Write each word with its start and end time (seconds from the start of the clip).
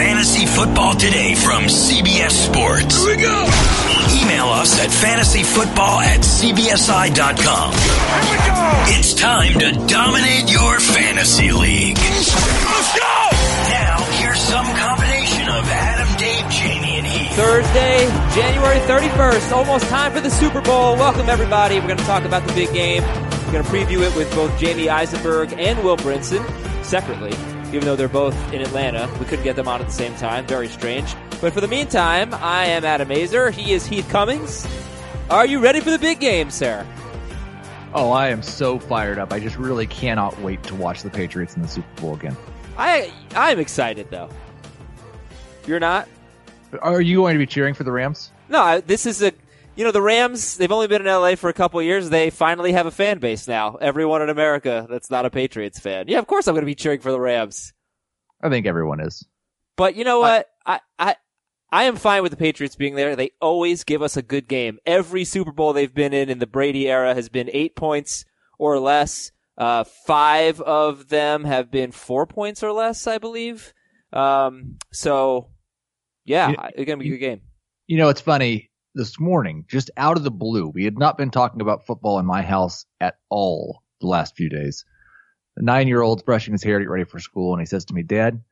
Fantasy 0.00 0.46
Football 0.46 0.94
Today 0.94 1.34
from 1.34 1.64
CBS 1.64 2.30
Sports. 2.30 3.04
Here 3.04 3.16
we 3.16 3.22
go. 3.22 3.44
Email 4.16 4.46
us 4.46 4.80
at 4.80 4.88
fantasyfootball 4.88 6.00
at 6.00 6.20
cbsi.com. 6.20 7.72
Here 7.76 8.32
we 8.32 8.38
go. 8.48 8.96
It's 8.96 9.12
time 9.12 9.58
to 9.60 9.72
dominate 9.92 10.50
your 10.50 10.80
fantasy 10.80 11.52
league. 11.52 11.98
Let's 11.98 12.32
go. 12.96 13.28
Now, 13.68 14.00
here's 14.16 14.40
some 14.40 14.64
combination 14.74 15.46
of 15.52 15.68
Adam, 15.68 16.08
Dave, 16.16 16.48
Jamie, 16.50 16.96
and 16.96 17.06
Heath. 17.06 17.36
Thursday, 17.36 18.06
January 18.34 18.80
31st, 18.88 19.52
almost 19.52 19.84
time 19.88 20.12
for 20.12 20.22
the 20.22 20.30
Super 20.30 20.62
Bowl. 20.62 20.96
Welcome, 20.96 21.28
everybody. 21.28 21.78
We're 21.78 21.88
going 21.88 21.98
to 21.98 22.04
talk 22.04 22.24
about 22.24 22.46
the 22.46 22.54
big 22.54 22.72
game. 22.72 23.02
We're 23.02 23.52
going 23.52 23.64
to 23.64 23.70
preview 23.70 24.00
it 24.00 24.16
with 24.16 24.34
both 24.34 24.58
Jamie 24.58 24.88
Eisenberg 24.88 25.52
and 25.58 25.84
Will 25.84 25.98
Brinson 25.98 26.42
separately, 26.82 27.32
even 27.72 27.84
though 27.84 27.96
they're 27.96 28.08
both 28.08 28.34
in 28.52 28.60
Atlanta. 28.60 29.08
We 29.18 29.26
couldn't 29.26 29.44
get 29.44 29.56
them 29.56 29.68
on 29.68 29.80
at 29.80 29.86
the 29.86 29.92
same 29.92 30.14
time. 30.16 30.46
Very 30.46 30.68
strange. 30.68 31.14
But 31.40 31.52
for 31.52 31.60
the 31.60 31.68
meantime, 31.68 32.34
I 32.34 32.66
am 32.66 32.84
Adam 32.84 33.08
Aizer. 33.08 33.50
He 33.52 33.72
is 33.72 33.86
Heath 33.86 34.08
Cummings. 34.10 34.66
Are 35.30 35.46
you 35.46 35.60
ready 35.60 35.80
for 35.80 35.90
the 35.90 35.98
big 35.98 36.20
game, 36.20 36.50
sir? 36.50 36.86
Oh, 37.94 38.10
I 38.12 38.28
am 38.28 38.42
so 38.42 38.78
fired 38.78 39.18
up. 39.18 39.32
I 39.32 39.40
just 39.40 39.56
really 39.56 39.86
cannot 39.86 40.38
wait 40.40 40.62
to 40.64 40.74
watch 40.74 41.02
the 41.02 41.10
Patriots 41.10 41.56
in 41.56 41.62
the 41.62 41.68
Super 41.68 42.00
Bowl 42.00 42.14
again. 42.14 42.36
I 42.78 43.12
I'm 43.34 43.58
excited 43.58 44.08
though. 44.10 44.28
You're 45.66 45.80
not? 45.80 46.08
Are 46.82 47.00
you 47.00 47.16
going 47.16 47.34
to 47.34 47.38
be 47.38 47.46
cheering 47.46 47.74
for 47.74 47.84
the 47.84 47.92
Rams? 47.92 48.30
No, 48.48 48.60
I- 48.62 48.80
this 48.80 49.06
is 49.06 49.22
a 49.22 49.32
you 49.76 49.84
know 49.84 49.92
the 49.92 50.02
Rams. 50.02 50.56
They've 50.56 50.70
only 50.72 50.86
been 50.88 51.02
in 51.02 51.06
LA 51.08 51.34
for 51.36 51.48
a 51.48 51.54
couple 51.54 51.80
of 51.80 51.86
years. 51.86 52.10
They 52.10 52.30
finally 52.30 52.72
have 52.72 52.86
a 52.86 52.90
fan 52.90 53.18
base 53.18 53.48
now. 53.48 53.76
Everyone 53.76 54.22
in 54.22 54.28
America 54.28 54.86
that's 54.90 55.10
not 55.10 55.24
a 55.26 55.30
Patriots 55.30 55.78
fan. 55.78 56.06
Yeah, 56.08 56.18
of 56.18 56.26
course 56.26 56.46
I'm 56.46 56.54
going 56.54 56.62
to 56.62 56.66
be 56.66 56.74
cheering 56.74 57.00
for 57.00 57.12
the 57.12 57.20
Rams. 57.20 57.72
I 58.42 58.48
think 58.48 58.66
everyone 58.66 59.00
is. 59.00 59.26
But 59.76 59.94
you 59.96 60.04
know 60.04 60.20
what? 60.20 60.48
I 60.66 60.80
I 60.98 61.16
I 61.72 61.84
am 61.84 61.96
fine 61.96 62.22
with 62.22 62.32
the 62.32 62.36
Patriots 62.36 62.76
being 62.76 62.94
there. 62.96 63.16
They 63.16 63.30
always 63.40 63.84
give 63.84 64.02
us 64.02 64.16
a 64.16 64.22
good 64.22 64.48
game. 64.48 64.78
Every 64.84 65.24
Super 65.24 65.52
Bowl 65.52 65.72
they've 65.72 65.94
been 65.94 66.12
in 66.12 66.28
in 66.28 66.38
the 66.38 66.46
Brady 66.46 66.88
era 66.88 67.14
has 67.14 67.28
been 67.28 67.48
eight 67.52 67.76
points 67.76 68.24
or 68.58 68.78
less. 68.78 69.30
Uh, 69.56 69.84
five 70.06 70.60
of 70.60 71.08
them 71.08 71.44
have 71.44 71.70
been 71.70 71.92
four 71.92 72.26
points 72.26 72.62
or 72.62 72.72
less, 72.72 73.06
I 73.06 73.18
believe. 73.18 73.72
Um, 74.12 74.78
so 74.92 75.50
yeah, 76.24 76.50
You- 76.50 76.56
it's 76.74 76.84
gonna 76.86 76.96
be 76.98 77.06
a 77.08 77.10
good 77.12 77.18
game. 77.18 77.40
You 77.86 77.98
know, 77.98 78.08
it's 78.08 78.20
funny. 78.20 78.69
This 78.94 79.20
morning, 79.20 79.64
just 79.68 79.90
out 79.96 80.16
of 80.16 80.24
the 80.24 80.30
blue, 80.32 80.68
we 80.68 80.84
had 80.84 80.98
not 80.98 81.16
been 81.16 81.30
talking 81.30 81.60
about 81.60 81.86
football 81.86 82.18
in 82.18 82.26
my 82.26 82.42
house 82.42 82.86
at 83.00 83.16
all 83.28 83.82
the 84.00 84.08
last 84.08 84.34
few 84.36 84.48
days. 84.48 84.84
The 85.56 85.62
nine 85.62 85.86
year 85.86 86.02
old's 86.02 86.22
brushing 86.24 86.52
his 86.52 86.64
hair 86.64 86.78
to 86.78 86.84
get 86.84 86.90
ready 86.90 87.04
for 87.04 87.20
school, 87.20 87.52
and 87.52 87.60
he 87.60 87.66
says 87.66 87.84
to 87.86 87.94
me, 87.94 88.02
Dad, 88.02 88.42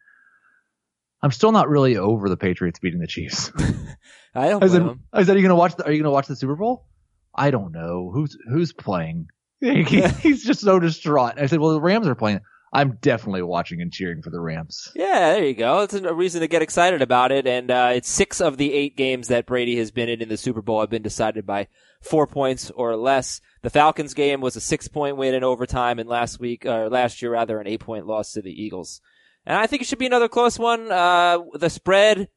I'm 1.22 1.33
still 1.33 1.50
not 1.50 1.69
really 1.69 1.97
over 1.97 2.28
the 2.28 2.36
Patriots 2.36 2.78
beating 2.78 3.00
the 3.00 3.08
Chiefs. 3.08 3.50
I 4.34 4.48
don't 4.48 4.62
I 4.62 4.69
said, 4.69 4.83
them. 4.83 5.00
I 5.12 5.25
said, 5.25 5.34
Are 5.34 5.39
you 5.39 5.42
gonna 5.42 5.56
watch 5.56 5.75
the 5.75 5.84
are 5.86 5.91
you 5.92 6.00
gonna 6.00 6.12
watch 6.12 6.28
the 6.28 6.36
Super 6.36 6.55
Bowl? 6.55 6.86
I 7.34 7.50
don't 7.50 7.73
know. 7.73 8.11
Who's 8.14 8.36
who's 8.48 8.73
playing? 8.73 9.27
He- 9.61 9.83
he's 9.83 10.45
just 10.45 10.61
so 10.61 10.78
distraught. 10.78 11.41
I 11.41 11.47
said, 11.47 11.58
Well 11.58 11.73
the 11.73 11.80
Rams 11.80 12.06
are 12.06 12.14
playing. 12.14 12.41
I'm 12.72 12.98
definitely 13.00 13.42
watching 13.42 13.80
and 13.80 13.92
cheering 13.92 14.20
for 14.22 14.30
the 14.30 14.41
Rams. 14.41 14.92
Yeah, 14.94 15.33
there 15.33 15.44
you 15.44 15.55
go. 15.55 15.80
It's 15.80 15.94
a 15.94 16.12
reason 16.14 16.42
to 16.42 16.48
get 16.48 16.61
excited 16.62 17.00
about 17.00 17.33
it. 17.33 17.47
And 17.47 17.70
uh, 17.70 17.92
it's 17.94 18.08
six 18.11 18.41
of 18.41 18.58
the 18.58 18.74
eight 18.74 18.97
games 18.97 19.28
that 19.28 19.47
Brady 19.47 19.78
has 19.78 19.91
been 19.91 20.08
in 20.08 20.20
in 20.20 20.28
the 20.28 20.36
Super 20.36 20.61
Bowl 20.61 20.80
have 20.80 20.91
been 20.91 21.02
decided 21.02 21.46
by 21.46 21.69
four 22.02 22.27
points 22.27 22.70
or 22.70 22.94
less. 22.96 23.41
The 23.62 23.70
Falcons 23.70 24.14
game 24.14 24.41
was 24.41 24.55
a 24.55 24.61
six-point 24.61 25.16
win 25.16 25.34
in 25.34 25.42
overtime, 25.44 25.98
and 25.98 26.08
last 26.08 26.39
week, 26.39 26.66
or 26.66 26.89
last 26.91 27.22
year 27.22 27.33
rather, 27.33 27.58
an 27.58 27.66
eight-point 27.66 28.06
loss 28.06 28.33
to 28.33 28.42
the 28.42 28.52
Eagles. 28.52 29.00
And 29.46 29.56
I 29.56 29.66
think 29.66 29.83
it 29.83 29.86
should 29.86 29.98
be 29.98 30.06
another 30.06 30.28
close 30.28 30.58
one. 30.58 30.92
Uh, 30.92 31.39
the 31.55 31.70
spread, 31.70 32.28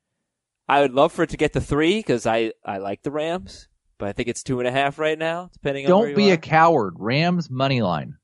I 0.67 0.81
would 0.81 0.93
love 0.93 1.11
for 1.11 1.23
it 1.23 1.29
to 1.31 1.37
get 1.37 1.52
to 1.53 1.61
three 1.61 1.99
because 1.99 2.25
I 2.25 2.53
I 2.65 2.77
like 2.77 3.03
the 3.03 3.11
Rams, 3.11 3.67
but 3.97 4.07
I 4.07 4.13
think 4.13 4.29
it's 4.29 4.43
two 4.43 4.59
and 4.59 4.67
a 4.67 4.71
half 4.71 4.97
right 4.97 5.19
now, 5.19 5.49
depending 5.52 5.86
on 5.86 5.89
Don't 5.89 6.15
be 6.15 6.31
are. 6.31 6.36
a 6.36 6.37
coward. 6.37 6.93
Rams 6.97 7.49
money 7.49 7.81
line. 7.81 8.15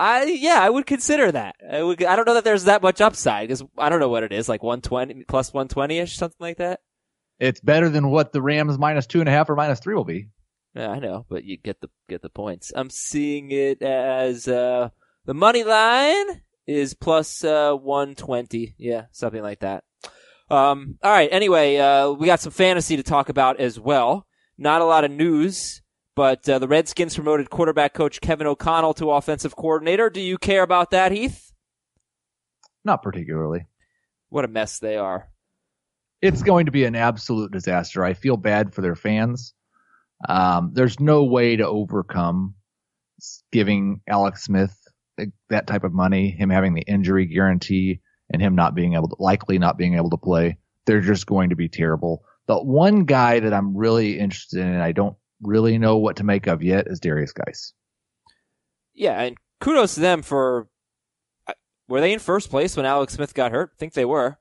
I 0.00 0.24
yeah, 0.24 0.58
I 0.60 0.70
would 0.70 0.86
consider 0.86 1.30
that. 1.30 1.56
I, 1.70 1.82
would, 1.82 2.02
I 2.02 2.16
don't 2.16 2.26
know 2.26 2.34
that 2.34 2.44
there's 2.44 2.64
that 2.64 2.80
much 2.82 3.02
upside 3.02 3.48
because 3.48 3.62
I 3.76 3.90
don't 3.90 4.00
know 4.00 4.08
what 4.08 4.22
it 4.22 4.32
is, 4.32 4.48
like 4.48 4.62
one 4.62 4.80
twenty 4.80 5.24
plus 5.28 5.52
one 5.52 5.68
twenty 5.68 5.98
ish, 5.98 6.16
something 6.16 6.36
like 6.40 6.56
that. 6.56 6.80
It's 7.38 7.60
better 7.60 7.90
than 7.90 8.08
what 8.10 8.32
the 8.32 8.40
Rams 8.40 8.78
minus 8.78 9.06
two 9.06 9.20
and 9.20 9.28
a 9.28 9.32
half 9.32 9.50
or 9.50 9.56
minus 9.56 9.80
three 9.80 9.94
will 9.94 10.04
be. 10.04 10.28
Yeah, 10.74 10.88
I 10.88 11.00
know, 11.00 11.26
but 11.28 11.44
you 11.44 11.58
get 11.58 11.80
the 11.82 11.90
get 12.08 12.22
the 12.22 12.30
points. 12.30 12.72
I'm 12.74 12.88
seeing 12.88 13.50
it 13.50 13.82
as 13.82 14.48
uh 14.48 14.88
the 15.26 15.34
money 15.34 15.64
line 15.64 16.42
is 16.66 16.94
plus 16.94 17.44
uh 17.44 17.74
one 17.74 18.14
twenty, 18.14 18.74
yeah, 18.78 19.06
something 19.12 19.42
like 19.42 19.60
that. 19.60 19.84
Um, 20.48 20.98
all 21.02 21.12
right. 21.12 21.28
Anyway, 21.30 21.76
uh, 21.76 22.10
we 22.10 22.26
got 22.26 22.40
some 22.40 22.52
fantasy 22.52 22.96
to 22.96 23.02
talk 23.02 23.28
about 23.28 23.60
as 23.60 23.78
well. 23.78 24.26
Not 24.58 24.80
a 24.80 24.84
lot 24.84 25.04
of 25.04 25.10
news, 25.10 25.82
but 26.20 26.46
uh, 26.50 26.58
the 26.58 26.68
Redskins 26.68 27.14
promoted 27.14 27.48
quarterback 27.48 27.94
coach 27.94 28.20
Kevin 28.20 28.46
O'Connell 28.46 28.92
to 28.92 29.10
offensive 29.12 29.56
coordinator. 29.56 30.10
Do 30.10 30.20
you 30.20 30.36
care 30.36 30.62
about 30.62 30.90
that, 30.90 31.12
Heath? 31.12 31.50
Not 32.84 33.02
particularly. 33.02 33.64
What 34.28 34.44
a 34.44 34.48
mess 34.48 34.80
they 34.80 34.98
are. 34.98 35.30
It's 36.20 36.42
going 36.42 36.66
to 36.66 36.72
be 36.72 36.84
an 36.84 36.94
absolute 36.94 37.52
disaster. 37.52 38.04
I 38.04 38.12
feel 38.12 38.36
bad 38.36 38.74
for 38.74 38.82
their 38.82 38.96
fans. 38.96 39.54
Um, 40.28 40.72
there's 40.74 41.00
no 41.00 41.24
way 41.24 41.56
to 41.56 41.66
overcome 41.66 42.54
giving 43.50 44.02
Alex 44.06 44.44
Smith 44.44 44.76
that 45.48 45.66
type 45.66 45.84
of 45.84 45.94
money, 45.94 46.30
him 46.30 46.50
having 46.50 46.74
the 46.74 46.82
injury 46.82 47.24
guarantee, 47.24 48.02
and 48.30 48.42
him 48.42 48.54
not 48.54 48.74
being 48.74 48.92
able 48.92 49.08
to, 49.08 49.16
likely 49.18 49.58
not 49.58 49.78
being 49.78 49.94
able 49.94 50.10
to 50.10 50.18
play. 50.18 50.58
They're 50.84 51.00
just 51.00 51.24
going 51.24 51.48
to 51.48 51.56
be 51.56 51.70
terrible. 51.70 52.24
The 52.46 52.58
one 52.62 53.06
guy 53.06 53.40
that 53.40 53.54
I'm 53.54 53.74
really 53.74 54.18
interested 54.18 54.60
in, 54.60 54.68
and 54.68 54.82
I 54.82 54.92
don't 54.92 55.16
really 55.42 55.78
know 55.78 55.96
what 55.96 56.16
to 56.16 56.24
make 56.24 56.46
of 56.46 56.62
yet, 56.62 56.86
is 56.88 57.00
Derrius 57.00 57.32
Guice. 57.34 57.72
Yeah, 58.94 59.20
and 59.20 59.36
kudos 59.60 59.94
to 59.94 60.00
them 60.00 60.22
for. 60.22 60.68
uh, 61.46 61.52
Were 61.88 62.00
they 62.00 62.12
in 62.12 62.18
first 62.18 62.50
place 62.50 62.76
when 62.76 62.86
Alex 62.86 63.14
Smith 63.14 63.34
got 63.34 63.52
hurt? 63.52 63.70
I 63.74 63.78
think 63.78 63.92
they 63.94 64.04
were. 64.04 64.38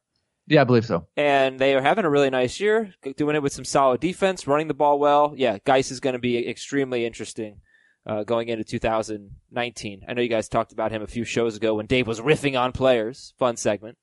Yeah, 0.48 0.62
I 0.62 0.64
believe 0.64 0.86
so. 0.86 1.06
And 1.16 1.60
they 1.60 1.76
are 1.76 1.82
having 1.82 2.06
a 2.06 2.10
really 2.10 2.32
nice 2.32 2.60
year, 2.60 2.94
doing 3.18 3.36
it 3.36 3.44
with 3.44 3.54
some 3.54 3.66
solid 3.66 4.02
defense, 4.02 4.48
running 4.48 4.68
the 4.68 4.74
ball 4.74 4.98
well. 4.98 5.34
Yeah, 5.38 5.60
Guice 5.64 5.92
is 5.92 6.00
going 6.00 6.14
to 6.14 6.20
be 6.20 6.50
extremely 6.50 7.06
interesting 7.06 7.62
uh, 8.08 8.24
going 8.24 8.50
into 8.50 8.64
2019. 8.64 10.02
I 10.08 10.14
know 10.14 10.24
you 10.24 10.28
guys 10.28 10.50
talked 10.50 10.72
about 10.72 10.92
him 10.92 11.04
a 11.04 11.08
few 11.08 11.24
shows 11.24 11.56
ago 11.56 11.76
when 11.76 11.86
Dave 11.86 12.08
was 12.08 12.20
riffing 12.20 12.60
on 12.60 12.72
players. 12.72 13.36
Fun 13.38 13.58
segment. 13.58 14.00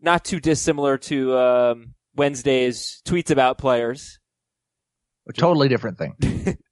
Not 0.00 0.24
too 0.24 0.38
dissimilar 0.38 0.96
to 0.98 1.36
um, 1.36 1.94
Wednesday's 2.14 3.02
tweets 3.04 3.30
about 3.30 3.58
players. 3.58 4.19
A 5.28 5.32
totally 5.32 5.68
different 5.68 5.98
thing. 5.98 6.58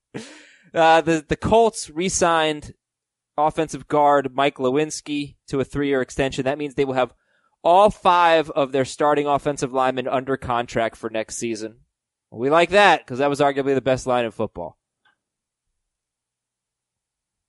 Uh, 0.74 1.00
the 1.00 1.24
the 1.26 1.36
Colts 1.36 1.88
re-signed 1.88 2.74
offensive 3.36 3.88
guard 3.88 4.34
Mark 4.34 4.56
Glowinski 4.56 5.36
to 5.48 5.60
a 5.60 5.64
three-year 5.64 6.02
extension. 6.02 6.44
That 6.44 6.58
means 6.58 6.74
they 6.74 6.84
will 6.84 6.94
have 6.94 7.14
all 7.62 7.90
five 7.90 8.50
of 8.50 8.72
their 8.72 8.84
starting 8.84 9.26
offensive 9.26 9.72
linemen 9.72 10.08
under 10.08 10.36
contract 10.36 10.96
for 10.96 11.10
next 11.10 11.36
season. 11.36 11.78
We 12.30 12.50
like 12.50 12.70
that 12.70 13.00
because 13.00 13.18
that 13.18 13.30
was 13.30 13.40
arguably 13.40 13.74
the 13.74 13.80
best 13.80 14.06
line 14.06 14.24
in 14.24 14.30
football. 14.30 14.76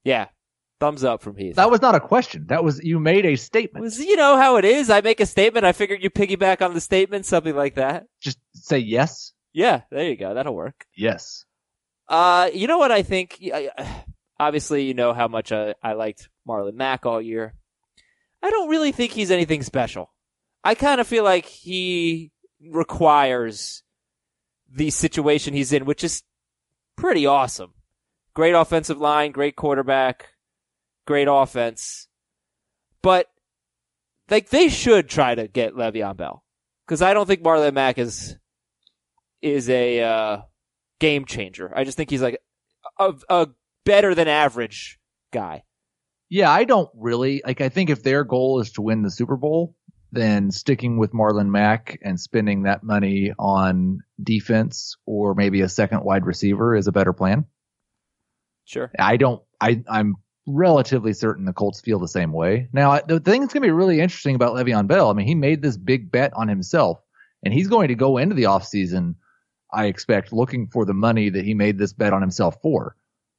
Yeah, 0.06 0.28
thumbs 0.80 1.04
up 1.04 1.22
from 1.22 1.36
Heath. 1.36 1.56
That 1.56 1.70
was 1.70 1.82
not 1.82 1.96
a 1.96 2.00
question. 2.00 2.46
That 2.48 2.64
was 2.64 2.80
you 2.82 3.00
made 3.00 3.26
a 3.26 3.36
statement. 3.36 3.84
was 3.84 4.00
you 4.00 4.16
know 4.16 4.38
how 4.38 4.56
it 4.56 4.66
is. 4.66 4.90
I 4.90 5.02
make 5.02 5.20
a 5.20 5.26
statement. 5.26 5.66
I 5.66 5.74
figured 5.74 6.02
you 6.02 6.09
piggyback 6.09 6.62
on 6.62 6.74
the 6.74 6.82
statement, 6.82 7.26
something 7.26 7.56
like 7.56 7.76
that. 7.76 8.06
Just 8.22 8.40
say 8.54 8.80
yes, 8.80 9.34
Yeah, 9.54 9.82
there 9.92 10.10
you 10.10 10.16
go. 10.16 10.34
That'll 10.34 10.56
work. 10.56 10.86
yes. 10.96 11.46
Uh, 12.08 12.50
you 12.54 12.66
know 12.68 12.80
what 12.80 12.92
I 12.92 13.04
think? 13.04 13.40
Obviously, 14.40 14.86
you 14.86 14.94
know 14.94 15.14
how 15.14 15.28
much 15.28 15.52
I, 15.52 15.76
I 15.84 15.94
liked 15.94 16.30
Marlon 16.48 16.74
Mack 16.74 17.06
all 17.06 17.22
year. 17.22 17.54
I 18.42 18.50
don't 18.50 18.70
really 18.70 18.92
think 18.92 19.12
he's 19.12 19.32
anything 19.32 19.62
special. 19.64 20.12
I 20.64 20.76
kind 20.76 21.00
of 21.02 21.08
feel 21.08 21.23
like 21.23 21.46
he 21.46 22.32
requires 22.62 23.84
the 24.72 24.90
situation 24.90 25.53
he's 25.53 25.73
in, 25.73 25.85
which 25.85 26.03
is 26.03 26.23
pretty 26.96 27.26
awesome. 27.26 27.73
Great 28.34 28.53
offensive 28.53 29.00
line, 29.00 29.32
great 29.32 29.56
quarterback, 29.56 30.29
great 31.06 31.28
offense. 31.29 32.08
But 33.02 33.28
like 34.29 34.50
they 34.50 34.70
should 34.70 35.09
try 35.09 35.35
to 35.35 35.47
get 35.47 35.73
Le'Veon 35.73 36.18
Bell 36.18 36.44
because 36.85 37.02
I 37.02 37.14
don't 37.14 37.26
think 37.26 37.41
Marlon 37.44 37.73
Mack 37.73 37.97
is 37.97 38.38
is 39.41 39.70
a 39.70 40.02
uh, 40.02 40.41
game 41.00 41.26
changer. 41.26 41.72
I 41.76 41.84
just 41.84 41.97
think 41.97 42.09
he's 42.09 42.22
like 42.22 42.40
a, 42.97 43.14
a 43.30 43.47
better 43.86 44.16
than 44.16 44.28
average 44.28 45.00
guy. 45.32 45.64
Yeah, 46.30 46.52
I 46.52 46.64
don't 46.64 46.90
really 46.96 47.41
like. 47.46 47.62
I 47.62 47.70
think 47.70 47.90
if 47.90 48.03
their 48.03 48.24
goal 48.24 48.59
is 48.59 48.72
to 48.74 48.82
win 48.82 49.02
the 49.02 49.09
Super 49.09 49.36
Bowl, 49.36 49.76
then 50.12 50.52
sticking 50.52 50.97
with 50.97 51.12
Marlon 51.12 51.50
Mack 51.50 52.00
and 52.03 52.20
spending 52.20 52.64
that 52.64 52.84
money 52.84 53.34
on 53.38 54.00
defense 54.22 54.96
or 55.06 55.34
maybe 55.34 55.62
a 55.62 55.70
second 55.70 56.03
wide 56.03 56.26
receiver 56.26 56.76
is 56.76 56.88
a 56.88 56.92
better 56.92 57.14
plan. 57.14 57.46
Sure. 58.66 58.92
I 59.00 59.18
don't. 59.18 59.42
I 59.59 59.82
I'm 59.88 60.16
relatively 60.46 61.14
certain 61.14 61.46
the 61.46 61.53
Colts 61.53 61.82
feel 61.82 62.00
the 62.00 62.08
same 62.08 62.32
way. 62.32 62.70
Now, 62.74 63.00
the 63.00 63.20
thing 63.20 63.42
that's 63.42 63.53
going 63.53 63.62
to 63.62 63.68
be 63.68 63.72
really 63.72 64.00
interesting 64.00 64.35
about 64.35 64.56
Le'Veon 64.56 64.88
Bell, 64.88 65.09
I 65.09 65.14
mean, 65.14 65.28
he 65.28 65.35
made 65.35 65.62
this 65.62 65.78
big 65.78 66.12
bet 66.12 66.34
on 66.34 66.47
himself, 66.47 67.00
and 67.44 67.53
he's 67.53 67.68
going 67.68 67.90
to 67.90 67.96
go 67.96 68.18
into 68.18 68.35
the 68.35 68.44
offseason, 68.44 69.16
I 69.72 69.86
expect, 69.86 70.34
looking 70.34 70.68
for 70.68 70.86
the 70.86 70.94
money 70.94 71.30
that 71.30 71.46
he 71.46 71.54
made 71.54 71.78
this 71.78 71.94
bet 71.94 72.14
on 72.14 72.22
himself 72.22 72.58
for. 72.62 72.96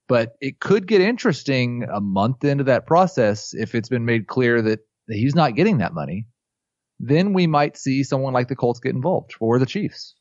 But 0.09 0.37
it 0.41 0.61
could 0.61 0.87
get 0.87 1.01
interesting 1.01 1.87
a 1.93 2.01
month 2.01 2.45
into 2.45 2.65
that 2.65 2.87
process 2.87 3.55
if 3.55 3.75
it's 3.75 3.89
been 3.89 4.05
made 4.05 4.27
clear 4.27 4.61
that 4.63 4.81
he's 5.09 5.35
not 5.35 5.55
getting 5.55 5.79
that 5.79 5.95
money. 5.95 6.27
Then 6.99 7.33
we 7.33 7.47
might 7.47 7.77
see 7.77 8.03
someone 8.03 8.33
like 8.33 8.49
the 8.49 8.57
Colts 8.57 8.81
get 8.81 8.95
involved 8.95 9.35
or 9.41 9.59
the 9.59 9.67
Chiefs. 9.67 10.15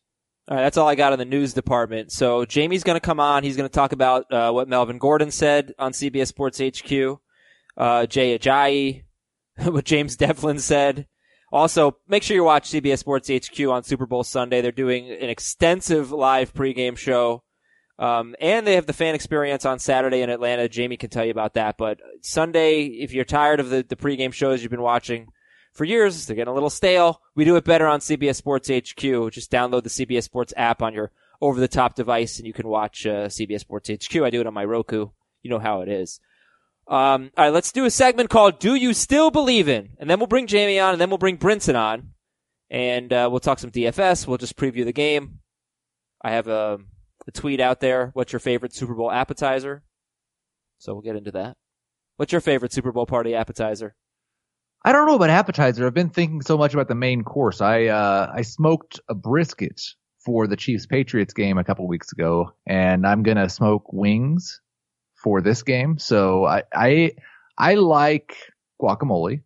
All 0.47 0.57
right, 0.57 0.63
that's 0.63 0.77
all 0.77 0.87
I 0.87 0.95
got 0.95 1.13
in 1.13 1.19
the 1.19 1.25
news 1.25 1.53
department. 1.53 2.11
So 2.11 2.45
Jamie's 2.45 2.83
going 2.83 2.95
to 2.95 3.05
come 3.05 3.19
on. 3.19 3.43
He's 3.43 3.55
going 3.55 3.69
to 3.69 3.73
talk 3.73 3.91
about 3.91 4.31
uh, 4.31 4.51
what 4.51 4.67
Melvin 4.67 4.97
Gordon 4.97 5.29
said 5.29 5.73
on 5.77 5.91
CBS 5.91 6.27
Sports 6.27 6.59
HQ. 6.59 7.19
Uh, 7.77 8.05
Jay 8.07 8.37
Ajayi, 8.37 9.03
what 9.71 9.85
James 9.85 10.17
Develin 10.17 10.59
said. 10.59 11.07
Also, 11.51 11.97
make 12.07 12.23
sure 12.23 12.35
you 12.35 12.43
watch 12.43 12.69
CBS 12.69 12.99
Sports 12.99 13.29
HQ 13.29 13.59
on 13.67 13.83
Super 13.83 14.05
Bowl 14.05 14.23
Sunday. 14.23 14.61
They're 14.61 14.71
doing 14.71 15.09
an 15.09 15.29
extensive 15.29 16.11
live 16.11 16.53
pregame 16.53 16.97
show. 16.97 17.43
Um, 17.97 18.35
and 18.39 18.65
they 18.65 18.75
have 18.75 18.85
the 18.85 18.93
fan 18.93 19.15
experience 19.15 19.65
on 19.65 19.79
Saturday 19.79 20.21
in 20.21 20.29
Atlanta. 20.29 20.69
Jamie 20.69 20.95
can 20.95 21.09
tell 21.09 21.25
you 21.25 21.31
about 21.31 21.55
that. 21.55 21.77
But 21.77 21.99
Sunday, 22.21 22.83
if 22.83 23.11
you're 23.11 23.25
tired 23.25 23.59
of 23.59 23.69
the, 23.69 23.83
the 23.87 23.97
pregame 23.97 24.31
shows 24.31 24.61
you've 24.61 24.71
been 24.71 24.81
watching, 24.81 25.27
for 25.73 25.85
years. 25.85 26.25
They're 26.25 26.35
getting 26.35 26.51
a 26.51 26.53
little 26.53 26.69
stale. 26.69 27.21
We 27.35 27.45
do 27.45 27.55
it 27.55 27.63
better 27.63 27.87
on 27.87 27.99
CBS 27.99 28.35
Sports 28.35 28.69
HQ. 28.69 29.31
Just 29.31 29.51
download 29.51 29.83
the 29.83 29.89
CBS 29.89 30.23
Sports 30.23 30.53
app 30.57 30.81
on 30.81 30.93
your 30.93 31.11
over 31.41 31.59
the 31.59 31.67
top 31.67 31.95
device 31.95 32.37
and 32.37 32.45
you 32.45 32.53
can 32.53 32.67
watch 32.67 33.05
uh, 33.05 33.27
CBS 33.27 33.61
Sports 33.61 33.89
HQ. 33.89 34.21
I 34.21 34.29
do 34.29 34.41
it 34.41 34.47
on 34.47 34.53
my 34.53 34.65
Roku. 34.65 35.07
You 35.41 35.49
know 35.49 35.59
how 35.59 35.81
it 35.81 35.87
is. 35.87 36.19
Um, 36.89 37.29
all 37.37 37.45
right, 37.45 37.53
let's 37.53 37.71
do 37.71 37.85
a 37.85 37.91
segment 37.91 38.31
called 38.31 38.59
"Do 38.59 38.73
You 38.73 38.93
Still 38.93 39.29
Believe 39.29 39.69
in?" 39.69 39.89
and 39.99 40.09
then 40.09 40.19
we'll 40.19 40.27
bring 40.27 40.47
Jamie 40.47 40.79
on, 40.79 40.93
and 40.93 40.99
then 40.99 41.09
we'll 41.09 41.19
bring 41.19 41.37
Brinson 41.37 41.79
on, 41.79 42.13
and 42.71 43.13
uh, 43.13 43.27
we'll 43.29 43.39
talk 43.39 43.59
some 43.59 43.69
DFS. 43.69 44.25
We'll 44.25 44.39
just 44.39 44.57
preview 44.57 44.85
the 44.85 44.91
game. 44.91 45.39
I 46.23 46.31
have 46.31 46.47
a, 46.47 46.79
a 47.27 47.31
tweet 47.31 47.59
out 47.59 47.79
there. 47.79 48.09
What's 48.13 48.33
your 48.33 48.39
favorite 48.39 48.73
Super 48.73 48.95
Bowl 48.95 49.11
appetizer? 49.11 49.83
So 50.79 50.93
we'll 50.93 51.03
get 51.03 51.15
into 51.15 51.31
that. 51.31 51.57
What's 52.17 52.31
your 52.31 52.41
favorite 52.41 52.73
Super 52.73 52.91
Bowl 52.91 53.05
party 53.05 53.35
appetizer? 53.35 53.95
I 54.83 54.91
don't 54.91 55.07
know 55.07 55.15
about 55.15 55.29
appetizer. 55.29 55.85
I've 55.85 55.93
been 55.93 56.09
thinking 56.09 56.41
so 56.41 56.57
much 56.57 56.73
about 56.73 56.87
the 56.87 56.95
main 56.95 57.23
course. 57.23 57.61
I 57.61 57.85
uh, 57.85 58.31
I 58.33 58.41
smoked 58.41 58.99
a 59.07 59.13
brisket 59.13 59.79
for 60.25 60.47
the 60.47 60.55
Chiefs 60.55 60.87
Patriots 60.87 61.33
game 61.33 61.59
a 61.59 61.63
couple 61.63 61.87
weeks 61.87 62.11
ago, 62.11 62.53
and 62.65 63.05
I'm 63.05 63.21
gonna 63.21 63.47
smoke 63.47 63.93
wings 63.93 64.59
for 65.23 65.41
this 65.41 65.63
game. 65.63 65.97
So 65.99 66.45
I 66.45 66.63
I 66.73 67.11
I 67.57 67.75
like 67.75 68.35
guacamole. 68.81 69.41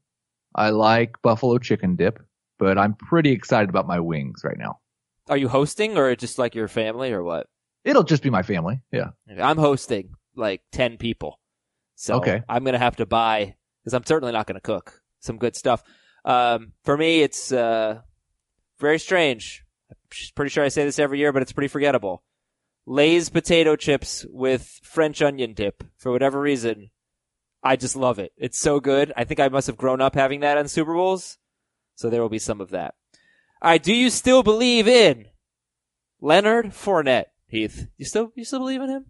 I 0.55 0.69
like 0.69 1.21
buffalo 1.21 1.57
chicken 1.57 1.95
dip, 1.95 2.19
but 2.59 2.77
I'm 2.77 2.93
pretty 2.93 3.31
excited 3.31 3.69
about 3.69 3.87
my 3.87 3.99
wings 3.99 4.41
right 4.43 4.57
now. 4.57 4.79
Are 5.29 5.37
you 5.37 5.47
hosting 5.47 5.97
or 5.97 6.15
just 6.15 6.37
like 6.37 6.53
your 6.53 6.67
family 6.67 7.11
or 7.11 7.23
what? 7.23 7.47
It'll 7.83 8.03
just 8.03 8.23
be 8.23 8.29
my 8.29 8.43
family. 8.43 8.81
Yeah. 8.91 9.09
I'm 9.41 9.57
hosting 9.57 10.11
like 10.35 10.61
10 10.71 10.97
people. 10.97 11.39
So 11.95 12.15
Okay. 12.15 12.41
I'm 12.47 12.63
going 12.63 12.73
to 12.73 12.79
have 12.79 12.97
to 12.97 13.05
buy 13.05 13.55
because 13.81 13.93
I'm 13.93 14.05
certainly 14.05 14.31
not 14.33 14.47
going 14.47 14.55
to 14.55 14.61
cook 14.61 15.01
some 15.19 15.37
good 15.37 15.55
stuff. 15.55 15.83
Um, 16.23 16.73
for 16.83 16.95
me, 16.97 17.21
it's, 17.21 17.51
uh, 17.51 17.99
very 18.79 18.99
strange. 18.99 19.63
I'm 19.89 19.97
pretty 20.35 20.49
sure 20.49 20.63
I 20.63 20.69
say 20.69 20.83
this 20.85 20.99
every 20.99 21.19
year, 21.19 21.31
but 21.33 21.41
it's 21.41 21.51
pretty 21.53 21.67
forgettable. 21.69 22.23
Lay's 22.85 23.29
potato 23.29 23.75
chips 23.75 24.25
with 24.29 24.79
French 24.83 25.21
onion 25.21 25.53
dip. 25.53 25.83
For 25.97 26.11
whatever 26.11 26.39
reason, 26.39 26.89
I 27.63 27.75
just 27.75 27.95
love 27.95 28.19
it. 28.19 28.33
It's 28.37 28.59
so 28.59 28.79
good. 28.79 29.13
I 29.15 29.23
think 29.23 29.39
I 29.39 29.47
must 29.47 29.67
have 29.67 29.77
grown 29.77 30.01
up 30.01 30.15
having 30.15 30.41
that 30.41 30.57
on 30.57 30.67
Super 30.67 30.93
Bowls. 30.93 31.37
So 31.95 32.09
there 32.09 32.21
will 32.21 32.29
be 32.29 32.39
some 32.39 32.59
of 32.59 32.71
that. 32.71 32.95
All 33.61 33.71
right. 33.71 33.81
Do 33.81 33.93
you 33.93 34.09
still 34.09 34.43
believe 34.43 34.87
in 34.87 35.27
Leonard 36.19 36.67
Fournette, 36.67 37.27
Heath? 37.47 37.87
You 37.97 38.05
still, 38.05 38.31
you 38.35 38.43
still 38.43 38.59
believe 38.59 38.81
in 38.81 38.89
him? 38.89 39.05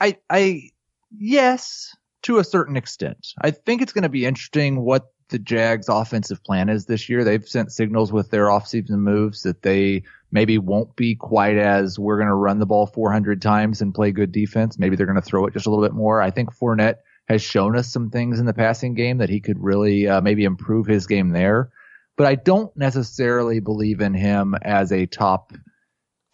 I, 0.00 0.18
I, 0.28 0.70
yes, 1.16 1.96
to 2.22 2.38
a 2.38 2.44
certain 2.44 2.76
extent. 2.76 3.28
I 3.40 3.52
think 3.52 3.80
it's 3.80 3.92
going 3.92 4.02
to 4.02 4.08
be 4.08 4.26
interesting 4.26 4.80
what 4.80 5.06
the 5.32 5.38
Jags 5.38 5.88
offensive 5.88 6.44
plan 6.44 6.68
is 6.68 6.86
this 6.86 7.08
year. 7.08 7.24
They've 7.24 7.46
sent 7.46 7.72
signals 7.72 8.12
with 8.12 8.30
their 8.30 8.46
offseason 8.46 8.98
moves 8.98 9.42
that 9.42 9.62
they 9.62 10.04
maybe 10.30 10.58
won't 10.58 10.94
be 10.94 11.16
quite 11.16 11.56
as 11.56 11.98
we're 11.98 12.16
going 12.16 12.28
to 12.28 12.34
run 12.34 12.58
the 12.58 12.66
ball 12.66 12.86
400 12.86 13.42
times 13.42 13.82
and 13.82 13.94
play 13.94 14.12
good 14.12 14.30
defense. 14.30 14.78
Maybe 14.78 14.94
they're 14.94 15.06
going 15.06 15.20
to 15.20 15.22
throw 15.22 15.46
it 15.46 15.54
just 15.54 15.66
a 15.66 15.70
little 15.70 15.84
bit 15.84 15.94
more. 15.94 16.22
I 16.22 16.30
think 16.30 16.54
Fournette 16.54 16.98
has 17.28 17.42
shown 17.42 17.76
us 17.76 17.92
some 17.92 18.10
things 18.10 18.38
in 18.38 18.46
the 18.46 18.54
passing 18.54 18.94
game 18.94 19.18
that 19.18 19.28
he 19.28 19.40
could 19.40 19.58
really 19.58 20.06
uh, 20.06 20.20
maybe 20.20 20.44
improve 20.44 20.86
his 20.86 21.06
game 21.06 21.30
there. 21.30 21.70
But 22.16 22.26
I 22.26 22.34
don't 22.34 22.74
necessarily 22.76 23.60
believe 23.60 24.00
in 24.00 24.14
him 24.14 24.54
as 24.62 24.92
a 24.92 25.06
top 25.06 25.52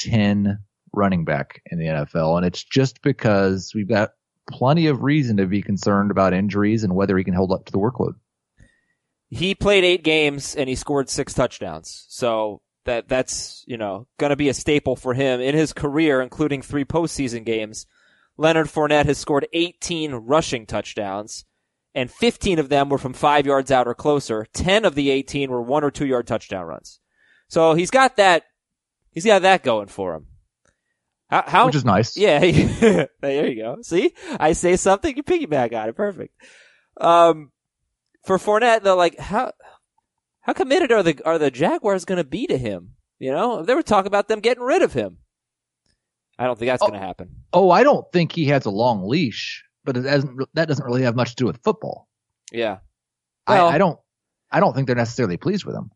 10 0.01 0.59
running 0.93 1.25
back 1.25 1.63
in 1.71 1.79
the 1.79 1.87
NFL. 1.87 2.37
And 2.37 2.47
it's 2.47 2.65
just 2.65 3.01
because 3.03 3.73
we've 3.75 3.89
got 3.89 4.13
plenty 4.51 4.87
of 4.87 5.03
reason 5.03 5.37
to 5.37 5.47
be 5.47 5.63
concerned 5.63 6.11
about 6.11 6.33
injuries 6.33 6.85
and 6.85 6.95
whether 6.95 7.17
he 7.17 7.25
can 7.25 7.35
hold 7.35 7.53
up 7.53 7.65
to 7.67 7.73
the 7.73 7.79
workload. 7.79 8.15
He 9.29 9.55
played 9.55 9.85
eight 9.85 10.03
games 10.03 10.55
and 10.55 10.69
he 10.69 10.75
scored 10.75 11.09
six 11.11 11.35
touchdowns. 11.35 12.07
So 12.09 12.63
that 12.85 13.09
that's 13.09 13.65
you 13.67 13.77
know 13.77 14.07
going 14.19 14.31
to 14.31 14.37
be 14.37 14.49
a 14.49 14.55
staple 14.55 14.97
for 14.97 15.15
him 15.15 15.41
in 15.41 15.55
his 15.55 15.73
career, 15.73 16.21
including 16.21 16.63
three 16.63 16.85
postseason 16.85 17.45
games. 17.45 17.87
Leonard 18.37 18.69
Fournette 18.69 19.07
has 19.07 19.19
scored 19.19 19.49
18 19.53 20.15
rushing 20.15 20.65
touchdowns, 20.65 21.45
and 21.95 22.11
15 22.11 22.61
of 22.61 22.69
them 22.69 22.89
were 22.89 22.99
from 22.99 23.13
five 23.13 23.47
yards 23.47 23.71
out 23.73 23.89
or 23.89 23.95
closer. 23.95 24.47
10 24.53 24.85
of 24.85 24.95
the 24.95 25.11
18 25.11 25.51
were 25.51 25.61
one 25.61 25.83
or 25.85 25.91
two 25.91 26.07
yard 26.07 26.27
touchdown 26.27 26.65
runs. 26.65 27.01
So 27.49 27.75
he's 27.75 27.91
got 27.91 28.17
that. 28.17 28.45
He's 29.11 29.25
got 29.25 29.43
that 29.43 29.65
going 29.65 29.89
for 29.89 30.15
him. 30.15 30.27
How, 31.29 31.45
how 31.47 31.67
Which 31.67 31.75
is 31.75 31.85
nice. 31.85 32.17
yeah, 32.17 32.39
there 33.21 33.49
you 33.49 33.63
go. 33.63 33.79
See, 33.83 34.15
I 34.41 34.53
say 34.53 34.77
something, 34.77 35.15
you 35.15 35.23
piggyback 35.23 35.79
on 35.79 35.89
it. 35.89 35.97
Perfect. 35.97 36.35
Um, 36.99 37.51
for 38.25 38.39
Fournette, 38.39 38.83
though, 38.83 38.97
like 38.97 39.19
how 39.19 39.53
how 40.41 40.53
committed 40.53 40.93
are 40.93 41.03
the 41.03 41.21
are 41.25 41.39
the 41.39 41.51
Jaguars 41.51 42.05
going 42.05 42.19
to 42.19 42.25
be 42.25 42.47
to 42.47 42.59
him? 42.59 42.95
You 43.19 43.33
know, 43.33 43.63
they 43.63 43.75
were 43.75 43.83
talking 43.83 44.07
about 44.07 44.29
them 44.29 44.41
getting 44.41 44.63
rid 44.63 44.83
of 44.83 44.93
him. 44.93 45.19
I 46.39 46.45
don't 46.47 46.57
think 46.59 46.69
that's 46.69 46.83
Oh. 46.83 46.87
going 46.89 47.01
to 47.01 47.05
happen. 47.07 47.31
Oh, 47.53 47.71
I 47.71 47.83
don't 47.83 48.11
think 48.13 48.33
he 48.33 48.47
has 48.47 48.65
a 48.65 48.71
long 48.71 49.09
leash, 49.09 49.65
but 49.85 49.97
it 49.97 50.03
doesn't, 50.03 50.39
that 50.55 50.69
doesn't 50.69 50.85
really 50.85 51.03
have 51.03 51.17
much 51.17 51.31
to 51.31 51.37
do 51.37 51.47
with 51.47 51.63
football. 51.65 52.07
Yeah, 52.53 52.79
Well- 53.49 53.67
I, 53.69 53.75
I 53.75 53.79
don't, 53.79 53.99
I 54.51 54.61
don't 54.61 54.73
think 54.75 54.87
they're 54.87 54.95
necessarily 54.97 55.37
pleased 55.37 55.65
with 55.65 55.75
him. 55.75 55.91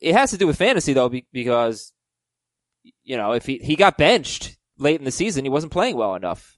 it 0.00 0.14
has 0.14 0.30
to 0.32 0.36
do 0.36 0.46
with 0.46 0.58
fantasy 0.58 0.92
though, 0.92 1.10
because 1.32 1.92
you 3.02 3.16
know 3.16 3.32
if 3.32 3.46
he 3.46 3.58
he 3.58 3.74
got 3.76 3.96
benched 3.98 4.56
late 4.78 4.98
in 5.00 5.04
the 5.04 5.10
season, 5.10 5.44
he 5.44 5.48
wasn't 5.50 5.72
playing 5.72 5.96
well 5.96 6.14
enough, 6.14 6.56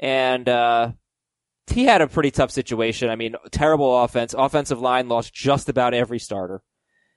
and 0.00 0.48
uh, 0.48 0.92
he 1.70 1.84
had 1.84 2.00
a 2.00 2.06
pretty 2.06 2.30
tough 2.30 2.50
situation. 2.50 3.10
I 3.10 3.16
mean, 3.16 3.36
terrible 3.50 4.04
offense, 4.04 4.34
offensive 4.36 4.80
line 4.80 5.08
lost 5.08 5.32
just 5.32 5.68
about 5.68 5.94
every 5.94 6.18
starter. 6.18 6.62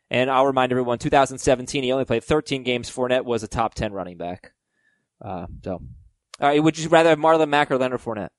And 0.10 0.29
I'll 0.29 0.46
remind 0.46 0.72
everyone, 0.72 1.00
2017, 1.00 1.84
he 1.84 1.91
only 1.91 2.05
played 2.05 2.24
13 2.24 2.63
games. 2.63 2.89
Fournette 2.89 3.24
was 3.24 3.43
a 3.43 3.48
top 3.48 3.74
10 3.74 3.93
running 3.93 4.17
back. 4.17 4.51
Uh, 5.24 5.46
so, 5.63 5.74
all 5.74 6.48
right, 6.48 6.62
would 6.62 6.77
you 6.77 6.89
rather 6.89 7.10
have 7.10 7.20
Marlon 7.20 7.50
Mack 7.50 7.72
or 7.72 7.77
Leonard 7.77 8.01
Fournette? 8.01 8.29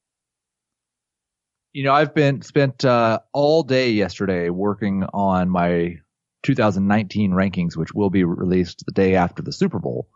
You 1.73 1.85
know, 1.85 1.92
I've 1.92 2.14
been 2.14 2.42
spent 2.42 2.85
uh, 2.85 3.21
all 3.33 3.62
day 3.62 3.90
yesterday 3.90 4.50
working 4.50 5.04
on 5.14 5.49
my 5.49 5.97
2019 6.42 7.31
rankings, 7.31 7.76
which 7.76 7.95
will 7.95 8.11
be 8.11 8.25
released 8.25 8.85
the 8.85 8.92
day 8.92 9.14
after 9.14 9.42
the 9.42 9.52
Super 9.52 9.78
Bowl. 9.78 10.09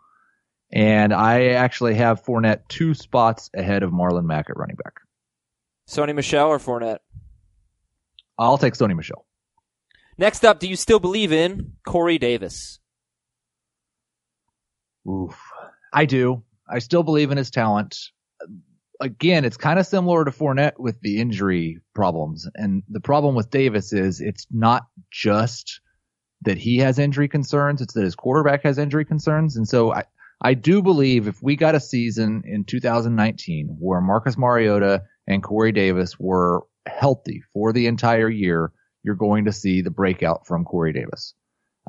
And 0.72 1.14
I 1.14 1.50
actually 1.50 1.94
have 1.94 2.24
Fournette 2.24 2.68
two 2.68 2.92
spots 2.92 3.48
ahead 3.54 3.82
of 3.82 3.92
Marlon 3.92 4.26
Mack 4.26 4.50
at 4.50 4.58
running 4.58 4.76
back. 4.76 5.00
Sony 5.88 6.14
Michel 6.14 6.48
or 6.48 6.58
Fournette? 6.58 6.98
I'll 8.38 8.58
take 8.58 8.74
Sony 8.74 8.96
Michel. 8.96 9.26
Next 10.18 10.44
up, 10.44 10.58
do 10.60 10.68
you 10.68 10.76
still 10.76 10.98
believe 10.98 11.32
in 11.32 11.72
Corey 11.86 12.18
Davis? 12.18 12.78
Oof. 15.08 15.38
I 15.92 16.04
do. 16.06 16.42
I 16.68 16.80
still 16.80 17.02
believe 17.02 17.30
in 17.30 17.38
his 17.38 17.50
talent. 17.50 17.96
Again, 19.00 19.44
it's 19.44 19.56
kind 19.56 19.78
of 19.78 19.86
similar 19.86 20.24
to 20.24 20.30
Fournette 20.30 20.78
with 20.78 21.00
the 21.00 21.20
injury 21.20 21.80
problems. 21.94 22.48
And 22.54 22.82
the 22.88 23.00
problem 23.00 23.34
with 23.34 23.50
Davis 23.50 23.92
is 23.92 24.20
it's 24.20 24.46
not 24.50 24.86
just 25.10 25.80
that 26.42 26.58
he 26.58 26.78
has 26.78 26.98
injury 26.98 27.28
concerns, 27.28 27.80
it's 27.80 27.94
that 27.94 28.04
his 28.04 28.14
quarterback 28.14 28.62
has 28.64 28.78
injury 28.78 29.04
concerns. 29.04 29.56
And 29.56 29.68
so 29.68 29.92
I, 29.92 30.04
I 30.40 30.54
do 30.54 30.82
believe 30.82 31.28
if 31.28 31.42
we 31.42 31.56
got 31.56 31.74
a 31.74 31.80
season 31.80 32.42
in 32.46 32.64
2019 32.64 33.76
where 33.78 34.00
Marcus 34.00 34.36
Mariota 34.36 35.02
and 35.26 35.42
Corey 35.42 35.72
Davis 35.72 36.18
were 36.18 36.62
healthy 36.86 37.42
for 37.52 37.72
the 37.72 37.86
entire 37.86 38.28
year, 38.28 38.72
you're 39.02 39.14
going 39.14 39.44
to 39.44 39.52
see 39.52 39.82
the 39.82 39.90
breakout 39.90 40.46
from 40.46 40.64
Corey 40.64 40.92
Davis. 40.92 41.34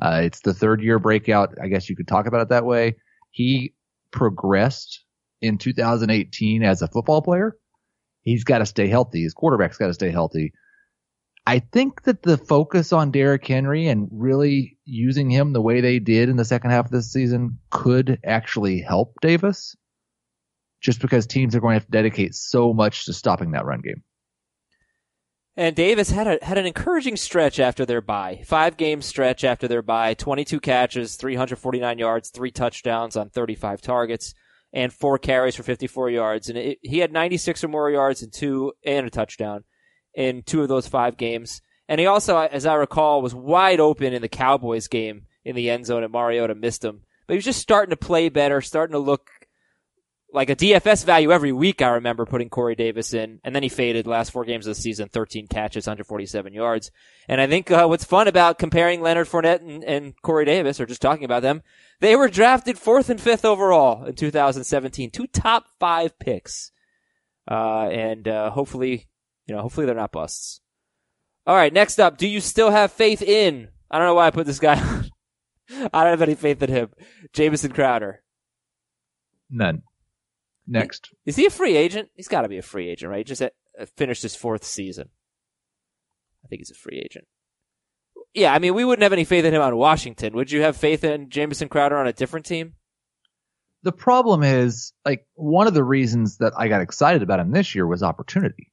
Uh, 0.00 0.20
it's 0.24 0.40
the 0.40 0.54
third 0.54 0.82
year 0.82 0.98
breakout. 0.98 1.54
I 1.62 1.68
guess 1.68 1.88
you 1.88 1.96
could 1.96 2.08
talk 2.08 2.26
about 2.26 2.42
it 2.42 2.48
that 2.50 2.64
way. 2.64 2.96
He 3.30 3.74
progressed 4.10 5.04
in 5.40 5.58
2018 5.58 6.62
as 6.62 6.82
a 6.82 6.88
football 6.88 7.22
player. 7.22 7.56
He's 8.22 8.44
got 8.44 8.58
to 8.58 8.66
stay 8.66 8.88
healthy. 8.88 9.22
His 9.22 9.34
quarterback's 9.34 9.78
got 9.78 9.88
to 9.88 9.94
stay 9.94 10.10
healthy. 10.10 10.52
I 11.46 11.60
think 11.60 12.02
that 12.02 12.22
the 12.22 12.36
focus 12.36 12.92
on 12.92 13.10
Derrick 13.10 13.46
Henry 13.46 13.88
and 13.88 14.08
really 14.12 14.76
using 14.84 15.30
him 15.30 15.52
the 15.52 15.62
way 15.62 15.80
they 15.80 15.98
did 15.98 16.28
in 16.28 16.36
the 16.36 16.44
second 16.44 16.70
half 16.70 16.86
of 16.86 16.90
this 16.90 17.10
season 17.10 17.58
could 17.70 18.20
actually 18.22 18.82
help 18.82 19.14
Davis 19.22 19.74
just 20.80 21.00
because 21.00 21.26
teams 21.26 21.54
are 21.54 21.60
going 21.60 21.72
to 21.72 21.80
have 21.80 21.86
to 21.86 21.90
dedicate 21.90 22.34
so 22.34 22.72
much 22.72 23.06
to 23.06 23.12
stopping 23.12 23.52
that 23.52 23.64
run 23.64 23.80
game. 23.80 24.02
And 25.56 25.74
Davis 25.74 26.10
had 26.10 26.28
a, 26.28 26.38
had 26.40 26.56
an 26.56 26.66
encouraging 26.66 27.16
stretch 27.16 27.58
after 27.58 27.84
their 27.84 28.00
bye. 28.00 28.42
Five 28.46 28.76
game 28.76 29.02
stretch 29.02 29.42
after 29.42 29.66
their 29.66 29.82
bye, 29.82 30.14
22 30.14 30.60
catches, 30.60 31.16
349 31.16 31.98
yards, 31.98 32.30
three 32.30 32.52
touchdowns 32.52 33.16
on 33.16 33.28
35 33.28 33.80
targets, 33.80 34.34
and 34.72 34.92
four 34.92 35.18
carries 35.18 35.56
for 35.56 35.64
54 35.64 36.10
yards. 36.10 36.48
And 36.48 36.56
it, 36.56 36.78
he 36.82 36.98
had 36.98 37.12
96 37.12 37.64
or 37.64 37.68
more 37.68 37.90
yards 37.90 38.22
and 38.22 38.32
two 38.32 38.72
and 38.84 39.04
a 39.04 39.10
touchdown 39.10 39.64
in 40.14 40.42
two 40.42 40.62
of 40.62 40.68
those 40.68 40.86
five 40.86 41.16
games. 41.16 41.60
And 41.88 41.98
he 42.00 42.06
also, 42.06 42.38
as 42.38 42.64
I 42.64 42.74
recall, 42.74 43.20
was 43.20 43.34
wide 43.34 43.80
open 43.80 44.12
in 44.12 44.22
the 44.22 44.28
Cowboys 44.28 44.86
game 44.86 45.22
in 45.44 45.56
the 45.56 45.70
end 45.70 45.86
zone 45.86 46.04
and 46.04 46.12
Mariota 46.12 46.54
missed 46.54 46.84
him. 46.84 47.00
But 47.26 47.34
he 47.34 47.38
was 47.38 47.44
just 47.44 47.60
starting 47.60 47.90
to 47.90 47.96
play 47.96 48.28
better, 48.28 48.60
starting 48.60 48.92
to 48.92 48.98
look 49.00 49.28
like 50.32 50.50
a 50.50 50.56
DFS 50.56 51.04
value 51.04 51.32
every 51.32 51.52
week. 51.52 51.80
I 51.80 51.88
remember 51.88 52.26
putting 52.26 52.50
Corey 52.50 52.74
Davis 52.74 53.14
in, 53.14 53.40
and 53.44 53.54
then 53.54 53.62
he 53.62 53.68
faded 53.68 54.06
last 54.06 54.30
four 54.30 54.44
games 54.44 54.66
of 54.66 54.76
the 54.76 54.80
season, 54.80 55.08
13 55.08 55.46
catches, 55.46 55.86
147 55.86 56.52
yards. 56.52 56.90
And 57.28 57.40
I 57.40 57.46
think 57.46 57.70
uh, 57.70 57.86
what's 57.86 58.04
fun 58.04 58.28
about 58.28 58.58
comparing 58.58 59.00
Leonard 59.00 59.26
Fournette 59.26 59.60
and, 59.60 59.82
and 59.84 60.14
Corey 60.22 60.44
Davis, 60.44 60.80
or 60.80 60.86
just 60.86 61.02
talking 61.02 61.24
about 61.24 61.42
them, 61.42 61.62
they 62.00 62.14
were 62.14 62.28
drafted 62.28 62.78
fourth 62.78 63.08
and 63.10 63.20
fifth 63.20 63.44
overall 63.44 64.04
in 64.04 64.14
2017, 64.14 65.10
two 65.10 65.26
top 65.26 65.66
five 65.80 66.18
picks, 66.18 66.72
uh, 67.50 67.88
and 67.88 68.28
uh, 68.28 68.50
hopefully, 68.50 69.08
you 69.46 69.54
know, 69.54 69.62
hopefully 69.62 69.86
they're 69.86 69.94
not 69.94 70.12
busts. 70.12 70.60
All 71.46 71.56
right, 71.56 71.72
next 71.72 71.98
up, 71.98 72.18
do 72.18 72.28
you 72.28 72.40
still 72.40 72.70
have 72.70 72.92
faith 72.92 73.22
in? 73.22 73.68
I 73.90 73.98
don't 73.98 74.06
know 74.06 74.14
why 74.14 74.26
I 74.26 74.30
put 74.30 74.46
this 74.46 74.60
guy. 74.60 74.78
On. 74.80 75.10
I 75.92 76.04
don't 76.04 76.12
have 76.12 76.22
any 76.22 76.34
faith 76.34 76.62
in 76.62 76.70
him. 76.70 76.90
Jamison 77.32 77.72
Crowder. 77.72 78.22
None. 79.50 79.82
Next. 80.70 81.10
Is 81.24 81.36
he 81.36 81.46
a 81.46 81.50
free 81.50 81.76
agent? 81.76 82.10
He's 82.14 82.28
got 82.28 82.42
to 82.42 82.48
be 82.48 82.58
a 82.58 82.62
free 82.62 82.90
agent, 82.90 83.10
right? 83.10 83.26
Just 83.26 83.40
uh, 83.40 83.48
finished 83.96 84.22
his 84.22 84.36
fourth 84.36 84.64
season. 84.64 85.08
I 86.44 86.48
think 86.48 86.60
he's 86.60 86.70
a 86.70 86.74
free 86.74 87.02
agent. 87.02 87.26
Yeah, 88.34 88.52
I 88.52 88.58
mean, 88.58 88.74
we 88.74 88.84
wouldn't 88.84 89.02
have 89.02 89.14
any 89.14 89.24
faith 89.24 89.46
in 89.46 89.54
him 89.54 89.62
on 89.62 89.76
Washington. 89.76 90.34
Would 90.34 90.50
you 90.50 90.60
have 90.60 90.76
faith 90.76 91.04
in 91.04 91.30
Jamison 91.30 91.68
Crowder 91.68 91.96
on 91.96 92.06
a 92.06 92.12
different 92.12 92.44
team? 92.44 92.74
The 93.82 93.92
problem 93.92 94.42
is, 94.42 94.92
like, 95.06 95.26
one 95.34 95.66
of 95.66 95.74
the 95.74 95.84
reasons 95.84 96.38
that 96.38 96.52
I 96.56 96.68
got 96.68 96.82
excited 96.82 97.22
about 97.22 97.40
him 97.40 97.52
this 97.52 97.74
year 97.74 97.86
was 97.86 98.02
opportunity. 98.02 98.70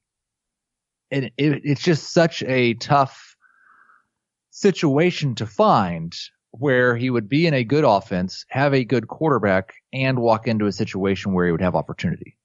And 1.10 1.26
it, 1.26 1.32
it's 1.64 1.82
just 1.82 2.12
such 2.12 2.42
a 2.42 2.74
tough 2.74 3.36
situation 4.50 5.36
to 5.36 5.46
find 5.46 6.14
where 6.58 6.96
he 6.96 7.10
would 7.10 7.28
be 7.28 7.46
in 7.46 7.54
a 7.54 7.64
good 7.64 7.84
offense, 7.84 8.44
have 8.48 8.74
a 8.74 8.84
good 8.84 9.08
quarterback, 9.08 9.74
and 9.92 10.18
walk 10.18 10.46
into 10.46 10.66
a 10.66 10.72
situation 10.72 11.32
where 11.32 11.46
he 11.46 11.52
would 11.52 11.60
have 11.60 11.74
opportunity. 11.74 12.36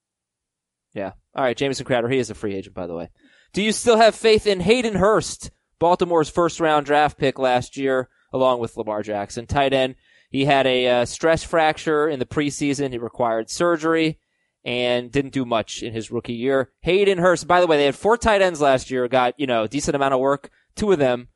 Yeah. 0.93 1.13
All 1.35 1.43
right, 1.43 1.55
Jamison 1.55 1.85
Crowder, 1.85 2.09
he 2.09 2.17
is 2.17 2.29
a 2.29 2.35
free 2.35 2.55
agent, 2.55 2.75
by 2.75 2.87
the 2.87 2.95
way. 2.95 3.09
Do 3.53 3.61
you 3.61 3.71
still 3.71 3.97
have 3.97 4.15
faith 4.15 4.47
in 4.47 4.59
Hayden 4.61 4.95
Hurst, 4.95 5.51
Baltimore's 5.79 6.29
first 6.29 6.59
round 6.59 6.85
draft 6.85 7.17
pick 7.17 7.39
last 7.39 7.77
year, 7.77 8.09
along 8.33 8.59
with 8.59 8.77
Lamar 8.77 9.01
Jackson? 9.01 9.45
Tight 9.45 9.73
end. 9.73 9.95
He 10.29 10.45
had 10.45 10.65
a 10.65 10.87
uh, 10.87 11.05
stress 11.05 11.43
fracture 11.43 12.07
in 12.07 12.19
the 12.19 12.25
preseason. 12.25 12.91
He 12.91 12.97
required 12.97 13.49
surgery 13.49 14.19
and 14.63 15.11
didn't 15.11 15.33
do 15.33 15.43
much 15.43 15.83
in 15.83 15.93
his 15.93 16.11
rookie 16.11 16.33
year. 16.33 16.71
Hayden 16.81 17.17
Hurst, 17.17 17.47
by 17.47 17.59
the 17.59 17.67
way, 17.67 17.77
they 17.77 17.85
had 17.85 17.95
four 17.95 18.17
tight 18.17 18.41
ends 18.41 18.61
last 18.61 18.91
year, 18.91 19.07
got, 19.07 19.39
you 19.39 19.47
know, 19.47 19.63
a 19.63 19.67
decent 19.67 19.95
amount 19.95 20.13
of 20.13 20.19
work. 20.19 20.49
Two 20.75 20.91
of 20.91 20.99
them 20.99 21.27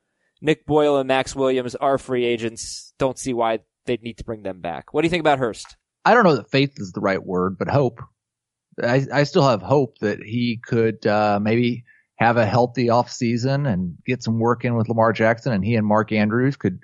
Nick 0.46 0.68
Boyle 0.68 0.98
and 0.98 1.08
Maxx 1.08 1.36
Williams 1.36 1.74
are 1.74 1.98
free 1.98 2.24
agents. 2.24 2.94
Don't 3.00 3.18
see 3.18 3.34
why 3.34 3.60
they'd 3.88 4.04
need 4.04 4.20
to 4.20 4.24
bring 4.24 4.44
them 4.44 4.62
back. 4.62 4.94
What 4.94 5.02
do 5.02 5.08
you 5.08 5.10
think 5.10 5.22
about 5.22 5.40
Hurst? 5.40 5.76
I 6.06 6.14
don't 6.14 6.24
know 6.24 6.36
that 6.36 6.52
faith 6.52 6.74
is 6.78 6.92
the 6.92 7.02
right 7.02 7.24
word, 7.24 7.58
but 7.58 7.68
hope. 7.68 8.00
I, 8.82 9.08
I 9.12 9.24
still 9.24 9.48
have 9.48 9.64
hope 9.64 9.98
that 10.00 10.20
he 10.20 10.62
could 10.64 11.08
uh, 11.08 11.40
maybe 11.42 11.84
have 12.18 12.38
a 12.38 12.46
healthy 12.46 12.92
off 12.92 13.12
season 13.12 13.66
and 13.66 13.98
get 14.06 14.22
some 14.22 14.38
work 14.38 14.64
in 14.64 14.76
with 14.76 14.88
Lamar 14.88 15.14
Jackson, 15.14 15.52
and 15.52 15.66
he 15.66 15.76
and 15.76 15.88
Mark 15.88 16.12
Andrews 16.12 16.58
could 16.58 16.80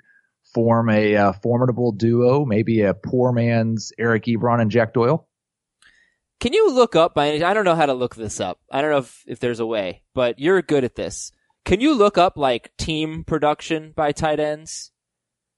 form 0.52 0.90
a 0.90 1.14
uh, 1.14 1.32
formidable 1.32 1.92
duo, 1.92 2.44
maybe 2.44 2.80
a 2.80 2.94
poor 2.94 3.30
man's 3.30 3.92
Eric 3.96 4.24
Ebron 4.24 4.60
and 4.60 4.72
Jack 4.72 4.92
Doyle. 4.92 5.28
Can 6.40 6.52
you 6.52 6.72
look 6.72 6.96
up? 6.96 7.16
I 7.16 7.38
don't 7.38 7.64
know 7.64 7.76
how 7.76 7.86
to 7.86 7.94
look 7.94 8.16
this 8.16 8.40
up. 8.40 8.58
I 8.72 8.82
don't 8.82 8.90
know 8.90 8.98
if, 8.98 9.22
if 9.28 9.38
there's 9.38 9.60
a 9.60 9.66
way, 9.66 10.02
but 10.14 10.40
you're 10.40 10.60
good 10.62 10.82
at 10.82 10.96
this. 10.96 11.30
Can 11.64 11.80
you 11.80 11.94
look 11.94 12.18
up 12.18 12.36
like 12.36 12.76
team 12.76 13.24
production 13.24 13.92
by 13.94 14.12
tight 14.12 14.40
ends? 14.40 14.90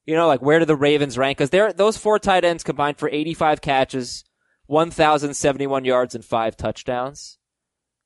You 0.06 0.14
know, 0.14 0.26
like 0.26 0.42
where 0.42 0.58
do 0.58 0.64
the 0.64 0.76
Ravens 0.76 1.16
rank? 1.16 1.38
Because 1.38 1.50
they're 1.50 1.72
those 1.72 1.96
four 1.96 2.18
tight 2.18 2.44
ends 2.44 2.62
combined 2.62 2.98
for 2.98 3.08
85 3.08 3.60
catches, 3.62 4.24
1,071 4.66 5.84
yards, 5.84 6.14
and 6.14 6.24
five 6.24 6.56
touchdowns, 6.56 7.38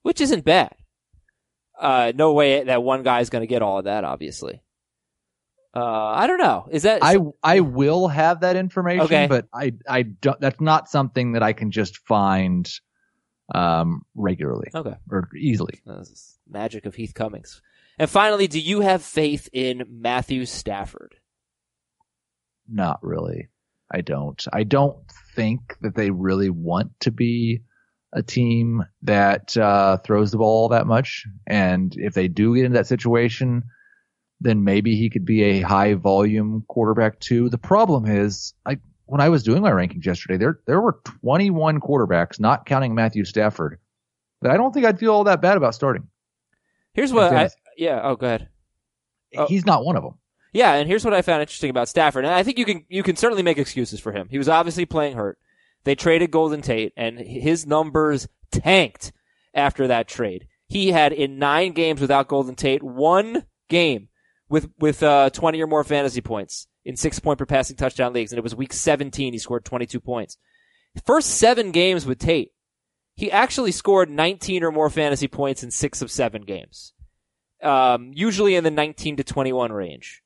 which 0.03 0.21
isn't 0.21 0.45
bad. 0.45 0.75
Uh, 1.79 2.13
no 2.15 2.33
way 2.33 2.63
that 2.65 2.83
one 2.83 3.03
guy 3.03 3.21
is 3.21 3.31
going 3.31 3.43
to 3.43 3.47
get 3.49 3.63
all 3.63 3.79
of 3.79 3.85
that, 3.85 4.05
obviously. 4.05 4.63
Uh, 5.75 5.81
I 5.85 6.27
don't 6.27 6.39
know. 6.39 6.67
Is 6.71 6.85
that 6.85 7.01
I 7.05 7.19
I 7.43 7.61
will 7.61 8.09
have 8.09 8.41
that 8.41 8.57
information, 8.57 9.03
Okay. 9.03 9.27
but 9.27 9.47
I 9.53 9.75
I 9.89 10.03
don't. 10.03 10.41
That's 10.41 10.61
not 10.61 10.89
something 10.89 11.33
that 11.33 11.43
I 11.43 11.53
can 11.53 11.71
just 11.71 11.99
find 11.99 12.69
um 13.55 14.03
regularly 14.15 14.71
okay? 14.75 14.95
or 15.11 15.29
easily. 15.37 15.81
Magic 16.49 16.87
of 16.87 16.95
Heath 16.95 17.13
Cummings. 17.15 17.61
And 17.99 18.09
finally, 18.09 18.47
do 18.47 18.61
you 18.61 18.81
have 18.81 19.03
faith 19.03 19.49
in 19.53 19.85
Matthew 19.91 20.47
Stafford? 20.47 21.17
Not 22.69 22.99
really. 23.03 23.49
I 23.93 24.03
don't. 24.03 24.45
I 24.53 24.63
don't 24.63 24.97
think 25.35 25.77
that 25.81 25.95
they 25.95 26.11
really 26.11 26.51
want 26.51 26.93
to 27.01 27.11
be 27.11 27.63
a 28.13 28.23
team 28.23 28.85
that 29.03 29.57
uh, 29.57 29.99
throws 29.99 30.31
the 30.31 30.39
ball 30.39 30.69
that 30.69 30.87
much. 30.87 31.27
And 31.47 31.95
if 31.97 32.15
they 32.15 32.29
do 32.29 32.55
get 32.55 32.65
into 32.65 32.79
that 32.79 32.87
situation, 32.87 33.65
then 34.41 34.65
maybe 34.65 34.97
he 34.97 35.11
could 35.11 35.25
be 35.25 35.43
a 35.43 35.61
high 35.61 35.95
volume 35.95 36.65
quarterback 36.69 37.19
too. 37.21 37.49
The 37.49 37.59
problem 37.59 38.07
is, 38.07 38.55
I 38.65 38.79
when 39.07 39.21
I 39.21 39.31
was 39.31 39.43
doing 39.43 39.63
my 39.63 39.71
rankings 39.71 40.05
yesterday, 40.05 40.37
there 40.37 40.61
there 40.67 40.81
were 40.81 41.01
21 41.23 41.81
quarterbacks, 41.81 42.39
not 42.39 42.67
counting 42.67 42.95
Matthew 42.95 43.25
Stafford, 43.25 43.79
that 44.43 44.53
I 44.53 44.57
don't 44.57 44.73
think 44.73 44.87
I'd 44.87 44.99
feel 44.99 45.13
all 45.13 45.25
that 45.25 45.41
bad 45.43 45.57
about 45.57 45.75
starting. 45.75 46.09
Here's 46.93 47.13
what 47.13 47.33
I. 47.33 47.51
yeah, 47.79 48.01
oh, 48.03 48.17
go 48.17 48.27
ahead. 48.27 48.49
Oh. 49.37 49.47
He's 49.47 49.65
not 49.65 49.85
one 49.85 49.97
of 49.97 50.03
them. 50.03 50.19
Yeah, 50.53 50.75
and 50.75 50.89
here's 50.89 51.05
what 51.05 51.15
I 51.15 51.23
found 51.23 51.43
interesting 51.43 51.71
about 51.71 51.89
Stafford. 51.89 52.25
And 52.25 52.35
I 52.35 52.43
think 52.43 52.59
you 52.59 52.65
can 52.65 52.85
you 52.89 53.03
can 53.03 53.17
certainly 53.17 53.43
make 53.43 53.59
excuses 53.59 54.01
for 54.01 54.13
him. 54.13 54.29
He 54.31 54.39
was 54.39 54.49
obviously 54.49 54.87
playing 54.87 55.17
hurt. 55.17 55.39
They 55.85 55.95
traded 55.95 56.31
Golden 56.31 56.63
Tate, 56.63 56.93
and 56.97 57.19
his 57.19 57.67
numbers 57.67 58.29
tanked 58.51 59.13
after 59.55 59.87
that 59.87 60.09
trade. 60.09 60.49
He 60.67 60.91
had 60.91 61.13
in 61.13 61.39
nine 61.39 61.73
games 61.73 62.01
without 62.01 62.29
Golden 62.29 62.55
Tate, 62.55 62.83
one 62.83 63.45
game 63.69 64.09
with 64.49 64.71
with 64.79 65.03
uh, 65.03 65.31
20 65.31 65.63
or 65.63 65.67
more 65.67 65.85
fantasy 65.85 66.21
points 66.21 66.67
in 66.85 66.97
six 66.97 67.19
point 67.21 67.39
per 67.39 67.47
passing 67.47 67.77
touchdown 67.77 68.13
leagues, 68.13 68.33
and 68.33 68.39
it 68.39 68.45
was 68.45 68.55
week 68.55 68.73
17. 68.73 69.33
He 69.33 69.39
scored 69.39 69.65
22 69.65 70.01
points. 70.01 70.39
First 71.05 71.31
seven 71.31 71.71
games 71.71 72.07
with 72.07 72.19
Tate, 72.19 72.53
he 73.15 73.31
actually 73.31 73.73
scored 73.73 74.11
19 74.11 74.65
or 74.65 74.73
more 74.73 74.91
fantasy 74.91 75.29
points 75.29 75.63
in 75.63 75.71
six 75.71 76.03
of 76.03 76.11
seven 76.11 76.43
games. 76.43 76.95
Um, 77.63 78.13
usually 78.15 78.55
in 78.55 78.65
the 78.65 78.71
19 78.71 79.17
to 79.17 79.25
21 79.25 79.73
range. 79.73 80.23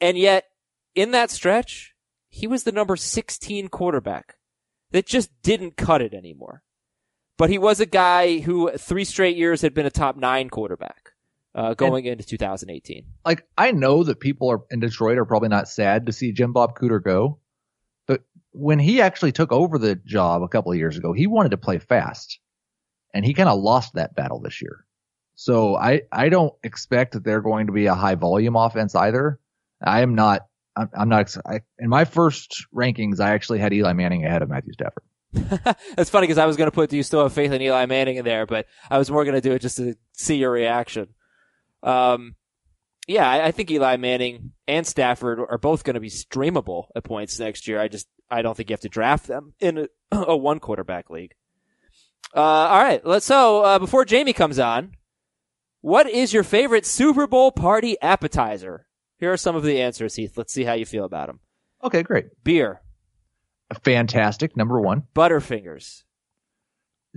And 0.00 0.16
yet, 0.16 0.46
in 0.94 1.10
that 1.10 1.30
stretch, 1.30 1.94
he 2.28 2.46
was 2.46 2.64
the 2.64 2.72
number 2.72 2.96
16 2.96 3.68
quarterback 3.68 4.36
that 4.92 5.06
just 5.06 5.30
didn't 5.42 5.76
cut 5.76 6.00
it 6.00 6.14
anymore. 6.14 6.62
But 7.36 7.50
he 7.50 7.58
was 7.58 7.80
a 7.80 7.86
guy 7.86 8.38
who 8.38 8.70
three 8.72 9.04
straight 9.04 9.36
years 9.36 9.62
had 9.62 9.74
been 9.74 9.86
a 9.86 9.90
top 9.90 10.16
nine 10.16 10.48
quarterback, 10.48 11.10
uh, 11.54 11.74
going 11.74 12.04
into 12.04 12.24
2018. 12.24 13.04
Like 13.24 13.46
I 13.56 13.72
know 13.72 14.04
that 14.04 14.20
people 14.20 14.50
are 14.50 14.60
in 14.70 14.80
Detroit 14.80 15.18
are 15.18 15.24
probably 15.24 15.48
not 15.48 15.68
sad 15.68 16.06
to 16.06 16.12
see 16.12 16.32
Jim 16.32 16.52
Bob 16.52 16.76
Cooter 16.76 17.02
go, 17.02 17.38
but 18.06 18.22
when 18.52 18.78
he 18.78 19.00
actually 19.00 19.32
took 19.32 19.50
over 19.50 19.78
the 19.78 19.96
job 19.96 20.42
a 20.42 20.48
couple 20.48 20.72
of 20.72 20.78
years 20.78 20.96
ago, 20.96 21.12
he 21.12 21.26
wanted 21.26 21.50
to 21.50 21.56
play 21.56 21.78
fast, 21.78 22.38
and 23.12 23.24
he 23.24 23.34
kind 23.34 23.48
of 23.48 23.60
lost 23.60 23.94
that 23.94 24.14
battle 24.14 24.40
this 24.40 24.62
year. 24.62 24.84
So 25.34 25.76
I 25.76 26.02
I 26.12 26.28
don't 26.28 26.54
expect 26.62 27.12
that 27.12 27.24
they're 27.24 27.40
going 27.40 27.66
to 27.66 27.72
be 27.72 27.86
a 27.86 27.94
high 27.94 28.14
volume 28.14 28.56
offense 28.56 28.94
either. 28.94 29.38
I 29.82 30.02
am 30.02 30.14
not. 30.14 30.46
I'm, 30.76 30.90
I'm 30.96 31.08
not. 31.08 31.34
I, 31.46 31.60
in 31.78 31.88
my 31.88 32.04
first 32.04 32.66
rankings, 32.74 33.20
I 33.20 33.30
actually 33.30 33.58
had 33.58 33.72
Eli 33.72 33.92
Manning 33.92 34.24
ahead 34.24 34.42
of 34.42 34.48
Matthew 34.48 34.72
Stafford. 34.72 35.04
That's 35.96 36.10
funny 36.10 36.26
because 36.26 36.38
I 36.38 36.46
was 36.46 36.56
going 36.56 36.70
to 36.70 36.74
put, 36.74 36.90
do 36.90 36.96
you 36.96 37.02
still 37.02 37.22
have 37.22 37.32
faith 37.32 37.52
in 37.52 37.62
Eli 37.62 37.86
Manning 37.86 38.16
in 38.16 38.24
there? 38.24 38.46
But 38.46 38.66
I 38.90 38.98
was 38.98 39.10
more 39.10 39.24
going 39.24 39.34
to 39.34 39.40
do 39.40 39.52
it 39.52 39.60
just 39.60 39.78
to 39.78 39.96
see 40.12 40.36
your 40.36 40.50
reaction. 40.50 41.08
Um, 41.82 42.36
yeah, 43.06 43.28
I, 43.28 43.46
I 43.46 43.50
think 43.50 43.70
Eli 43.70 43.96
Manning 43.96 44.52
and 44.68 44.86
Stafford 44.86 45.40
are 45.40 45.58
both 45.58 45.84
going 45.84 45.94
to 45.94 46.00
be 46.00 46.10
streamable 46.10 46.86
at 46.94 47.04
points 47.04 47.38
next 47.40 47.66
year. 47.66 47.80
I 47.80 47.88
just, 47.88 48.08
I 48.30 48.42
don't 48.42 48.56
think 48.56 48.70
you 48.70 48.74
have 48.74 48.80
to 48.80 48.88
draft 48.88 49.26
them 49.26 49.54
in 49.58 49.78
a, 49.78 49.88
a 50.16 50.36
one 50.36 50.60
quarterback 50.60 51.10
league. 51.10 51.34
Uh, 52.34 52.40
all 52.40 52.82
right. 52.82 53.04
Let's, 53.04 53.26
so 53.26 53.62
uh, 53.62 53.78
before 53.78 54.04
Jamie 54.04 54.32
comes 54.32 54.58
on, 54.58 54.92
what 55.82 56.08
is 56.08 56.32
your 56.32 56.42
favorite 56.42 56.86
Super 56.86 57.26
Bowl 57.26 57.52
party 57.52 58.00
appetizer? 58.00 58.86
Here 59.18 59.32
are 59.32 59.36
some 59.36 59.54
of 59.54 59.62
the 59.62 59.80
answers, 59.80 60.16
Heath. 60.16 60.36
Let's 60.36 60.52
see 60.52 60.64
how 60.64 60.72
you 60.72 60.86
feel 60.86 61.04
about 61.04 61.26
them. 61.28 61.40
Okay, 61.84 62.02
great. 62.02 62.26
Beer, 62.42 62.80
Fantastic. 63.84 64.56
Number 64.56 64.80
one, 64.80 65.04
Butterfingers. 65.14 66.02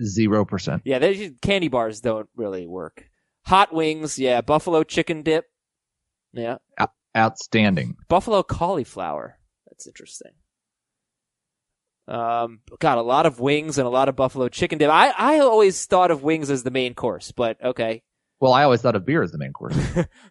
zero 0.01 0.45
percent. 0.45 0.81
Yeah, 0.85 0.99
they, 0.99 1.31
candy 1.41 1.67
bars 1.67 2.01
don't 2.01 2.29
really 2.35 2.65
work. 2.67 3.09
Hot 3.45 3.73
wings, 3.73 4.17
yeah. 4.17 4.41
Buffalo 4.41 4.83
chicken 4.83 5.21
dip, 5.21 5.45
yeah. 6.33 6.57
Outstanding. 7.15 7.95
Buffalo 8.07 8.43
cauliflower. 8.43 9.37
That's 9.67 9.87
interesting. 9.87 10.31
Um, 12.07 12.59
got 12.79 12.97
a 12.97 13.01
lot 13.01 13.25
of 13.25 13.39
wings 13.39 13.77
and 13.77 13.87
a 13.87 13.89
lot 13.89 14.09
of 14.09 14.15
buffalo 14.15 14.47
chicken 14.47 14.77
dip. 14.77 14.91
I, 14.91 15.09
I 15.17 15.39
always 15.39 15.85
thought 15.85 16.11
of 16.11 16.23
wings 16.23 16.49
as 16.51 16.63
the 16.63 16.71
main 16.71 16.93
course, 16.93 17.31
but 17.31 17.57
okay. 17.63 18.03
Well, 18.39 18.53
I 18.53 18.63
always 18.63 18.81
thought 18.81 18.95
of 18.95 19.05
beer 19.05 19.23
as 19.23 19.31
the 19.31 19.37
main 19.37 19.53
course. 19.53 19.77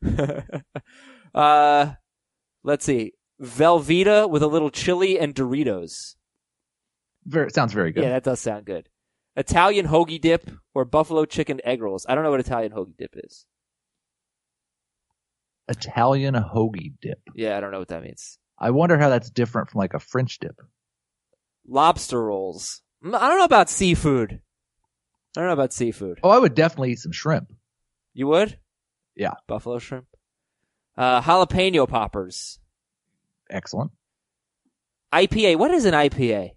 uh, 1.35 1.93
let's 2.63 2.85
see. 2.85 3.13
Velveeta 3.43 4.29
with 4.29 4.43
a 4.43 4.47
little 4.47 4.71
chili 4.71 5.19
and 5.19 5.35
Doritos. 5.35 6.15
Very, 7.25 7.51
sounds 7.51 7.73
very 7.73 7.93
good. 7.93 8.05
Yeah, 8.05 8.11
that 8.11 8.25
does 8.25 8.41
sound 8.41 8.67
good. 8.67 8.89
Italian 9.37 9.87
hoagie 9.87 10.21
dip 10.21 10.49
or 10.75 10.85
buffalo 10.85 11.25
chicken 11.25 11.61
egg 11.65 11.83
rolls. 11.83 12.07
I 12.09 12.15
don't 12.15 12.25
know 12.25 12.31
what 12.31 12.41
Italian 12.41 12.73
hoagie 12.73 12.97
dip 12.97 13.15
is. 13.15 13.47
Italian 15.69 16.35
hoagie 16.35 16.93
dip. 17.01 17.21
Yeah, 17.35 17.57
I 17.57 17.61
don't 17.61 17.73
know 17.73 17.79
what 17.79 17.89
that 17.89 18.03
means. 18.03 18.39
I 18.59 18.71
wonder 18.71 18.99
how 18.99 19.09
that's 19.09 19.31
different 19.31 19.71
from 19.71 19.79
like 19.79 19.95
a 19.95 19.99
French 19.99 20.39
dip. 20.39 20.61
Lobster 21.67 22.23
rolls. 22.23 22.83
Mm, 23.05 23.15
I 23.17 23.29
don't 23.29 23.39
know 23.39 23.45
about 23.45 23.71
seafood. 23.71 24.41
I 25.37 25.41
don't 25.41 25.49
know 25.49 25.55
about 25.55 25.73
seafood. 25.73 26.21
Oh, 26.23 26.31
I 26.31 26.39
would 26.39 26.55
definitely 26.55 26.93
eat 26.93 27.01
some 27.01 27.13
shrimp. 27.13 27.51
You 28.15 28.29
would? 28.29 28.59
Yeah. 29.17 29.35
Buffalo 29.47 29.79
shrimp. 29.79 30.07
Uh, 30.97 31.21
jalapeno 31.21 31.89
poppers. 31.89 32.59
Excellent. 33.51 33.91
IPA. 35.13 35.57
What 35.57 35.71
is 35.73 35.85
an 35.85 35.95
IPA? 35.95 36.53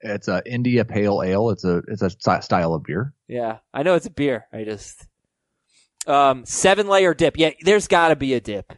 It's 0.00 0.28
a 0.28 0.42
India 0.46 0.84
Pale 0.84 1.22
Ale. 1.22 1.50
It's 1.50 1.64
a 1.64 1.82
it's 1.88 2.02
a 2.02 2.10
style 2.10 2.74
of 2.74 2.82
beer. 2.84 3.14
Yeah, 3.26 3.58
I 3.72 3.82
know 3.82 3.94
it's 3.94 4.06
a 4.06 4.10
beer. 4.10 4.46
I 4.52 4.64
just 4.64 5.06
um 6.06 6.44
seven 6.44 6.88
layer 6.88 7.14
dip. 7.14 7.38
Yeah, 7.38 7.50
there's 7.62 7.88
got 7.88 8.08
to 8.08 8.16
be 8.16 8.34
a 8.34 8.40
dip. 8.40 8.72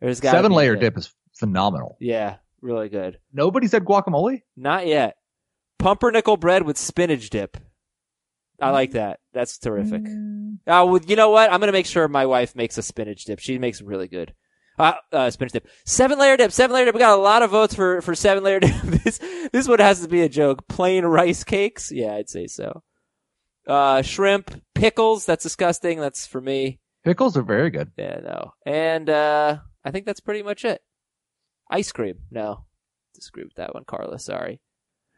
There's 0.00 0.20
got 0.20 0.32
Seven 0.32 0.52
layer 0.52 0.76
dip 0.76 0.96
is 0.96 1.12
phenomenal. 1.34 1.98
Yeah, 2.00 2.36
really 2.62 2.88
good. 2.88 3.18
Nobody 3.32 3.66
said 3.66 3.84
guacamole. 3.84 4.42
Not 4.56 4.86
yet. 4.86 5.16
Pumpernickel 5.78 6.38
bread 6.38 6.62
with 6.62 6.78
spinach 6.78 7.28
dip. 7.28 7.58
I 8.60 8.70
like 8.70 8.92
that. 8.92 9.20
That's 9.32 9.58
terrific. 9.58 10.02
Uh, 10.06 10.84
well, 10.86 11.00
you 11.06 11.16
know 11.16 11.30
what? 11.30 11.52
I'm 11.52 11.60
gonna 11.60 11.72
make 11.72 11.86
sure 11.86 12.06
my 12.08 12.26
wife 12.26 12.54
makes 12.54 12.76
a 12.78 12.82
spinach 12.82 13.24
dip. 13.24 13.38
She 13.38 13.58
makes 13.58 13.80
really 13.80 14.08
good. 14.08 14.34
Uh, 14.78 14.94
uh, 15.12 15.30
spinach 15.30 15.52
dip. 15.52 15.68
Seven 15.84 16.18
layer 16.18 16.36
dip. 16.36 16.52
Seven 16.52 16.74
layer 16.74 16.84
dip. 16.86 16.94
We 16.94 17.00
got 17.00 17.18
a 17.18 17.22
lot 17.22 17.42
of 17.42 17.50
votes 17.50 17.74
for, 17.74 18.00
for 18.00 18.14
seven 18.14 18.42
layer 18.44 18.60
dip. 18.60 18.74
this, 18.82 19.18
this 19.52 19.68
one 19.68 19.78
has 19.78 20.00
to 20.00 20.08
be 20.08 20.22
a 20.22 20.28
joke. 20.28 20.66
Plain 20.68 21.04
rice 21.04 21.44
cakes. 21.44 21.90
Yeah, 21.92 22.14
I'd 22.14 22.28
say 22.30 22.46
so. 22.46 22.82
Uh, 23.66 24.02
shrimp, 24.02 24.62
pickles. 24.74 25.26
That's 25.26 25.42
disgusting. 25.42 26.00
That's 26.00 26.26
for 26.26 26.40
me. 26.40 26.80
Pickles 27.04 27.36
are 27.36 27.42
very 27.42 27.70
good. 27.70 27.92
Yeah, 27.96 28.20
no. 28.22 28.52
And, 28.66 29.08
uh, 29.08 29.58
I 29.84 29.90
think 29.90 30.06
that's 30.06 30.20
pretty 30.20 30.42
much 30.42 30.64
it. 30.64 30.82
Ice 31.70 31.92
cream. 31.92 32.20
No. 32.30 32.64
Disagree 33.14 33.44
with 33.44 33.54
that 33.54 33.74
one, 33.74 33.84
Carla. 33.84 34.18
Sorry. 34.18 34.60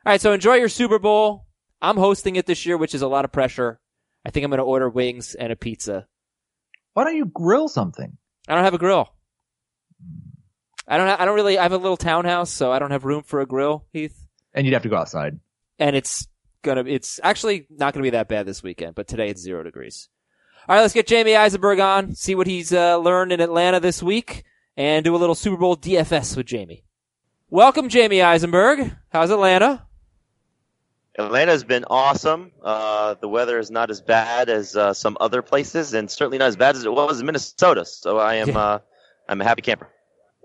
All 0.05 0.13
right. 0.13 0.21
So 0.21 0.33
enjoy 0.33 0.55
your 0.55 0.69
Super 0.69 0.99
Bowl. 0.99 1.47
I'm 1.83 1.97
hosting 1.97 2.37
it 2.37 2.47
this 2.47 2.65
year, 2.65 2.79
which 2.79 2.95
is 2.95 3.03
a 3.03 3.09
lot 3.09 3.25
of 3.25 3.33
pressure. 3.33 3.81
I 4.25 4.31
think 4.31 4.45
I'm 4.45 4.51
going 4.51 4.59
to 4.59 4.65
order 4.65 4.89
wings 4.89 5.35
and 5.35 5.53
a 5.53 5.57
pizza. 5.57 6.07
Why 6.95 7.05
don't 7.05 7.17
you 7.17 7.27
grill 7.27 7.69
something? 7.69 8.17
I 8.49 8.55
don't 8.55 8.65
have 8.65 8.75
a 8.75 8.79
grill. 8.79 9.13
I 10.87 10.97
don't. 10.97 11.09
Ha- 11.09 11.17
I 11.19 11.25
don't 11.25 11.35
really. 11.35 11.59
I 11.59 11.63
have 11.65 11.73
a 11.73 11.79
little 11.79 11.97
townhouse, 11.97 12.51
so 12.51 12.71
I 12.73 12.79
don't 12.79 12.91
have 12.91 13.05
room 13.05 13.23
for 13.23 13.41
a 13.41 13.47
grill, 13.47 13.85
Heath. 13.93 14.27
And 14.55 14.67
you'd 14.67 14.75
have 14.75 14.83
to 14.83 14.89
go 14.89 14.97
outside. 14.97 15.39
And 15.79 15.97
it's 15.97 16.27
gonna. 16.63 16.85
It's 16.87 17.19
actually 17.23 17.67
not 17.71 17.95
gonna 17.95 18.03
be 18.03 18.11
that 18.11 18.29
bad 18.29 18.47
this 18.47 18.63
weekend, 18.63 18.95
but 18.95 19.07
today 19.09 19.29
it's 19.29 19.41
zero 19.41 19.63
degrees. 19.63 20.09
All 20.69 20.77
right, 20.77 20.83
let's 20.83 20.95
get 20.95 21.07
Jamie 21.07 21.35
Eisenberg 21.35 21.81
on, 21.81 22.15
see 22.15 22.35
what 22.37 22.47
he's 22.47 22.73
uh, 22.73 22.97
learned 22.99 23.33
in 23.33 23.41
Atlanta 23.41 23.81
this 23.81 24.03
week, 24.03 24.45
and 24.77 25.05
do 25.05 25.15
a 25.15 25.19
little 25.19 25.35
Super 25.35 25.57
Bowl 25.57 25.77
DFS 25.77 26.37
with 26.37 26.47
Jamie. 26.47 26.85
Welcome, 27.49 27.89
Jamie 27.89 28.23
Eisenberg. 28.23 28.95
How's 29.11 29.31
Atlanta? 29.31 29.87
Atlanta's 31.19 31.65
been 31.65 31.85
awesome. 31.91 32.53
Uh, 32.63 33.15
the 33.21 33.29
weather 33.29 33.59
is 33.59 33.71
not 33.71 33.91
as 33.91 34.01
bad 34.01 34.49
as 34.49 34.75
uh, 34.77 34.95
some 34.95 35.17
other 35.21 35.43
places, 35.43 35.93
and 35.95 36.11
certainly 36.11 36.39
not 36.39 36.49
as 36.49 36.57
bad 36.57 36.75
as 36.77 36.85
it 36.85 36.93
was 36.93 37.21
in 37.21 37.27
Minnesota. 37.27 37.85
So 37.85 38.19
I 38.19 38.37
am, 38.37 38.57
uh, 38.57 38.79
I'm 39.29 39.41
a 39.41 39.45
happy 39.45 39.63
camper. 39.63 39.89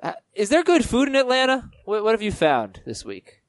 Uh, 0.03 0.13
is 0.35 0.49
there 0.49 0.63
good 0.63 0.83
food 0.83 1.07
in 1.07 1.15
Atlanta? 1.15 1.69
What, 1.85 2.03
what 2.03 2.11
have 2.11 2.21
you 2.21 2.31
found 2.33 2.81
this 2.85 3.05
week? 3.05 3.41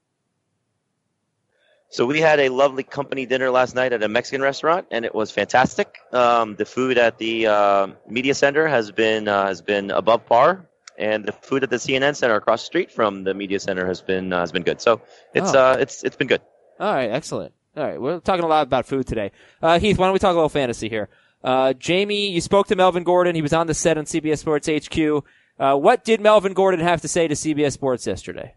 So 1.91 2.05
we 2.05 2.21
had 2.21 2.39
a 2.39 2.49
lovely 2.49 2.83
company 2.83 3.25
dinner 3.25 3.49
last 3.49 3.75
night 3.75 3.93
at 3.93 4.03
a 4.03 4.07
Mexican 4.07 4.41
restaurant, 4.41 4.87
and 4.91 5.03
it 5.05 5.13
was 5.13 5.31
fantastic. 5.31 5.97
Um, 6.13 6.55
the 6.55 6.65
food 6.65 6.97
at 6.99 7.17
the 7.17 7.47
uh, 7.47 7.87
media 8.07 8.35
center 8.35 8.67
has 8.67 8.91
been 8.91 9.27
uh, 9.27 9.47
has 9.47 9.61
been 9.63 9.89
above 9.89 10.25
par, 10.27 10.69
and 10.99 11.25
the 11.25 11.31
food 11.31 11.63
at 11.63 11.71
the 11.71 11.77
CNN 11.77 12.15
center 12.15 12.35
across 12.35 12.61
the 12.61 12.65
street 12.67 12.91
from 12.91 13.23
the 13.23 13.33
media 13.33 13.59
center 13.59 13.87
has 13.87 14.01
been 14.01 14.31
uh, 14.31 14.39
has 14.41 14.51
been 14.51 14.61
good. 14.63 14.79
So 14.79 15.01
it's 15.33 15.53
Oh. 15.55 15.59
uh, 15.71 15.77
it's 15.79 16.03
it's 16.03 16.15
been 16.15 16.27
good. 16.27 16.41
All 16.79 16.93
right, 16.93 17.09
excellent. 17.09 17.53
All 17.75 17.83
right, 17.83 18.01
we're 18.01 18.19
talking 18.19 18.43
a 18.43 18.47
lot 18.47 18.63
about 18.63 18.85
food 18.85 19.05
today. 19.05 19.31
Uh, 19.61 19.79
Heath, 19.79 19.97
why 19.97 20.07
don't 20.07 20.13
we 20.13 20.19
talk 20.19 20.31
a 20.31 20.35
little 20.35 20.49
fantasy 20.49 20.89
here? 20.89 21.09
Uh, 21.43 21.73
Jamie, 21.73 22.29
you 22.29 22.41
spoke 22.41 22.67
to 22.67 22.75
Melvin 22.75 23.03
Gordon. 23.03 23.35
He 23.35 23.41
was 23.41 23.53
on 23.53 23.67
the 23.67 23.73
set 23.73 23.97
on 23.97 24.05
CBS 24.05 24.39
Sports 24.39 24.67
HQ. 24.67 25.23
Uh, 25.59 25.75
what 25.75 26.03
did 26.03 26.21
Melvin 26.21 26.53
Gordon 26.53 26.79
have 26.79 27.01
to 27.01 27.07
say 27.07 27.27
to 27.27 27.35
CBS 27.35 27.73
Sports 27.73 28.07
yesterday? 28.07 28.55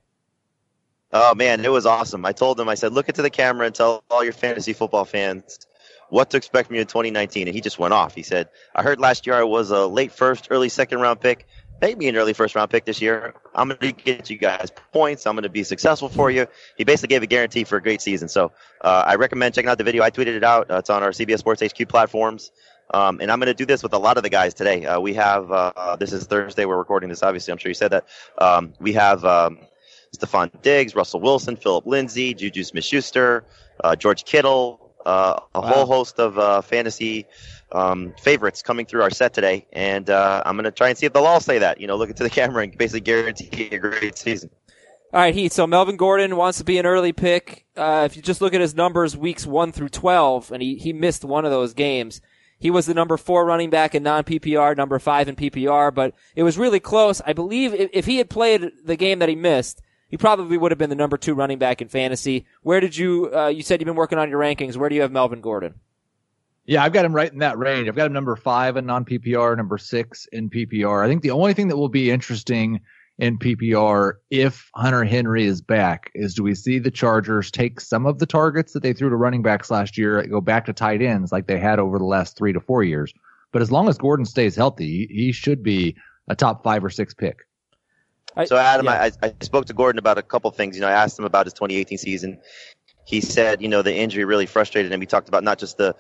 Oh 1.13 1.35
man, 1.35 1.65
it 1.65 1.71
was 1.71 1.85
awesome. 1.85 2.25
I 2.25 2.33
told 2.33 2.59
him, 2.59 2.69
I 2.69 2.75
said, 2.75 2.93
look 2.93 3.09
into 3.09 3.23
the 3.23 3.31
camera 3.31 3.67
and 3.67 3.75
tell 3.75 4.03
all 4.11 4.25
your 4.25 4.33
fantasy 4.33 4.73
football 4.73 5.05
fans 5.05 5.59
what 6.09 6.31
to 6.31 6.37
expect 6.37 6.69
from 6.69 6.77
you 6.77 6.83
in 6.83 6.87
2019. 6.87 7.49
And 7.49 7.55
he 7.55 7.61
just 7.61 7.79
went 7.79 7.93
off. 7.93 8.15
He 8.15 8.23
said, 8.23 8.49
I 8.75 8.83
heard 8.83 8.99
last 8.99 9.27
year 9.27 9.37
I 9.37 9.43
was 9.43 9.71
a 9.71 9.87
late 9.87 10.13
first, 10.13 10.49
early 10.51 10.69
second 10.69 11.01
round 11.01 11.21
pick. 11.21 11.47
Make 11.83 11.99
me 11.99 12.09
an 12.09 12.17
early 12.17 12.33
first 12.33 12.55
round 12.55 12.71
pick 12.71 12.85
this 12.85 13.03
year. 13.03 13.35
I'm 13.57 13.67
going 13.67 13.81
to 13.81 13.91
get 13.91 14.31
you 14.31 14.39
guys 14.39 14.71
points. 14.93 15.27
I'm 15.27 15.35
going 15.35 15.43
to 15.43 15.49
be 15.49 15.65
successful 15.65 16.09
for 16.09 16.31
you. 16.31 16.47
He 16.77 16.85
basically 16.85 17.09
gave 17.09 17.25
a 17.25 17.27
guarantee 17.27 17.65
for 17.65 17.77
a 17.77 17.83
great 17.83 18.01
season. 18.01 18.29
So 18.29 18.53
uh, 18.83 19.03
I 19.05 19.17
recommend 19.17 19.57
checking 19.57 19.69
out 19.69 19.79
the 19.79 19.85
video. 19.85 20.05
I 20.05 20.13
tweeted 20.13 20.37
it 20.37 20.45
out. 20.45 20.71
Uh, 20.71 20.77
it's 20.77 20.91
on 20.91 21.03
our 21.03 21.11
CBS 21.11 21.41
Sports 21.41 21.61
HQ 21.61 21.89
platforms. 21.89 22.53
Um, 22.95 23.21
and 23.21 23.33
I'm 23.33 23.41
going 23.41 23.49
to 23.49 23.55
do 23.55 23.67
this 23.67 23.83
with 23.83 23.95
a 23.95 23.99
lot 23.99 24.17
of 24.17 24.23
the 24.23 24.29
guys 24.29 24.55
today. 24.55 24.87
Uh, 24.87 25.01
we 25.01 25.13
have, 25.15 25.51
uh, 25.51 25.97
this 25.99 26.13
is 26.13 26.25
Thursday. 26.25 26.67
We're 26.67 26.77
recording 26.77 27.09
this, 27.09 27.25
obviously. 27.25 27.51
I'm 27.51 27.59
sure 27.59 27.71
you 27.71 27.75
said 27.75 27.91
that. 27.91 28.07
Um, 28.39 28.75
we 28.79 28.93
have, 28.93 29.25
um, 29.25 29.59
Stefon 30.17 30.51
Diggs, 30.63 30.95
Russell 30.95 31.21
Wilson, 31.21 31.57
Phillip 31.57 31.87
Lindsay, 31.87 32.33
Juju 32.33 32.63
Smith-Schuster, 32.63 33.45
uh, 33.83 33.97
George 33.97 34.25
Kittle, 34.25 34.82
uh, 35.07 35.41
a 35.55 35.61
Wow. 35.61 35.67
whole 35.69 35.87
host 35.87 36.19
of 36.19 36.39
uh, 36.39 36.61
fantasy 36.63 37.27
um, 37.73 38.15
favorites 38.21 38.63
coming 38.63 38.87
through 38.87 39.03
our 39.03 39.11
set 39.11 39.33
today, 39.35 39.67
and 39.73 40.11
uh, 40.11 40.43
I'm 40.45 40.57
going 40.57 40.65
to 40.65 40.71
try 40.71 40.89
and 40.89 40.99
see 40.99 41.07
if 41.07 41.13
they'll 41.13 41.27
all 41.27 41.41
say 41.41 41.59
that. 41.59 41.81
You 41.81 41.87
know, 41.87 41.97
look 41.97 42.11
into 42.11 42.23
the 42.23 42.31
camera 42.41 42.63
and 42.65 42.77
basically 42.77 43.01
guarantee 43.01 43.69
a 43.75 43.79
great 43.79 44.17
season. 44.19 44.51
All 45.15 45.21
right, 45.21 45.35
Heath. 45.35 45.53
So 45.53 45.67
Melvin 45.67 45.97
Gordon 45.97 46.37
wants 46.37 46.59
to 46.59 46.65
be 46.65 46.79
an 46.79 46.87
early 46.87 47.13
pick. 47.13 47.67
Uh, 47.77 48.03
if 48.07 48.17
you 48.17 48.23
just 48.23 48.41
look 48.41 48.55
at 48.55 48.61
his 48.63 48.75
numbers, 48.75 49.17
weeks 49.17 49.47
one 49.47 49.71
through 49.73 49.91
twelve, 49.91 50.51
and 50.51 50.63
he 50.63 50.77
he 50.77 50.93
missed 50.93 51.25
one 51.25 51.45
of 51.45 51.51
those 51.51 51.75
games. 51.75 52.21
He 52.59 52.71
was 52.71 52.87
the 52.87 52.95
number 52.95 53.17
four 53.17 53.45
running 53.45 53.71
back 53.71 53.95
in 53.95 54.03
non 54.05 54.25
PPR, 54.25 54.77
number 54.77 54.99
five 54.99 55.29
in 55.29 55.37
PPR, 55.37 55.93
but 55.95 56.15
it 56.37 56.45
was 56.45 56.57
really 56.57 56.81
close. 56.81 57.21
I 57.27 57.33
believe 57.33 57.75
if, 57.75 57.91
if 57.93 58.07
he 58.07 58.19
had 58.19 58.31
played 58.31 58.71
the 58.85 58.97
game 58.97 59.19
that 59.19 59.29
he 59.29 59.35
missed, 59.35 59.83
he 60.13 60.19
probably 60.19 60.59
would 60.59 60.71
have 60.71 60.79
been 60.79 60.91
the 60.91 60.95
number 60.95 61.17
two 61.17 61.33
running 61.33 61.59
back 61.59 61.81
in 61.81 61.89
fantasy. 61.89 62.45
Where 62.61 62.81
did 62.81 62.95
you? 62.95 63.35
Uh, 63.35 63.47
you 63.47 63.63
said 63.63 63.81
you've 63.81 63.87
been 63.87 63.97
working 63.97 64.19
on 64.19 64.29
your 64.29 64.39
rankings. 64.39 64.77
Where 64.77 64.91
do 64.91 64.95
you 64.95 65.01
have 65.01 65.11
Melvin 65.11 65.41
Gordon? 65.41 65.77
Yeah, 66.67 66.85
I've 66.85 66.93
got 66.93 67.07
him 67.07 67.15
right 67.15 67.33
in 67.33 67.39
that 67.39 67.57
range. 67.57 67.89
I've 67.89 67.97
got 67.97 68.09
him 68.09 68.13
number 68.13 68.37
five 68.37 68.77
in 68.77 68.85
non 68.85 69.07
PPR, 69.07 69.57
number 69.57 69.79
six 69.79 70.27
in 70.31 70.51
PPR. 70.51 71.03
I 71.03 71.09
think 71.09 71.23
the 71.23 71.31
only 71.31 71.55
thing 71.55 71.69
that 71.69 71.79
will 71.79 71.89
be 71.89 72.11
interesting 72.11 72.83
in 73.17 73.39
PPR 73.39 74.17
if 74.29 74.71
Hunter 74.75 75.03
Henry 75.03 75.47
is 75.47 75.63
back 75.63 76.11
is 76.15 76.35
do 76.35 76.43
we 76.43 76.55
see 76.55 76.79
the 76.79 76.91
Chargers 76.91 77.51
take 77.51 77.81
some 77.81 78.05
of 78.05 78.19
the 78.19 78.27
targets 78.27 78.75
that 78.75 78.83
they 78.83 78.93
threw 78.93 79.09
to 79.09 79.17
running 79.17 79.41
backs 79.41 79.71
last 79.71 79.97
year, 79.97 80.23
go 80.27 80.43
back 80.43 80.67
to 80.67 80.75
tight 80.75 81.01
ends 81.01 81.33
like 81.33 81.47
they 81.47 81.59
had 81.59 81.79
over 81.79 81.99
the 81.99 82.05
last 82.05 82.37
three 82.37 82.53
to 82.53 82.61
four 82.61 82.83
years? 82.83 83.15
But 83.51 83.63
as 83.63 83.73
long 83.73 83.89
as 83.89 83.97
Gordon 83.97 84.27
stays 84.27 84.57
healthy, 84.57 85.07
he 85.11 85.25
he 85.25 85.33
should 85.33 85.63
be 85.63 85.97
a 86.29 86.37
top 86.37 86.63
five 86.63 86.85
or 86.85 86.91
six 86.91 87.15
pick. 87.15 87.47
I- 88.37 88.45
So, 88.45 88.57
Adam, 88.57 88.87
yeah. 88.87 89.11
I, 89.23 89.27
I 89.27 89.35
spoke 89.43 89.67
to 89.67 89.75
Gordon 89.75 89.99
about 89.99 90.19
a 90.19 90.23
couple 90.23 90.51
things. 90.51 90.77
You 90.77 90.83
know, 90.83 90.89
I 90.89 90.93
asked 90.93 91.19
him 91.19 91.25
about 91.25 91.47
his 91.47 91.53
2018 91.55 91.99
season. 91.99 92.39
He 93.05 93.21
said, 93.21 93.61
you 93.63 93.69
know, 93.69 93.83
the 93.83 93.95
injury 93.95 94.25
really 94.25 94.47
frustrated 94.47 94.93
him. 94.93 95.01
He 95.01 95.07
talked 95.07 95.29
about 95.29 95.43
not 95.45 95.59
just 95.59 95.77
the 95.77 95.95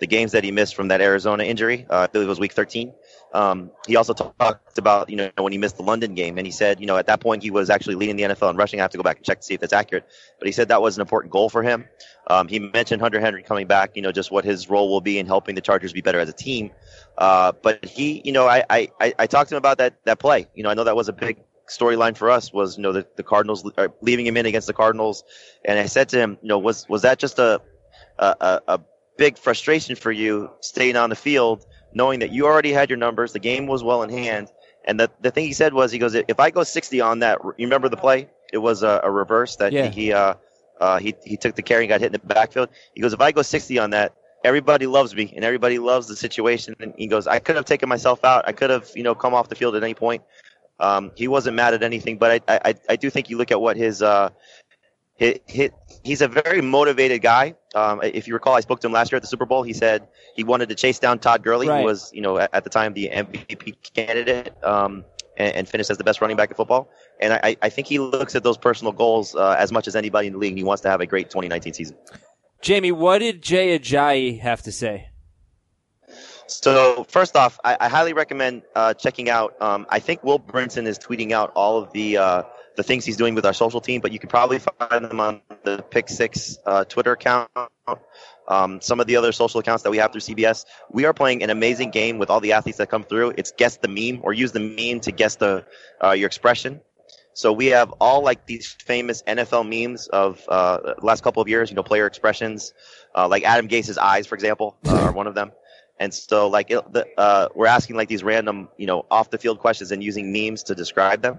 the 0.00 0.06
games 0.08 0.32
that 0.32 0.42
he 0.42 0.50
missed 0.50 0.74
from 0.74 0.88
that 0.88 1.00
Arizona 1.00 1.44
injury. 1.44 1.86
Uh, 1.88 1.98
I 1.98 2.06
believe 2.08 2.26
it 2.26 2.28
was 2.28 2.40
week 2.40 2.54
13. 2.54 2.92
Um, 3.34 3.70
he 3.86 3.94
also 3.94 4.12
talked 4.12 4.76
about 4.76 5.08
you 5.08 5.14
know 5.16 5.30
when 5.38 5.52
he 5.52 5.58
missed 5.58 5.76
the 5.76 5.84
London 5.84 6.14
game, 6.16 6.38
and 6.38 6.46
he 6.46 6.50
said 6.50 6.80
you 6.80 6.86
know 6.86 6.96
at 6.96 7.06
that 7.06 7.20
point 7.20 7.42
he 7.44 7.52
was 7.52 7.70
actually 7.70 7.94
leading 7.94 8.16
the 8.16 8.24
NFL 8.24 8.50
in 8.50 8.56
rushing. 8.56 8.80
I 8.80 8.82
have 8.82 8.90
to 8.90 8.96
go 8.96 9.04
back 9.04 9.18
and 9.18 9.24
check 9.24 9.38
to 9.40 9.46
see 9.46 9.54
if 9.54 9.60
that's 9.60 9.72
accurate, 9.72 10.04
but 10.40 10.46
he 10.46 10.52
said 10.52 10.68
that 10.68 10.82
was 10.82 10.96
an 10.96 11.02
important 11.02 11.32
goal 11.32 11.48
for 11.48 11.62
him. 11.62 11.84
Um, 12.26 12.48
he 12.48 12.58
mentioned 12.58 13.00
Hunter 13.00 13.20
Henry 13.20 13.42
coming 13.44 13.68
back, 13.68 13.92
you 13.94 14.02
know, 14.02 14.10
just 14.12 14.30
what 14.32 14.44
his 14.44 14.68
role 14.68 14.90
will 14.90 15.00
be 15.00 15.18
in 15.18 15.26
helping 15.26 15.54
the 15.54 15.60
Chargers 15.60 15.92
be 15.92 16.00
better 16.00 16.18
as 16.18 16.28
a 16.28 16.32
team. 16.32 16.72
Uh, 17.16 17.52
but 17.62 17.84
he, 17.84 18.22
you 18.24 18.32
know, 18.32 18.46
I, 18.48 18.64
I, 18.68 18.88
I 19.18 19.26
talked 19.26 19.50
to 19.50 19.54
him 19.54 19.58
about 19.58 19.78
that 19.78 20.04
that 20.04 20.18
play. 20.18 20.48
You 20.54 20.64
know, 20.64 20.70
I 20.70 20.74
know 20.74 20.84
that 20.84 20.96
was 20.96 21.08
a 21.08 21.12
big 21.12 21.38
storyline 21.78 22.16
for 22.16 22.30
us 22.30 22.52
was 22.52 22.76
you 22.76 22.82
know 22.82 22.92
the, 22.92 23.06
the 23.16 23.22
Cardinals 23.22 23.68
uh, 23.76 23.88
leaving 24.00 24.26
him 24.26 24.36
in 24.36 24.46
against 24.46 24.66
the 24.66 24.72
Cardinals, 24.74 25.24
and 25.64 25.78
I 25.78 25.86
said 25.86 26.08
to 26.10 26.18
him, 26.18 26.38
you 26.42 26.48
know, 26.48 26.58
was 26.58 26.86
was 26.88 27.02
that 27.02 27.18
just 27.18 27.38
a 27.38 27.60
a, 28.18 28.60
a 28.68 28.80
big 29.16 29.38
frustration 29.38 29.96
for 29.96 30.12
you 30.12 30.50
staying 30.60 30.96
on 30.96 31.10
the 31.10 31.16
field, 31.16 31.64
knowing 31.92 32.20
that 32.20 32.30
you 32.32 32.46
already 32.46 32.72
had 32.72 32.90
your 32.90 32.98
numbers, 32.98 33.32
the 33.32 33.38
game 33.40 33.66
was 33.66 33.82
well 33.82 34.02
in 34.02 34.10
hand, 34.10 34.48
and 34.84 34.98
the 35.00 35.10
the 35.20 35.30
thing 35.30 35.44
he 35.44 35.52
said 35.52 35.72
was 35.74 35.90
he 35.92 35.98
goes, 35.98 36.14
if 36.14 36.38
I 36.38 36.50
go 36.50 36.62
60 36.62 37.00
on 37.00 37.20
that, 37.20 37.38
you 37.44 37.66
remember 37.66 37.88
the 37.88 37.96
play? 37.96 38.28
It 38.52 38.58
was 38.58 38.82
a, 38.82 39.00
a 39.02 39.10
reverse 39.10 39.56
that 39.56 39.72
Yeah. 39.72 39.88
he 39.88 40.12
uh, 40.12 40.34
uh, 40.80 40.98
he 40.98 41.14
he 41.24 41.36
took 41.36 41.54
the 41.54 41.62
carry 41.62 41.84
and 41.84 41.88
got 41.88 42.00
hit 42.00 42.14
in 42.14 42.20
the 42.20 42.34
backfield. 42.34 42.68
He 42.94 43.00
goes, 43.00 43.12
if 43.12 43.20
I 43.20 43.32
go 43.32 43.42
60 43.42 43.78
on 43.78 43.90
that. 43.90 44.14
Everybody 44.44 44.88
loves 44.88 45.14
me, 45.14 45.32
and 45.36 45.44
everybody 45.44 45.78
loves 45.78 46.08
the 46.08 46.16
situation. 46.16 46.74
And 46.80 46.92
he 46.98 47.06
goes, 47.06 47.28
"I 47.28 47.38
could 47.38 47.54
have 47.54 47.64
taken 47.64 47.88
myself 47.88 48.24
out. 48.24 48.42
I 48.48 48.50
could 48.50 48.70
have, 48.70 48.90
you 48.96 49.04
know, 49.04 49.14
come 49.14 49.34
off 49.34 49.48
the 49.48 49.54
field 49.54 49.76
at 49.76 49.84
any 49.84 49.94
point. 49.94 50.24
Um, 50.82 51.12
he 51.14 51.28
wasn't 51.28 51.56
mad 51.56 51.74
at 51.74 51.82
anything, 51.82 52.18
but 52.18 52.42
I, 52.48 52.60
I, 52.64 52.74
I 52.90 52.96
do 52.96 53.08
think 53.08 53.30
you 53.30 53.38
look 53.38 53.52
at 53.52 53.60
what 53.60 53.76
his, 53.76 54.02
uh, 54.02 54.30
his, 55.14 55.38
his 55.46 55.70
he's 56.02 56.20
a 56.20 56.28
very 56.28 56.60
motivated 56.60 57.22
guy. 57.22 57.54
Um, 57.74 58.00
if 58.02 58.26
you 58.26 58.34
recall, 58.34 58.54
I 58.54 58.60
spoke 58.60 58.80
to 58.80 58.88
him 58.88 58.92
last 58.92 59.12
year 59.12 59.16
at 59.16 59.22
the 59.22 59.28
Super 59.28 59.46
Bowl. 59.46 59.62
He 59.62 59.72
said 59.72 60.08
he 60.34 60.42
wanted 60.42 60.68
to 60.70 60.74
chase 60.74 60.98
down 60.98 61.20
Todd 61.20 61.42
Gurley, 61.44 61.68
Right. 61.68 61.80
who 61.80 61.86
was, 61.86 62.10
you 62.12 62.20
know, 62.20 62.36
at, 62.38 62.64
the 62.64 62.70
time 62.70 62.94
the 62.94 63.08
MVP 63.12 63.76
candidate, 63.94 64.52
um, 64.64 65.04
and, 65.36 65.54
and 65.54 65.68
finished 65.68 65.88
as 65.90 65.98
the 65.98 66.04
best 66.04 66.20
running 66.20 66.36
back 66.36 66.50
in 66.50 66.56
football. 66.56 66.90
And 67.20 67.32
I, 67.32 67.56
I 67.62 67.68
think 67.68 67.86
he 67.86 68.00
looks 68.00 68.34
at 68.34 68.42
those 68.42 68.58
personal 68.58 68.92
goals 68.92 69.36
uh, 69.36 69.54
as 69.56 69.70
much 69.70 69.86
as 69.86 69.94
anybody 69.94 70.26
in 70.26 70.32
the 70.32 70.38
league. 70.40 70.50
And 70.52 70.58
he 70.58 70.64
wants 70.64 70.82
to 70.82 70.90
have 70.90 71.00
a 71.00 71.06
great 71.06 71.30
2019 71.30 71.72
season. 71.74 71.96
Jamie, 72.60 72.92
what 72.92 73.18
did 73.18 73.40
Jay 73.42 73.78
Ajayi 73.78 74.40
have 74.40 74.62
to 74.62 74.72
say? 74.72 75.08
So 76.60 77.04
first 77.08 77.36
off, 77.36 77.58
I, 77.64 77.76
I 77.80 77.88
highly 77.88 78.12
recommend 78.12 78.62
uh, 78.74 78.94
checking 78.94 79.30
out. 79.30 79.60
Um, 79.60 79.86
I 79.88 79.98
think 79.98 80.22
Will 80.22 80.38
Brinson 80.38 80.86
is 80.86 80.98
tweeting 80.98 81.32
out 81.32 81.52
all 81.54 81.78
of 81.78 81.92
the 81.92 82.18
uh, 82.18 82.42
the 82.76 82.82
things 82.82 83.04
he's 83.04 83.16
doing 83.16 83.34
with 83.34 83.44
our 83.46 83.52
social 83.52 83.80
team, 83.80 84.00
but 84.00 84.12
you 84.12 84.18
can 84.18 84.28
probably 84.28 84.58
find 84.58 85.04
them 85.04 85.20
on 85.20 85.40
the 85.64 85.82
Pick 85.90 86.08
Six 86.08 86.58
uh, 86.66 86.84
Twitter 86.84 87.12
account. 87.12 87.50
Um, 88.48 88.80
some 88.80 89.00
of 89.00 89.06
the 89.06 89.16
other 89.16 89.32
social 89.32 89.60
accounts 89.60 89.84
that 89.84 89.90
we 89.90 89.98
have 89.98 90.12
through 90.12 90.20
CBS. 90.20 90.64
We 90.90 91.04
are 91.04 91.12
playing 91.12 91.42
an 91.42 91.50
amazing 91.50 91.90
game 91.90 92.18
with 92.18 92.28
all 92.28 92.40
the 92.40 92.52
athletes 92.52 92.78
that 92.78 92.90
come 92.90 93.04
through. 93.04 93.34
It's 93.36 93.52
guess 93.52 93.76
the 93.76 93.88
meme 93.88 94.20
or 94.22 94.32
use 94.32 94.52
the 94.52 94.60
meme 94.60 95.00
to 95.00 95.12
guess 95.12 95.36
the 95.36 95.64
uh, 96.02 96.10
your 96.10 96.26
expression. 96.26 96.80
So 97.34 97.52
we 97.52 97.66
have 97.66 97.92
all 98.00 98.22
like 98.22 98.46
these 98.46 98.76
famous 98.84 99.22
NFL 99.22 99.66
memes 99.66 100.06
of 100.08 100.42
uh, 100.48 100.94
last 101.00 101.22
couple 101.22 101.40
of 101.40 101.48
years. 101.48 101.70
You 101.70 101.76
know, 101.76 101.82
player 101.82 102.06
expressions, 102.06 102.74
uh, 103.14 103.28
like 103.28 103.44
Adam 103.44 103.68
Gase's 103.68 103.96
eyes, 103.96 104.26
for 104.26 104.34
example, 104.34 104.76
are 104.86 105.12
one 105.12 105.26
of 105.26 105.34
them. 105.34 105.52
And 106.02 106.12
so, 106.12 106.48
like, 106.48 106.68
it, 106.72 106.92
the, 106.92 107.06
uh, 107.16 107.48
we're 107.54 107.68
asking 107.68 107.94
like 107.94 108.08
these 108.08 108.24
random, 108.24 108.68
you 108.76 108.86
know, 108.86 109.06
off 109.08 109.30
the 109.30 109.38
field 109.38 109.60
questions 109.60 109.92
and 109.92 110.02
using 110.02 110.32
memes 110.32 110.64
to 110.64 110.74
describe 110.74 111.22
them. 111.22 111.38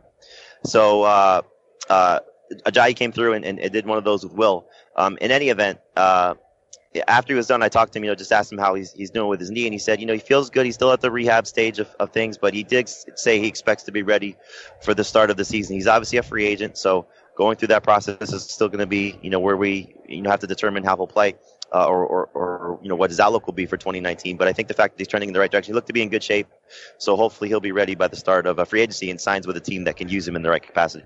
So, 0.65 1.03
uh, 1.03 1.41
uh, 1.89 2.19
Ajayi 2.65 2.95
came 2.95 3.11
through 3.11 3.33
and, 3.33 3.43
and, 3.43 3.59
and 3.59 3.71
did 3.73 3.85
one 3.85 3.97
of 3.97 4.05
those 4.05 4.23
with 4.23 4.31
Will. 4.31 4.65
Um, 4.95 5.17
in 5.19 5.31
any 5.31 5.49
event, 5.49 5.79
uh, 5.97 6.35
after 7.09 7.33
he 7.33 7.35
was 7.35 7.47
done, 7.47 7.61
I 7.61 7.67
talked 7.67 7.91
to 7.91 7.99
him, 7.99 8.05
you 8.05 8.11
know, 8.11 8.15
just 8.15 8.31
asked 8.31 8.53
him 8.53 8.57
how 8.57 8.75
he's, 8.75 8.93
he's 8.93 9.11
doing 9.11 9.27
with 9.27 9.41
his 9.41 9.51
knee. 9.51 9.65
And 9.65 9.73
he 9.73 9.79
said, 9.79 9.99
you 9.99 10.05
know, 10.05 10.13
he 10.13 10.19
feels 10.19 10.49
good. 10.49 10.65
He's 10.65 10.75
still 10.75 10.93
at 10.93 11.01
the 11.01 11.11
rehab 11.11 11.45
stage 11.45 11.79
of, 11.79 11.93
of 11.99 12.13
things, 12.13 12.37
but 12.37 12.53
he 12.53 12.63
did 12.63 12.87
say 12.87 13.39
he 13.41 13.47
expects 13.47 13.83
to 13.83 13.91
be 13.91 14.03
ready 14.03 14.37
for 14.81 14.93
the 14.93 15.03
start 15.03 15.29
of 15.29 15.35
the 15.35 15.43
season. 15.43 15.75
He's 15.75 15.87
obviously 15.87 16.19
a 16.19 16.23
free 16.23 16.45
agent. 16.45 16.77
So 16.77 17.07
going 17.35 17.57
through 17.57 17.69
that 17.69 17.83
process 17.83 18.31
is 18.31 18.43
still 18.43 18.69
going 18.69 18.79
to 18.79 18.87
be, 18.87 19.19
you 19.21 19.29
know, 19.29 19.41
where 19.41 19.57
we, 19.57 19.95
you 20.07 20.21
know, 20.21 20.29
have 20.29 20.39
to 20.39 20.47
determine 20.47 20.85
how 20.85 20.95
he'll 20.95 21.07
play. 21.07 21.35
Uh, 21.73 21.87
or, 21.87 22.05
or, 22.05 22.29
or, 22.35 22.79
you 22.83 22.89
know, 22.89 22.95
what 22.95 23.09
his 23.09 23.19
outlook 23.19 23.47
will 23.47 23.53
be 23.53 23.65
for 23.65 23.77
2019. 23.77 24.37
But 24.37 24.47
I 24.47 24.53
think 24.53 24.67
the 24.67 24.75
fact 24.75 24.93
that 24.93 25.01
he's 25.01 25.07
trending 25.07 25.29
in 25.29 25.33
the 25.33 25.39
right 25.39 25.49
direction, 25.49 25.71
he 25.71 25.73
looked 25.73 25.87
to 25.87 25.93
be 25.93 26.03
in 26.03 26.09
good 26.09 26.21
shape. 26.21 26.47
So 26.99 27.15
hopefully 27.15 27.49
he'll 27.49 27.59
be 27.59 27.71
ready 27.71 27.95
by 27.95 28.07
the 28.07 28.15
start 28.15 28.45
of 28.45 28.59
a 28.59 28.65
free 28.67 28.81
agency 28.81 29.09
and 29.09 29.19
signs 29.19 29.47
with 29.47 29.57
a 29.57 29.59
team 29.59 29.85
that 29.85 29.97
can 29.97 30.07
use 30.07 30.27
him 30.27 30.35
in 30.35 30.43
the 30.43 30.51
right 30.51 30.61
capacity. 30.61 31.05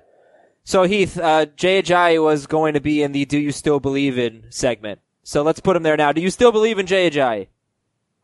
So 0.66 0.84
Heath, 0.84 1.18
uh, 1.18 1.46
Jay 1.56 1.82
Ajayi 1.82 2.22
was 2.22 2.46
going 2.46 2.74
to 2.74 2.82
be 2.82 3.02
in 3.02 3.14
the 3.14 3.24
"Do 3.24 3.40
you 3.40 3.54
still 3.54 3.80
believe 3.80 4.20
in?" 4.20 4.44
segment. 4.50 5.00
So 5.24 5.42
let's 5.42 5.62
put 5.62 5.78
him 5.78 5.84
there 5.84 5.96
now. 5.96 6.12
Do 6.12 6.20
you 6.20 6.30
still 6.30 6.52
believe 6.52 6.78
in 6.78 6.86
Jay 6.86 7.10
Ajayi? 7.10 7.48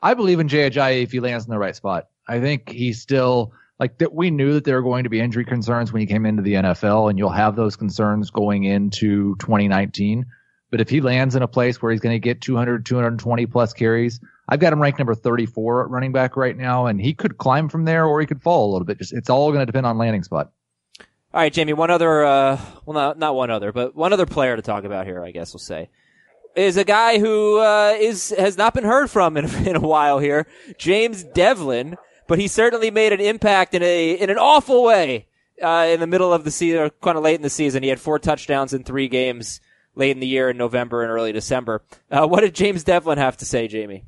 I 0.02 0.14
believe 0.14 0.42
in 0.42 0.50
Jay 0.50 0.70
Ajayi 0.70 1.04
if 1.04 1.14
he 1.14 1.22
lands 1.22 1.46
in 1.46 1.52
the 1.52 1.58
right 1.58 1.74
spot. 1.74 2.10
I 2.28 2.42
think 2.42 2.70
he's 2.70 3.02
still 3.02 3.54
like 3.80 3.98
that. 4.00 4.14
We 4.14 4.30
knew 4.30 4.54
that 4.56 4.66
there 4.66 4.76
were 4.76 4.82
going 4.82 5.06
to 5.06 5.10
be 5.10 5.22
injury 5.22 5.46
concerns 5.46 5.94
when 5.94 6.02
he 6.02 6.06
came 6.06 6.26
into 6.26 6.42
the 6.42 6.56
NFL, 6.56 7.10
and 7.10 7.18
you'll 7.18 7.30
have 7.30 7.56
those 7.56 7.78
concerns 7.78 8.30
going 8.30 8.66
into 8.66 9.38
2019. 9.38 10.26
But 10.74 10.82
if 10.82 10.90
he 10.90 11.02
lands 11.02 11.36
in 11.36 11.44
a 11.44 11.48
place 11.48 11.80
where 11.84 11.92
he's 11.92 12.02
going 12.02 12.16
to 12.16 12.20
get 12.20 12.42
200, 12.42 12.84
220 12.84 13.46
plus 13.46 13.74
carries, 13.74 14.20
I've 14.50 14.60
got 14.60 14.74
him 14.74 14.82
ranked 14.82 14.98
number 14.98 15.14
34 15.14 15.84
at 15.84 15.90
running 15.92 16.12
back 16.12 16.36
right 16.36 16.58
now, 16.58 16.88
and 16.88 17.00
he 17.00 17.14
could 17.14 17.38
climb 17.38 17.70
from 17.70 17.86
there 17.86 18.08
or 18.08 18.20
he 18.20 18.26
could 18.26 18.42
fall 18.42 18.72
a 18.72 18.72
little 18.72 18.84
bit. 18.84 18.98
Just 18.98 19.14
it's 19.14 19.30
all 19.30 19.52
going 19.52 19.60
to 19.60 19.68
depend 19.68 19.86
on 19.86 20.00
landing 20.00 20.24
spot. 20.24 20.52
All 21.00 21.42
right, 21.42 21.54
Jamie. 21.54 21.74
One 21.74 21.92
other, 21.92 22.26
uh, 22.26 22.60
well, 22.88 22.96
not 22.96 23.20
not 23.20 23.36
one 23.36 23.52
other, 23.52 23.72
but 23.72 23.96
one 23.96 24.14
other 24.14 24.26
player 24.26 24.56
to 24.56 24.64
talk 24.64 24.84
about 24.84 25.06
here. 25.06 25.24
I 25.24 25.30
guess 25.30 25.54
we'll 25.54 25.60
say 25.60 25.92
is 26.56 26.76
a 26.76 26.84
guy 26.84 27.20
who 27.20 27.60
uh, 27.60 27.96
is 28.00 28.34
has 28.36 28.58
not 28.58 28.74
been 28.74 28.84
heard 28.84 29.12
from 29.12 29.38
in, 29.38 29.46
in 29.68 29.76
a 29.76 29.80
while 29.80 30.18
here, 30.18 30.48
James 30.80 31.24
Develin. 31.24 31.98
But 32.28 32.40
he 32.40 32.48
certainly 32.48 32.90
made 32.90 33.14
an 33.14 33.22
impact 33.22 33.76
in 33.76 33.84
a 33.84 34.14
in 34.14 34.32
an 34.32 34.40
awful 34.40 34.84
way 34.84 35.28
uh, 35.62 35.90
in 35.92 36.00
the 36.00 36.08
middle 36.08 36.34
of 36.34 36.44
the 36.44 36.50
season, 36.50 36.90
kind 37.00 37.16
of 37.16 37.24
late 37.24 37.36
in 37.36 37.44
the 37.44 37.50
season. 37.52 37.84
He 37.84 37.90
had 37.90 38.00
four 38.00 38.18
touchdowns 38.18 38.74
in 38.74 38.84
three 38.84 39.08
games 39.08 39.62
late 39.96 40.12
in 40.12 40.20
the 40.20 40.28
year 40.28 40.50
in 40.50 40.58
November 40.58 41.04
and 41.04 41.12
early 41.12 41.32
December. 41.32 41.82
Uh, 42.10 42.28
what 42.28 42.42
did 42.42 42.56
James 42.56 42.84
Develin 42.84 43.18
have 43.18 43.38
to 43.38 43.46
say, 43.46 43.68
Jamie? 43.68 44.06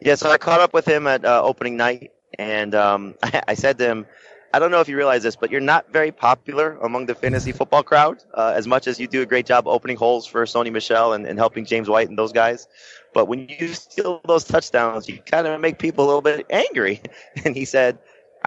Yeah, 0.00 0.14
so 0.14 0.30
I 0.30 0.38
caught 0.38 0.60
up 0.60 0.72
with 0.72 0.86
him 0.86 1.06
at 1.06 1.24
uh, 1.24 1.42
opening 1.42 1.76
night, 1.76 2.12
and 2.38 2.74
um, 2.74 3.14
I, 3.22 3.42
I 3.48 3.54
said 3.54 3.78
to 3.78 3.86
him, 3.86 4.06
I 4.52 4.58
don't 4.60 4.70
know 4.70 4.80
if 4.80 4.88
you 4.88 4.96
realize 4.96 5.22
this, 5.22 5.36
but 5.36 5.50
you're 5.50 5.60
not 5.60 5.92
very 5.92 6.10
popular 6.10 6.78
among 6.78 7.04
the 7.04 7.14
fantasy 7.14 7.52
football 7.52 7.82
crowd, 7.82 8.22
uh, 8.32 8.54
as 8.56 8.66
much 8.66 8.86
as 8.86 8.98
you 8.98 9.06
do 9.06 9.20
a 9.20 9.26
great 9.26 9.44
job 9.44 9.66
opening 9.66 9.98
holes 9.98 10.26
for 10.26 10.42
Sony 10.46 10.72
Michel 10.72 11.12
and, 11.12 11.26
and 11.26 11.38
helping 11.38 11.66
James 11.66 11.88
White 11.88 12.08
and 12.08 12.16
those 12.16 12.32
guys. 12.32 12.66
But 13.12 13.26
when 13.26 13.48
you 13.48 13.68
steal 13.74 14.22
those 14.26 14.44
touchdowns, 14.44 15.06
you 15.08 15.18
kind 15.18 15.46
of 15.46 15.60
make 15.60 15.78
people 15.78 16.04
a 16.04 16.06
little 16.06 16.22
bit 16.22 16.46
angry. 16.50 17.02
And 17.44 17.54
he 17.54 17.66
said, 17.66 17.98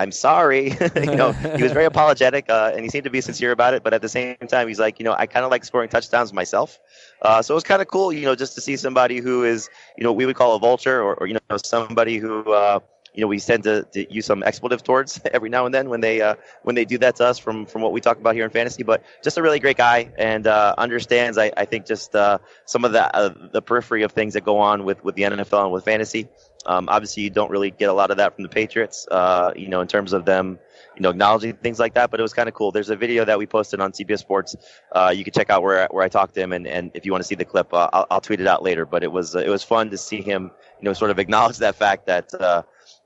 I'm 0.02 0.12
sorry. 0.12 0.72
you 0.96 1.16
know, 1.16 1.32
he 1.32 1.62
was 1.62 1.72
very 1.72 1.86
apologetic, 1.94 2.50
uh, 2.50 2.72
and 2.74 2.84
he 2.84 2.90
seemed 2.90 3.04
to 3.04 3.12
be 3.12 3.22
sincere 3.22 3.52
about 3.52 3.76
it. 3.76 3.84
But 3.84 3.94
at 3.94 4.02
the 4.02 4.10
same 4.10 4.36
time, 4.48 4.68
he's 4.68 4.80
like, 4.80 5.00
you 5.00 5.06
know, 5.06 5.14
I 5.14 5.28
kind 5.28 5.46
of 5.46 5.52
like 5.52 5.64
scoring 5.64 5.90
touchdowns 5.90 6.34
myself. 6.34 6.80
Uh, 7.22 7.42
so 7.42 7.54
it 7.54 7.56
was 7.56 7.64
kind 7.64 7.82
of 7.82 7.88
cool, 7.88 8.12
you 8.12 8.26
know, 8.26 8.36
just 8.36 8.56
to 8.56 8.62
see 8.62 8.76
somebody 8.78 9.20
who 9.20 9.44
is, 9.44 9.70
you 9.98 10.04
know, 10.04 10.12
we 10.12 10.26
would 10.26 10.36
call 10.36 10.56
a 10.56 10.60
vulture, 10.60 11.02
or, 11.02 11.14
or 11.16 11.28
you 11.28 11.36
know, 11.36 11.58
somebody 11.58 12.18
who, 12.18 12.52
uh, 12.52 12.80
you 13.14 13.22
know, 13.22 13.28
we 13.28 13.40
tend 13.40 13.64
to, 13.64 13.84
to 13.92 14.12
use 14.12 14.26
some 14.26 14.42
expletive 14.44 14.84
towards 14.84 15.22
every 15.34 15.50
now 15.50 15.66
and 15.66 15.76
then 15.76 15.90
when 15.90 16.02
they 16.02 16.22
uh, 16.22 16.36
when 16.64 16.76
they 16.76 16.86
do 16.86 16.98
that 16.98 17.18
to 17.18 17.26
us 17.26 17.38
from 17.38 17.66
from 17.66 17.82
what 17.82 17.92
we 17.92 18.02
talk 18.02 18.18
about 18.18 18.36
here 18.36 18.46
in 18.46 18.50
fantasy. 18.50 18.84
But 18.84 19.04
just 19.24 19.38
a 19.38 19.42
really 19.42 19.60
great 19.60 19.78
guy 19.78 20.12
and 20.18 20.48
uh, 20.48 20.74
understands, 20.78 21.38
I, 21.38 21.52
I 21.58 21.66
think, 21.66 21.86
just 21.86 22.16
uh, 22.16 22.40
some 22.66 22.86
of 22.86 22.94
the 22.94 23.16
uh, 23.16 23.34
the 23.52 23.62
periphery 23.62 24.04
of 24.04 24.14
things 24.14 24.34
that 24.34 24.46
go 24.46 24.58
on 24.58 24.84
with 24.86 25.04
with 25.04 25.16
the 25.16 25.24
NFL 25.24 25.64
and 25.64 25.72
with 25.72 25.86
fantasy. 25.86 26.28
Um, 26.66 26.90
obviously, 26.90 27.24
you 27.24 27.30
don't 27.30 27.50
really 27.50 27.72
get 27.72 27.90
a 27.90 27.94
lot 27.94 28.12
of 28.12 28.18
that 28.18 28.36
from 28.36 28.44
the 28.44 28.50
Patriots, 28.50 29.08
uh, 29.10 29.52
you 29.56 29.68
know, 29.68 29.82
in 29.82 29.88
terms 29.88 30.14
of 30.14 30.26
them, 30.26 30.60
you 30.96 31.02
know, 31.02 31.10
acknowledging 31.10 31.54
things 31.56 31.80
like 31.80 31.94
that. 31.96 32.12
But 32.12 32.20
it 32.20 32.24
was 32.24 32.34
kind 32.34 32.48
of 32.48 32.56
cool. 32.56 32.72
There's 32.72 32.90
a 32.90 32.96
video 32.96 33.26
that 33.26 33.38
we 33.38 33.46
posted 33.46 33.80
on 33.80 33.92
CBS 33.92 34.20
Sports. 34.20 34.56
Uh, 34.92 35.14
you 35.16 35.24
can 35.24 35.34
check 35.34 35.50
out 35.50 35.64
where 35.64 35.88
where 35.92 36.04
I 36.04 36.10
talked 36.10 36.36
to 36.36 36.42
him, 36.42 36.54
and, 36.54 36.68
and 36.68 36.92
if 36.94 37.06
you 37.06 37.12
want 37.12 37.24
to 37.24 37.28
see 37.28 37.36
the 37.36 37.46
clip, 37.46 37.74
uh, 37.74 37.90
I'll, 37.92 38.08
I'll 38.12 38.22
tweet 38.22 38.42
it 38.42 38.48
out 38.48 38.64
later. 38.64 38.86
But 38.86 39.04
it 39.04 39.12
was 39.12 39.36
it 39.36 39.50
was 39.50 39.64
fun 39.64 39.90
to 39.90 39.98
see 39.98 40.22
him, 40.22 40.52
you 40.80 40.86
know, 40.86 40.94
sort 40.94 41.12
of 41.12 41.20
acknowledge 41.20 41.58
that 41.58 41.76
fact 41.76 42.08
that 42.08 42.34
uh, 42.34 42.64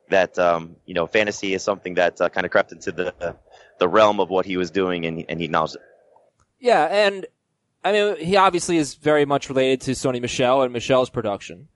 that 0.10 0.38
um, 0.38 0.76
you 0.86 0.94
know, 0.94 1.08
fantasy 1.08 1.54
is 1.54 1.64
something 1.64 1.96
that 1.96 2.20
uh, 2.22 2.30
kind 2.30 2.46
of 2.46 2.52
crept 2.52 2.72
into 2.72 2.92
the 2.92 3.36
the 3.80 3.88
realm 3.88 4.20
of 4.20 4.30
what 4.30 4.46
he 4.46 4.58
was 4.58 4.72
doing, 4.72 5.06
and 5.06 5.26
and 5.30 5.40
he 5.40 5.46
acknowledged 5.46 5.76
it. 5.76 5.82
Yeah, 6.60 6.86
and 6.86 7.26
I 7.84 7.92
mean, 7.92 8.18
he 8.18 8.36
obviously 8.36 8.78
is 8.78 8.96
very 8.96 9.26
much 9.26 9.50
related 9.50 9.82
to 9.82 9.92
Sony 9.92 10.20
Michel 10.20 10.64
and 10.64 10.74
Michel's 10.74 11.10
production. 11.10 11.68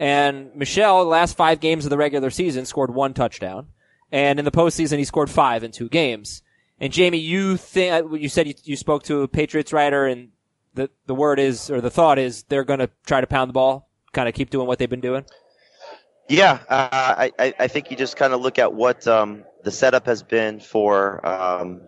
And 0.00 0.56
Michel, 0.56 1.04
the 1.04 1.10
last 1.10 1.36
five 1.36 1.60
games 1.60 1.84
of 1.84 1.90
the 1.90 1.98
regular 1.98 2.30
season, 2.30 2.64
scored 2.64 2.92
one 2.92 3.12
touchdown, 3.12 3.66
and 4.10 4.38
in 4.38 4.46
the 4.46 4.50
postseason, 4.50 4.96
he 4.96 5.04
scored 5.04 5.28
five 5.28 5.62
in 5.62 5.72
two 5.72 5.90
games. 5.90 6.42
And 6.80 6.90
Jamie, 6.90 7.18
you 7.18 7.58
think 7.58 8.06
you 8.18 8.30
said 8.30 8.48
you, 8.48 8.54
you 8.64 8.76
spoke 8.76 9.02
to 9.04 9.20
a 9.20 9.28
Patriots 9.28 9.74
writer, 9.74 10.06
and 10.06 10.30
the 10.72 10.88
the 11.04 11.14
word 11.14 11.38
is 11.38 11.70
or 11.70 11.82
the 11.82 11.90
thought 11.90 12.18
is 12.18 12.44
they're 12.44 12.64
going 12.64 12.78
to 12.80 12.88
try 13.04 13.20
to 13.20 13.26
pound 13.26 13.50
the 13.50 13.52
ball, 13.52 13.90
kind 14.12 14.26
of 14.26 14.34
keep 14.34 14.48
doing 14.48 14.66
what 14.66 14.78
they've 14.78 14.88
been 14.88 15.02
doing. 15.02 15.26
Yeah, 16.30 16.60
uh, 16.70 16.88
I, 16.90 17.32
I 17.38 17.54
I 17.58 17.68
think 17.68 17.90
you 17.90 17.96
just 17.98 18.16
kind 18.16 18.32
of 18.32 18.40
look 18.40 18.58
at 18.58 18.72
what 18.72 19.06
um, 19.06 19.44
the 19.64 19.70
setup 19.70 20.06
has 20.06 20.22
been 20.22 20.60
for 20.60 21.26
um, 21.28 21.82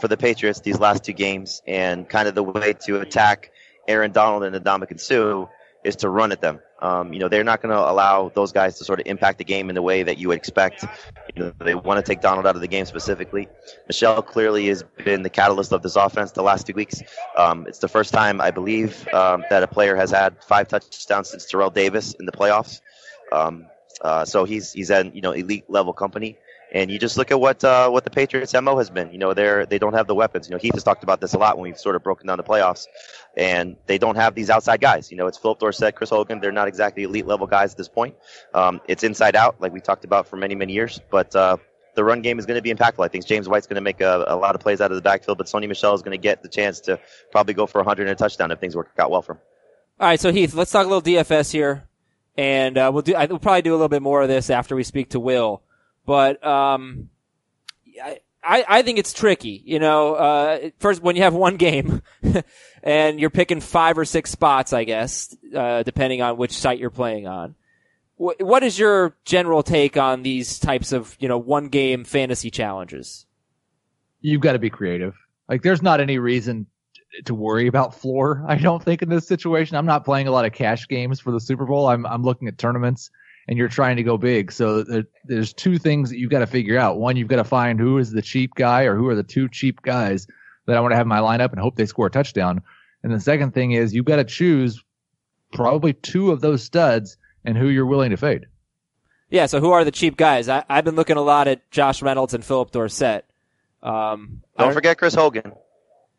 for 0.00 0.08
the 0.08 0.16
Patriots 0.16 0.58
these 0.62 0.80
last 0.80 1.04
two 1.04 1.12
games, 1.12 1.62
and 1.68 2.08
kind 2.08 2.26
of 2.26 2.34
the 2.34 2.42
way 2.42 2.72
to 2.86 3.00
attack 3.00 3.52
Aaron 3.86 4.10
Donald 4.10 4.42
and 4.42 4.56
Ndamukong 4.56 4.98
Suh 4.98 5.46
is 5.84 5.96
to 5.96 6.08
run 6.08 6.32
at 6.32 6.40
them. 6.40 6.60
Um, 6.80 7.12
you 7.12 7.18
know, 7.20 7.28
they're 7.28 7.44
not 7.44 7.62
going 7.62 7.74
to 7.74 7.78
allow 7.78 8.30
those 8.34 8.52
guys 8.52 8.78
to 8.78 8.84
sort 8.84 9.00
of 9.00 9.06
impact 9.06 9.38
the 9.38 9.44
game 9.44 9.68
in 9.68 9.74
the 9.74 9.82
way 9.82 10.02
that 10.02 10.18
you 10.18 10.28
would 10.28 10.36
expect. 10.36 10.84
You 11.34 11.42
know, 11.42 11.52
they 11.60 11.74
want 11.74 12.04
to 12.04 12.08
take 12.08 12.20
Donald 12.20 12.46
out 12.46 12.56
of 12.56 12.60
the 12.60 12.68
game 12.68 12.86
specifically. 12.86 13.48
Michel 13.86 14.22
clearly 14.22 14.66
has 14.66 14.82
been 15.04 15.22
the 15.22 15.30
catalyst 15.30 15.72
of 15.72 15.82
this 15.82 15.96
offense 15.96 16.32
the 16.32 16.42
last 16.42 16.66
few 16.66 16.74
weeks. 16.74 17.02
Um, 17.36 17.66
it's 17.68 17.78
the 17.78 17.88
first 17.88 18.12
time, 18.12 18.40
I 18.40 18.50
believe, 18.50 19.06
um, 19.12 19.44
that 19.50 19.62
a 19.62 19.68
player 19.68 19.94
has 19.96 20.10
had 20.10 20.42
five 20.42 20.68
touchdowns 20.68 21.30
since 21.30 21.46
Terrell 21.46 21.70
Davis 21.70 22.14
in 22.14 22.26
the 22.26 22.32
playoffs. 22.32 22.80
Um, 23.30 23.66
uh, 24.00 24.24
so 24.24 24.44
he's 24.44 24.72
he's 24.72 24.90
at 24.90 25.14
you 25.14 25.22
know 25.22 25.32
elite 25.32 25.64
level 25.68 25.92
company. 25.92 26.36
And 26.74 26.90
you 26.90 26.98
just 26.98 27.18
look 27.18 27.30
at 27.30 27.38
what 27.38 27.62
uh, 27.62 27.90
what 27.90 28.04
the 28.04 28.10
Patriots' 28.10 28.54
mo 28.54 28.78
has 28.78 28.88
been. 28.88 29.12
You 29.12 29.18
know, 29.18 29.34
they're 29.34 29.66
they 29.66 29.78
don't 29.78 29.92
have 29.92 30.06
the 30.06 30.14
weapons. 30.14 30.48
You 30.48 30.54
know, 30.54 30.58
Heath 30.58 30.72
has 30.72 30.82
talked 30.82 31.02
about 31.02 31.20
this 31.20 31.34
a 31.34 31.38
lot 31.38 31.58
when 31.58 31.64
we've 31.64 31.78
sort 31.78 31.96
of 31.96 32.02
broken 32.02 32.26
down 32.26 32.38
the 32.38 32.44
playoffs, 32.44 32.86
and 33.36 33.76
they 33.86 33.98
don't 33.98 34.16
have 34.16 34.34
these 34.34 34.48
outside 34.48 34.80
guys. 34.80 35.10
You 35.10 35.18
know, 35.18 35.26
it's 35.26 35.36
Phillip 35.36 35.58
Dorsett, 35.58 35.94
Chris 35.94 36.08
Hogan. 36.08 36.40
They're 36.40 36.50
not 36.50 36.68
exactly 36.68 37.02
elite 37.02 37.26
level 37.26 37.46
guys 37.46 37.72
at 37.72 37.76
this 37.76 37.88
point. 37.88 38.16
Um, 38.54 38.80
it's 38.88 39.04
inside 39.04 39.36
out, 39.36 39.60
like 39.60 39.72
we 39.72 39.80
talked 39.80 40.04
about 40.06 40.26
for 40.26 40.36
many 40.36 40.54
many 40.54 40.72
years. 40.72 40.98
But 41.10 41.36
uh, 41.36 41.58
the 41.94 42.04
run 42.04 42.22
game 42.22 42.38
is 42.38 42.46
going 42.46 42.56
to 42.56 42.62
be 42.62 42.72
impactful. 42.72 43.04
I 43.04 43.08
think 43.08 43.26
James 43.26 43.48
White's 43.48 43.66
going 43.66 43.76
to 43.76 43.82
make 43.82 44.00
a, 44.00 44.24
a, 44.26 44.36
lot 44.36 44.54
of 44.54 44.60
plays 44.60 44.80
out 44.80 44.90
of 44.90 44.96
the 44.96 45.02
backfield, 45.02 45.38
but 45.38 45.46
Sony 45.46 45.68
Michel 45.68 45.94
is 45.94 46.02
going 46.02 46.16
to 46.16 46.22
get 46.22 46.42
the 46.42 46.48
chance 46.48 46.80
to 46.80 46.98
probably 47.30 47.54
go 47.54 47.66
for 47.66 47.78
100 47.80 48.02
and 48.02 48.10
a 48.10 48.14
touchdown 48.14 48.50
if 48.50 48.58
things 48.58 48.74
work 48.74 48.90
out 48.98 49.10
well 49.10 49.22
for 49.22 49.32
him. 49.32 49.38
All 50.00 50.08
right, 50.08 50.18
so 50.18 50.32
Heath, 50.32 50.54
let's 50.54 50.70
talk 50.70 50.86
a 50.86 50.88
little 50.88 51.02
DFS 51.02 51.52
here, 51.52 51.86
and 52.36 52.78
uh, 52.78 52.90
we'll 52.92 53.02
do. 53.02 53.14
We'll 53.14 53.38
probably 53.38 53.62
do 53.62 53.72
a 53.72 53.76
little 53.76 53.88
bit 53.88 54.02
more 54.02 54.22
of 54.22 54.28
this 54.28 54.48
after 54.48 54.74
we 54.74 54.84
speak 54.84 55.10
to 55.10 55.20
Will. 55.20 55.62
But 56.04 56.44
um, 56.44 57.08
I, 58.44 58.64
I 58.68 58.82
think 58.82 58.98
it's 58.98 59.12
tricky. 59.12 59.62
You 59.64 59.78
know, 59.78 60.14
uh, 60.14 60.70
first 60.78 61.02
when 61.02 61.16
you 61.16 61.22
have 61.22 61.34
one 61.34 61.56
game 61.56 62.02
and 62.82 63.20
you're 63.20 63.30
picking 63.30 63.60
five 63.60 63.98
or 63.98 64.04
six 64.04 64.30
spots, 64.30 64.72
I 64.72 64.84
guess, 64.84 65.36
uh, 65.54 65.82
depending 65.82 66.22
on 66.22 66.36
which 66.36 66.52
site 66.52 66.78
you're 66.78 66.90
playing 66.90 67.26
on. 67.26 67.54
what 68.16 68.62
is 68.62 68.78
your 68.78 69.16
general 69.24 69.62
take 69.62 69.96
on 69.96 70.22
these 70.22 70.58
types 70.58 70.92
of, 70.92 71.16
you 71.20 71.28
know, 71.28 71.38
one 71.38 71.68
game 71.68 72.04
fantasy 72.04 72.50
challenges? 72.50 73.26
You've 74.20 74.40
got 74.40 74.52
to 74.52 74.58
be 74.58 74.70
creative. 74.70 75.14
Like 75.48 75.62
there's 75.62 75.82
not 75.82 76.00
any 76.00 76.18
reason 76.18 76.66
to 77.24 77.34
worry 77.34 77.66
about 77.66 77.94
floor. 77.94 78.44
I 78.48 78.56
don't 78.56 78.82
think 78.82 79.02
in 79.02 79.08
this 79.08 79.26
situation. 79.26 79.76
I'm 79.76 79.86
not 79.86 80.04
playing 80.04 80.28
a 80.28 80.30
lot 80.30 80.46
of 80.46 80.52
cash 80.52 80.88
games 80.88 81.20
for 81.20 81.30
the 81.30 81.40
Super 81.40 81.66
Bowl. 81.66 81.86
I'm, 81.86 82.06
I'm 82.06 82.22
looking 82.22 82.48
at 82.48 82.58
tournaments 82.58 83.10
and 83.48 83.58
you're 83.58 83.68
trying 83.68 83.96
to 83.96 84.02
go 84.02 84.16
big. 84.16 84.52
So 84.52 84.82
there, 84.82 85.04
there's 85.24 85.52
two 85.52 85.78
things 85.78 86.10
that 86.10 86.18
you've 86.18 86.30
got 86.30 86.40
to 86.40 86.46
figure 86.46 86.78
out. 86.78 86.98
One, 86.98 87.16
you've 87.16 87.28
got 87.28 87.36
to 87.36 87.44
find 87.44 87.78
who 87.78 87.98
is 87.98 88.12
the 88.12 88.22
cheap 88.22 88.54
guy 88.54 88.82
or 88.82 88.96
who 88.96 89.08
are 89.08 89.14
the 89.14 89.22
two 89.22 89.48
cheap 89.48 89.82
guys 89.82 90.26
that 90.66 90.76
I 90.76 90.80
want 90.80 90.92
to 90.92 90.96
have 90.96 91.06
in 91.06 91.08
my 91.08 91.18
lineup 91.18 91.50
and 91.50 91.60
hope 91.60 91.76
they 91.76 91.86
score 91.86 92.06
a 92.06 92.10
touchdown. 92.10 92.62
And 93.02 93.12
the 93.12 93.20
second 93.20 93.52
thing 93.52 93.72
is 93.72 93.92
you've 93.92 94.04
got 94.04 94.16
to 94.16 94.24
choose 94.24 94.82
probably 95.52 95.92
two 95.92 96.30
of 96.30 96.40
those 96.40 96.62
studs 96.62 97.16
and 97.44 97.56
who 97.58 97.68
you're 97.68 97.86
willing 97.86 98.10
to 98.10 98.16
fade. 98.16 98.46
Yeah. 99.28 99.46
So 99.46 99.60
who 99.60 99.70
are 99.70 99.84
the 99.84 99.90
cheap 99.90 100.16
guys? 100.16 100.48
I, 100.48 100.64
have 100.68 100.84
been 100.84 100.94
looking 100.94 101.16
a 101.16 101.22
lot 101.22 101.48
at 101.48 101.68
Josh 101.70 102.02
Reynolds 102.02 102.34
and 102.34 102.44
Phillip 102.44 102.70
Dorsett. 102.70 103.24
Um, 103.82 104.42
don't 104.56 104.72
forget 104.72 104.98
Chris 104.98 105.14
Hogan. 105.14 105.52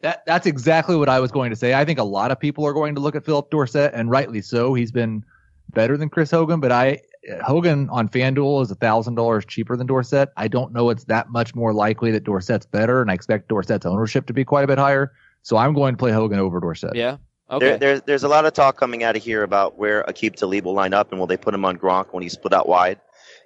That, 0.01 0.23
that's 0.25 0.45
exactly 0.45 0.97
what 0.97 1.07
I 1.07 1.21
was 1.21 1.31
going 1.31 1.51
to 1.51 1.55
say. 1.55 1.73
I 1.73 1.86
think 1.86 1.97
a 1.97 2.03
lot 2.03 2.31
of 2.31 2.39
people 2.39 2.65
are 2.65 2.73
going 2.73 2.95
to 2.95 3.01
look 3.01 3.15
at 3.15 3.23
Phillip 3.23 3.49
Dorsett, 3.49 3.93
and 3.93 4.12
rightly 4.12 4.41
so. 4.41 4.73
He's 4.73 4.91
been 4.91 5.23
better 5.71 5.95
than 5.95 6.09
Chris 6.09 6.29
Hogan, 6.29 6.59
but 6.59 6.73
I 6.73 6.99
Hogan 7.43 7.89
on 7.89 8.09
FanDuel 8.09 8.63
is 8.63 8.71
a 8.71 8.75
thousand 8.75 9.15
dollars 9.15 9.45
cheaper 9.45 9.77
than 9.77 9.88
Dorsett. 9.88 10.29
I 10.36 10.47
don't 10.47 10.73
know 10.73 10.89
it's 10.89 11.05
that 11.05 11.29
much 11.29 11.55
more 11.55 11.73
likely 11.73 12.12
that 12.12 12.23
Dorsett's 12.23 12.65
better, 12.65 13.01
and 13.01 13.09
I 13.09 13.13
expect 13.13 13.49
Dorsett's 13.49 13.86
ownership 13.86 14.25
to 14.27 14.33
be 14.33 14.43
quite 14.43 14.63
a 14.63 14.67
bit 14.67 14.77
higher. 14.77 15.13
So 15.41 15.57
I'm 15.57 15.73
going 15.73 15.93
to 15.93 15.97
play 15.97 16.12
Hogan 16.12 16.39
over 16.39 16.59
Dorsett. 16.59 16.95
Yeah. 16.95 17.17
Okay. 17.49 17.67
There, 17.67 17.77
there's 17.77 18.01
there's 18.03 18.23
a 18.23 18.27
lot 18.27 18.45
of 18.45 18.53
talk 18.53 18.77
coming 18.77 19.03
out 19.03 19.15
of 19.15 19.23
here 19.23 19.43
about 19.43 19.77
where 19.77 20.03
Aqib 20.03 20.36
Talib 20.36 20.65
will 20.65 20.73
line 20.73 20.93
up 20.93 21.12
and 21.12 21.19
will 21.19 21.27
they 21.27 21.38
put 21.38 21.53
him 21.53 21.65
on 21.65 21.77
Gronk 21.77 22.13
when 22.13 22.23
he's 22.23 22.33
split 22.33 22.53
out 22.53 22.67
wide. 22.67 22.99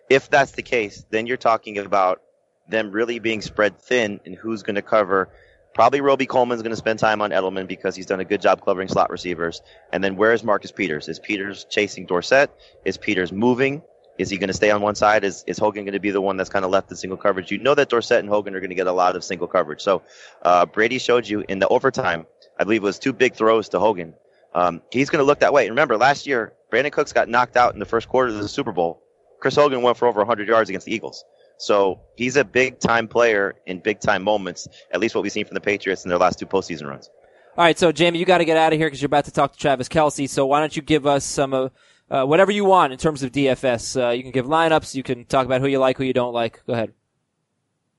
If 0.10 0.30
that's 0.30 0.52
the 0.52 0.62
case, 0.62 1.06
then 1.10 1.28
you're 1.28 1.38
talking 1.38 1.78
about 1.78 2.22
them 2.70 2.92
really 2.92 3.20
being 3.20 3.42
spread 3.42 3.80
thin 3.80 4.20
and 4.26 4.36
who's 4.36 4.64
going 4.64 4.76
to 4.76 4.82
cover 4.82 5.30
Probably 5.78 6.02
Robey 6.02 6.26
Coleman's 6.26 6.64
going 6.64 6.72
to 6.72 6.76
spend 6.76 6.98
time 6.98 7.22
on 7.22 7.30
Edelman 7.30 7.68
because 7.68 7.96
he's 7.96 8.08
done 8.08 8.20
a 8.20 8.26
good 8.26 8.42
job 8.42 8.66
covering 8.66 8.88
slot 8.88 9.12
receivers. 9.12 9.62
And 9.94 10.04
then 10.04 10.16
where 10.16 10.34
is 10.34 10.44
Marcus 10.44 10.72
Peters? 10.72 11.08
Is 11.08 11.20
Peters 11.20 11.68
chasing 11.70 12.08
Dorsett? 12.08 12.50
Is 12.84 12.98
Peters 12.98 13.32
moving? 13.32 13.84
Is 14.18 14.32
he 14.32 14.40
going 14.40 14.48
to 14.48 14.56
stay 14.56 14.72
on 14.72 14.82
one 14.82 14.96
side? 14.96 15.24
Is, 15.24 15.44
is 15.46 15.60
Hogan 15.60 15.86
going 15.86 15.94
to 15.94 16.00
be 16.00 16.10
the 16.10 16.20
one 16.20 16.36
that's 16.36 16.50
kind 16.50 16.66
of 16.66 16.72
left 16.72 16.90
in 16.90 16.98
single 16.98 17.16
coverage? 17.20 17.52
You 17.52 17.60
know 17.60 17.76
that 17.76 17.90
Dorsett 17.90 18.22
and 18.22 18.28
Hogan 18.28 18.56
are 18.56 18.60
going 18.60 18.72
to 18.72 18.76
get 18.76 18.88
a 18.88 18.92
lot 18.92 19.16
of 19.16 19.24
single 19.24 19.48
coverage. 19.48 19.82
So 19.82 20.02
uh, 20.42 20.66
Brady 20.66 20.98
showed 20.98 21.28
you 21.28 21.44
in 21.48 21.60
the 21.60 21.68
overtime, 21.68 22.26
I 22.60 22.64
believe 22.64 22.82
it 22.82 22.86
was 22.86 22.98
two 22.98 23.14
big 23.14 23.36
throws 23.36 23.70
to 23.70 23.80
Hogan. 23.80 24.16
Um, 24.56 24.82
he's 24.92 25.12
going 25.12 25.20
to 25.20 25.26
look 25.26 25.42
that 25.42 25.54
way. 25.54 25.68
And 25.68 25.74
Remember, 25.74 25.96
last 25.96 26.26
year, 26.26 26.54
Brandin 26.72 26.92
Cooks 26.92 27.14
got 27.14 27.30
knocked 27.30 27.56
out 27.56 27.76
in 27.76 27.80
the 27.80 27.86
first 27.86 28.10
quarter 28.10 28.30
of 28.30 28.40
the 28.40 28.48
Super 28.48 28.72
Bowl. 28.72 29.04
Chris 29.40 29.54
Hogan 29.54 29.84
went 29.84 29.98
for 29.98 30.08
over 30.08 30.22
100 30.22 30.48
yards 30.48 30.72
against 30.72 30.88
the 30.88 30.96
Eagles. 30.96 31.24
So 31.58 32.02
he's 32.16 32.36
a 32.38 32.44
big 32.44 32.80
time 32.80 33.08
player 33.08 33.56
in 33.66 33.80
big 33.80 34.00
time 34.00 34.24
moments, 34.24 34.68
at 34.92 35.00
least 35.00 35.16
what 35.16 35.24
we've 35.24 35.32
seen 35.32 35.46
from 35.46 35.56
the 35.56 35.62
Patriots 35.62 36.06
in 36.06 36.10
their 36.10 36.20
last 36.20 36.40
two 36.40 36.46
postseason 36.46 36.88
runs. 36.88 37.10
All 37.58 37.64
right, 37.64 37.78
so 37.78 37.92
Jamie, 37.92 38.20
you 38.20 38.26
got 38.26 38.38
to 38.38 38.46
get 38.46 38.56
out 38.56 38.72
of 38.72 38.78
here 38.78 38.88
because 38.88 39.02
you're 39.02 39.08
about 39.08 39.26
to 39.26 39.32
talk 39.32 39.54
to 39.54 39.58
Travis 39.58 39.90
Kelce. 39.90 40.30
So 40.30 40.46
why 40.46 40.60
don't 40.60 40.76
you 40.76 40.84
give 40.84 41.08
us 41.08 41.26
some 41.26 41.54
of 41.54 41.72
uh, 42.10 42.24
whatever 42.24 42.52
you 42.52 42.64
want 42.64 42.94
in 42.94 43.00
terms 43.00 43.24
of 43.24 43.32
DFS? 43.32 44.00
Uh, 44.00 44.12
you 44.12 44.22
can 44.22 44.32
give 44.32 44.46
lineups, 44.46 44.94
you 44.94 45.02
can 45.02 45.26
talk 45.26 45.48
about 45.48 45.62
who 45.62 45.68
you 45.68 45.80
like, 45.80 45.98
who 45.98 46.04
you 46.04 46.14
don't 46.14 46.34
like. 46.34 46.64
Go 46.68 46.74
ahead. 46.74 46.94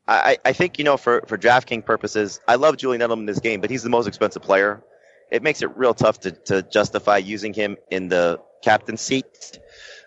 I, 0.07 0.39
I 0.43 0.53
think 0.55 0.79
you 0.79 0.85
know 0.85 0.97
for 0.97 1.23
for 1.27 1.37
DraftKings 1.37 1.85
purposes, 1.85 2.41
I 2.49 2.55
love 2.55 2.79
Julian 2.79 3.03
Edelman 3.03 3.19
in 3.19 3.27
this 3.27 3.41
game, 3.41 3.61
but 3.61 3.69
he's 3.69 3.83
the 3.83 3.91
most 3.91 4.07
expensive 4.07 4.41
player. 4.41 4.83
It 5.31 5.43
makes 5.43 5.61
it 5.61 5.77
real 5.77 5.93
tough 5.93 6.21
to 6.21 6.31
to 6.31 6.63
justify 6.63 7.19
using 7.19 7.53
him 7.53 7.77
in 7.91 8.09
the 8.09 8.41
captain 8.63 8.97
seat 8.97 9.59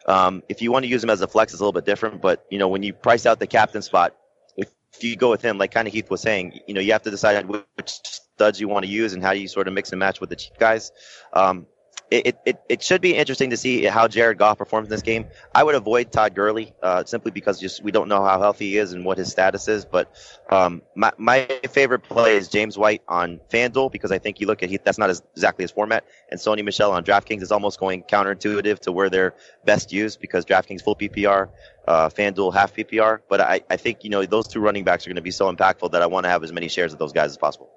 um, 0.08 0.44
if 0.50 0.62
you 0.62 0.72
want 0.72 0.84
to 0.84 0.90
use 0.90 1.04
him 1.04 1.10
as 1.10 1.22
a 1.22 1.28
flex, 1.28 1.54
it's 1.54 1.60
a 1.60 1.64
little 1.64 1.74
bit 1.74 1.86
different. 1.86 2.22
But 2.22 2.46
you 2.50 2.58
know, 2.58 2.68
when 2.68 2.84
you 2.84 2.94
price 2.94 3.26
out 3.26 3.40
the 3.40 3.48
captain 3.48 3.82
spot, 3.82 4.16
if, 4.58 4.70
you 5.00 5.16
go 5.16 5.30
with 5.30 5.42
him, 5.42 5.58
like 5.58 5.72
kind 5.72 5.88
of 5.88 5.94
Heath 5.94 6.10
was 6.10 6.22
saying, 6.22 6.60
you 6.68 6.74
know, 6.74 6.82
you 6.82 6.92
have 6.92 7.04
to 7.04 7.12
decide 7.12 7.48
which 7.48 7.64
studs 7.88 8.60
you 8.60 8.68
want 8.68 8.86
to 8.86 8.92
use 8.92 9.14
and 9.14 9.24
how 9.24 9.32
you 9.32 9.48
sort 9.48 9.68
of 9.68 9.74
mix 9.74 9.92
and 9.92 10.00
match 10.00 10.20
with 10.20 10.30
the 10.30 10.36
cheap 10.36 10.58
guys. 10.58 10.92
Um, 11.34 11.66
it, 12.12 12.38
it, 12.45 12.62
it 12.67 12.84
should 12.84 13.00
be 13.00 13.15
interesting 13.15 13.52
to 13.52 13.58
see 13.58 13.86
how 13.86 14.06
Jared 14.08 14.38
Goff 14.38 14.58
performs 14.58 14.88
in 14.88 14.89
this 14.89 15.02
game. 15.02 15.26
I 15.56 15.63
would 15.63 15.76
avoid 15.76 16.12
Todd 16.12 16.36
Gurley 16.36 16.74
uh, 16.84 17.06
simply 17.06 17.32
because 17.32 17.58
just 17.58 17.82
we 17.82 17.91
don't 17.91 18.10
know 18.10 18.21
how 18.24 18.38
healthy 18.38 18.71
he 18.71 18.78
is 18.78 18.91
and 18.91 19.06
what 19.06 19.17
his 19.17 19.32
status 19.32 19.69
is. 19.69 19.86
But 19.86 20.13
um, 20.50 20.82
my 20.93 21.13
my 21.17 21.47
favorite 21.69 22.04
play 22.04 22.36
is 22.36 22.50
James 22.50 22.78
White 22.78 23.02
on 23.08 23.39
FanDuel 23.50 23.93
because 23.93 24.12
I 24.12 24.19
think 24.19 24.41
you 24.41 24.47
look 24.47 24.62
at 24.62 24.69
he, 24.69 24.78
that's 24.84 24.97
not 24.97 25.10
exactly 25.10 25.63
his 25.63 25.71
format, 25.71 26.04
and 26.30 26.38
Sony 26.38 26.65
Michel 26.65 26.91
on 26.91 27.06
DraftKings 27.06 27.41
is 27.41 27.52
almost 27.52 27.80
going 27.80 28.04
counterintuitive 28.04 28.80
to 28.80 28.91
where 28.91 29.10
they're 29.10 29.34
best 29.63 29.93
used 29.93 30.19
because 30.19 30.43
DraftKings 30.43 30.82
full 30.82 30.97
PPR, 30.97 31.50
uh, 31.88 32.10
FanDuel 32.10 32.54
half 32.54 32.76
PPR. 32.76 33.19
But 33.30 33.39
I, 33.39 33.62
I 33.69 33.78
think 33.78 34.04
you 34.04 34.10
know 34.10 34.26
those 34.26 34.50
two 34.50 34.60
running 34.60 34.84
backs 34.84 35.08
are 35.08 35.10
going 35.10 35.15
to 35.15 35.21
be 35.21 35.32
so 35.32 35.52
impactful 35.52 35.91
that 35.91 36.02
I 36.02 36.08
want 36.08 36.26
to 36.26 36.30
have 36.30 36.43
as 36.43 36.52
many 36.52 36.67
shares 36.67 36.91
of 36.91 37.00
those 37.00 37.13
guys 37.13 37.30
as 37.32 37.38
possible. 37.38 37.69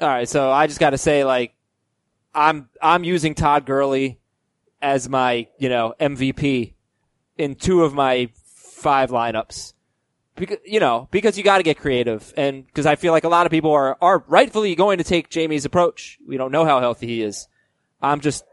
All 0.00 0.08
right, 0.08 0.26
so 0.26 0.50
I 0.50 0.66
just 0.66 0.80
got 0.80 0.90
to 0.90 0.98
say 0.98 1.24
like 1.24 1.52
I'm 2.34 2.68
I'm 2.80 3.04
using 3.04 3.34
Todd 3.34 3.66
Gurley 3.66 4.20
as 4.80 5.08
my 5.08 5.48
you 5.58 5.68
know 5.68 5.94
MVP 6.00 6.74
in 7.36 7.54
two 7.54 7.82
of 7.82 7.94
my 7.94 8.30
five 8.44 9.10
lineups. 9.10 9.74
Because 10.36 10.58
you 10.64 10.80
know 10.80 11.08
because 11.10 11.36
you 11.36 11.44
got 11.44 11.58
to 11.58 11.62
get 11.62 11.78
creative 11.78 12.32
and 12.36 12.64
because 12.66 12.86
I 12.86 12.96
feel 12.96 13.12
like 13.12 13.24
a 13.24 13.28
lot 13.28 13.46
of 13.46 13.52
people 13.52 13.72
are 13.72 13.96
are 14.00 14.24
rightfully 14.26 14.74
going 14.74 14.98
to 14.98 15.04
take 15.04 15.28
Jamie's 15.28 15.64
approach. 15.64 16.18
We 16.26 16.36
don't 16.36 16.52
know 16.52 16.64
how 16.64 16.80
healthy 16.80 17.06
he 17.06 17.22
is. 17.22 17.48
I'm 18.00 18.20
just 18.20 18.44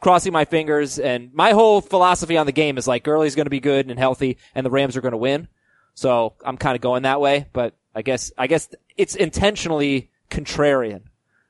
crossing 0.00 0.32
my 0.32 0.46
fingers 0.46 0.98
and 0.98 1.32
my 1.34 1.50
whole 1.52 1.80
philosophy 1.80 2.38
on 2.38 2.46
the 2.46 2.52
game 2.52 2.78
is 2.78 2.88
like 2.88 3.04
Gurley's 3.04 3.34
going 3.34 3.46
to 3.46 3.50
be 3.50 3.60
good 3.60 3.90
and 3.90 3.98
healthy 3.98 4.38
and 4.54 4.64
the 4.64 4.70
Rams 4.70 4.96
are 4.96 5.02
going 5.02 5.12
to 5.12 5.18
win. 5.18 5.48
So 5.94 6.34
I'm 6.44 6.56
kind 6.56 6.74
of 6.74 6.80
going 6.80 7.02
that 7.02 7.20
way, 7.20 7.46
but 7.52 7.74
I 7.94 8.02
guess 8.02 8.32
I 8.38 8.46
guess 8.46 8.68
it's 8.96 9.14
intentionally 9.14 10.10
contrarian. 10.30 11.02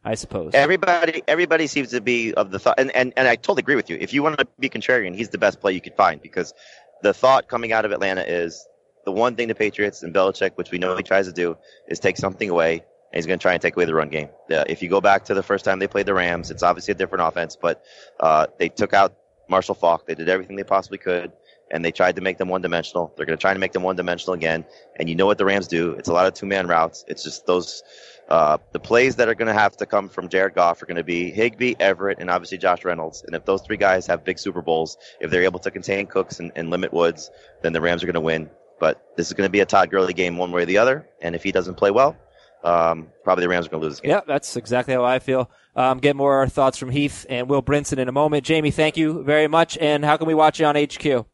I 0.05 0.15
suppose. 0.15 0.53
Everybody, 0.55 1.23
everybody 1.29 1.67
seems 1.67 1.91
to 1.91 2.01
be 2.01 2.33
of 2.33 2.51
the 2.51 2.59
thought, 2.59 2.79
and, 2.79 2.91
and, 2.97 3.13
and 3.17 3.29
I 3.29 3.37
totally 3.37 3.61
agree 3.61 3.77
with 3.77 3.91
you. 3.91 3.99
If 4.01 4.15
you 4.15 4.23
want 4.23 4.39
to 4.39 4.47
be 4.59 4.71
contrarian, 4.71 5.15
he's 5.15 5.29
the 5.29 5.39
best 5.39 5.61
play 5.61 5.73
you 5.73 5.81
could 5.81 5.95
find 5.95 6.23
because 6.23 6.55
the 7.03 7.13
thought 7.13 7.49
coming 7.49 7.73
out 7.73 7.85
of 7.85 7.93
Atlanta 7.93 8.23
is 8.23 8.67
the 9.05 9.13
one 9.13 9.37
thing 9.37 9.49
the 9.49 9.55
Patriots 9.55 10.03
and 10.03 10.15
Belichick, 10.15 10.53
which 10.55 10.71
we 10.71 10.79
know 10.79 10.97
he 10.97 11.03
tries 11.03 11.27
to 11.27 11.33
do, 11.33 11.57
is 11.89 12.01
take 12.01 12.17
something 12.17 12.49
away, 12.49 12.73
and 12.73 13.15
he's 13.15 13.27
going 13.27 13.39
to 13.39 13.43
try 13.43 13.53
and 13.53 13.61
take 13.61 13.77
away 13.77 13.85
the 13.85 13.95
run 13.95 14.09
game. 14.09 14.29
if 14.49 14.83
you 14.83 14.89
go 14.89 15.03
back 15.03 15.27
to 15.27 15.35
the 15.35 15.43
first 15.43 15.65
time 15.67 15.79
they 15.79 15.89
played 15.89 16.07
the 16.07 16.15
Rams, 16.15 16.51
it's 16.51 16.63
obviously 16.63 16.93
a 16.93 16.97
different 16.97 17.27
offense, 17.27 17.57
but 17.61 17.85
uh, 18.21 18.47
they 18.59 18.71
took 18.71 18.95
out 18.95 19.17
Marshall 19.51 19.75
Faulk. 19.75 20.07
They 20.07 20.15
did 20.15 20.29
everything 20.29 20.57
they 20.57 20.65
possibly 20.65 20.99
could, 20.99 21.33
and 21.71 21.85
they 21.85 21.93
tried 21.93 22.17
to 22.17 22.23
make 22.23 22.39
them 22.39 22.49
one 22.49 22.63
dimensional. 22.63 23.13
They're 23.17 23.27
going 23.27 23.37
to 23.37 23.41
try 23.41 23.53
to 23.53 23.61
make 23.61 23.73
them 23.73 23.83
one 23.83 23.97
dimensional 23.97 24.35
again, 24.35 24.65
and 24.97 25.09
you 25.11 25.15
know 25.15 25.27
what 25.27 25.39
the 25.39 25.45
Rams 25.45 25.69
do? 25.69 25.93
It's 25.93 26.09
a 26.09 26.13
lot 26.13 26.27
of 26.27 26.35
two 26.35 26.47
man 26.47 26.69
routes. 26.69 27.05
It's 27.09 27.23
just 27.23 27.47
those 27.47 27.83
uh, 28.31 28.59
the 28.73 28.79
plays 28.79 29.17
that 29.17 29.29
are 29.29 29.35
going 29.35 29.49
to 29.49 29.59
have 29.61 29.77
to 29.77 29.87
come 29.87 30.09
from 30.09 30.29
Jared 30.29 30.55
Goff 30.55 30.81
are 30.83 30.87
going 30.87 30.97
to 30.97 31.05
be 31.05 31.31
Higbee, 31.31 31.75
Everett, 31.81 32.19
and 32.21 32.31
obviously 32.31 32.59
Josh 32.59 32.85
Reynolds. 32.85 33.25
And 33.27 33.35
if 33.35 33.45
those 33.45 33.61
three 33.63 33.77
guys 33.77 34.07
have 34.07 34.25
big 34.25 34.39
Super 34.39 34.63
Bowls, 34.63 34.97
if 35.21 35.31
they're 35.31 35.43
able 35.43 35.59
to 35.59 35.71
contain 35.71 36.07
Cooks 36.07 36.39
and, 36.39 36.53
and 36.55 36.71
limit 36.71 36.93
Woods, 36.93 37.31
then 37.63 37.73
the 37.73 37.81
Rams 37.81 38.03
are 38.03 38.07
going 38.07 38.15
to 38.15 38.21
win. 38.21 38.49
But 38.79 39.05
this 39.17 39.27
is 39.27 39.33
going 39.33 39.49
to 39.49 39.53
be 39.53 39.61
a 39.61 39.67
Todd 39.67 39.91
Gurley 39.91 40.15
game 40.15 40.39
one 40.39 40.53
way 40.53 40.63
or 40.63 40.67
the 40.67 40.79
other. 40.79 41.09
And 41.21 41.35
if 41.35 41.43
he 41.43 41.51
doesn't 41.51 41.75
play 41.75 41.91
well, 41.91 42.17
um, 42.63 43.09
probably 43.25 43.43
the 43.43 43.49
Rams 43.49 43.67
are 43.67 43.71
going 43.71 43.81
to 43.81 43.87
lose 43.87 43.97
this 43.97 44.01
game. 44.01 44.11
Yeah, 44.11 44.21
that's 44.27 44.57
exactly 44.57 44.95
how 44.95 45.05
I 45.05 45.19
feel. 45.19 45.51
Um, 45.75 45.99
get 45.99 46.15
more 46.15 46.47
thoughts 46.49 46.79
from 46.79 46.91
Heath 46.91 47.27
and 47.29 47.49
Will 47.49 47.63
Brinson 47.63 47.99
in 47.99 48.09
a 48.09 48.13
moment. 48.13 48.45
Jamie, 48.45 48.71
thank 48.71 48.97
you 48.97 49.25
very 49.25 49.49
much. 49.49 49.77
And 49.79 50.05
how 50.05 50.17
can 50.17 50.27
we 50.27 50.35
watch 50.35 50.61
you 50.61 50.67
on 50.67 50.77
HQ? 50.77 51.27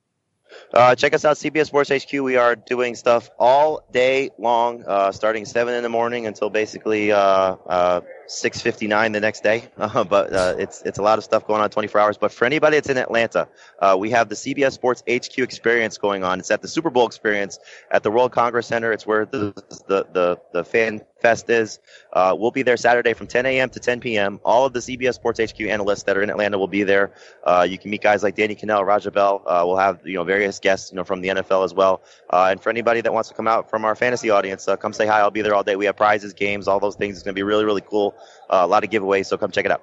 Uh, 0.72 0.94
check 0.94 1.14
us 1.14 1.24
out, 1.24 1.36
CBS 1.36 1.66
Sports 1.66 1.90
HQ. 1.90 2.12
We 2.20 2.36
are 2.36 2.56
doing 2.56 2.94
stuff 2.94 3.30
all 3.38 3.86
day 3.92 4.30
long, 4.38 4.84
uh, 4.84 5.12
starting 5.12 5.44
seven 5.44 5.74
in 5.74 5.82
the 5.82 5.88
morning 5.88 6.26
until 6.26 6.50
basically 6.50 7.12
uh, 7.12 7.18
uh, 7.18 8.00
six 8.26 8.60
fifty 8.60 8.86
nine 8.86 9.12
the 9.12 9.20
next 9.20 9.42
day. 9.42 9.64
Uh, 9.86 10.02
but 10.02 10.32
uh, 10.32 10.54
it's 10.58 10.82
it's 10.82 10.98
a 10.98 11.02
lot 11.02 11.16
of 11.16 11.22
stuff 11.22 11.46
going 11.46 11.60
on 11.62 11.70
twenty 11.70 11.86
four 11.86 12.00
hours. 12.00 12.18
But 12.18 12.32
for 12.32 12.44
anybody 12.44 12.76
that's 12.76 12.88
in 12.88 12.98
Atlanta, 12.98 13.48
we 13.96 14.10
have 14.10 14.28
the 14.28 14.34
CBS 14.34 14.72
Sports 14.72 15.02
HQ 15.08 15.38
experience 15.38 15.96
going 15.96 16.24
on. 16.24 16.40
It's 16.40 16.50
at 16.50 16.60
the 16.60 16.68
Super 16.68 16.90
Bowl 16.90 17.06
experience 17.06 17.58
at 17.90 18.02
the 18.02 18.10
World 18.10 18.32
Congress 18.32 18.66
Center. 18.66 18.92
It's 18.92 19.06
where 19.06 19.26
the 19.26 19.52
the 19.86 20.06
the, 20.12 20.40
the 20.52 20.64
fan 20.64 21.02
fest 21.26 21.50
is. 21.50 21.80
Uh, 22.12 22.34
we'll 22.38 22.52
be 22.52 22.62
there 22.62 22.76
Saturday 22.76 23.12
from 23.12 23.26
10 23.26 23.46
a.m. 23.46 23.68
to 23.70 23.80
10 23.80 23.98
p.m. 24.00 24.38
All 24.44 24.64
of 24.64 24.72
the 24.72 24.78
CBS 24.78 25.14
Sports 25.14 25.40
HQ 25.40 25.60
analysts 25.62 26.04
that 26.04 26.16
are 26.16 26.22
in 26.22 26.30
Atlanta 26.30 26.56
will 26.56 26.68
be 26.68 26.84
there. 26.84 27.10
Uh, 27.42 27.66
you 27.68 27.78
can 27.78 27.90
meet 27.90 28.00
guys 28.00 28.22
like 28.22 28.36
Danny 28.36 28.54
Kanell, 28.54 28.86
Raja 28.86 29.10
Bell. 29.10 29.42
Uh, 29.44 29.64
we'll 29.66 29.76
have 29.76 30.00
you 30.04 30.14
know 30.14 30.22
various 30.24 30.60
guests 30.60 30.92
you 30.92 30.96
know 30.96 31.04
from 31.04 31.20
the 31.20 31.28
NFL 31.28 31.64
as 31.64 31.74
well. 31.74 32.02
Uh, 32.30 32.48
and 32.50 32.60
for 32.62 32.70
anybody 32.70 33.00
that 33.00 33.12
wants 33.12 33.28
to 33.30 33.34
come 33.34 33.48
out 33.48 33.68
from 33.68 33.84
our 33.84 33.96
fantasy 33.96 34.30
audience, 34.30 34.68
uh, 34.68 34.76
come 34.76 34.92
say 34.92 35.06
hi. 35.06 35.18
I'll 35.18 35.32
be 35.32 35.42
there 35.42 35.54
all 35.54 35.64
day. 35.64 35.74
We 35.74 35.86
have 35.86 35.96
prizes, 35.96 36.32
games, 36.32 36.68
all 36.68 36.78
those 36.78 36.94
things. 36.94 37.16
It's 37.16 37.24
going 37.24 37.34
to 37.34 37.38
be 37.38 37.42
really 37.42 37.64
really 37.64 37.82
cool. 37.82 38.14
Uh, 38.48 38.60
a 38.62 38.66
lot 38.68 38.84
of 38.84 38.90
giveaways, 38.90 39.26
so 39.26 39.36
come 39.36 39.50
check 39.50 39.64
it 39.64 39.72
out. 39.72 39.82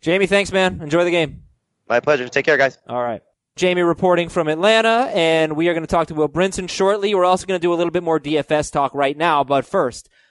Jamie, 0.00 0.26
thanks, 0.26 0.50
man. 0.52 0.80
Enjoy 0.80 1.04
the 1.04 1.10
game. 1.10 1.42
My 1.88 2.00
pleasure. 2.00 2.26
Take 2.28 2.46
care, 2.46 2.56
guys. 2.56 2.78
All 2.88 3.02
right. 3.02 3.22
Jamie 3.54 3.82
reporting 3.82 4.30
from 4.30 4.48
Atlanta, 4.48 5.10
and 5.12 5.56
we 5.56 5.68
are 5.68 5.74
going 5.74 5.82
to 5.82 5.90
talk 5.90 6.06
to 6.06 6.14
Will 6.14 6.28
Brinson 6.28 6.70
shortly. 6.70 7.14
We're 7.14 7.26
also 7.26 7.46
going 7.46 7.60
to 7.60 7.62
do 7.62 7.72
a 7.72 7.76
little 7.76 7.90
bit 7.90 8.02
more 8.02 8.18
DFS 8.18 8.72
talk 8.72 8.94
right 8.94 9.16
now, 9.16 9.44
but 9.44 9.66
first, 9.66 10.08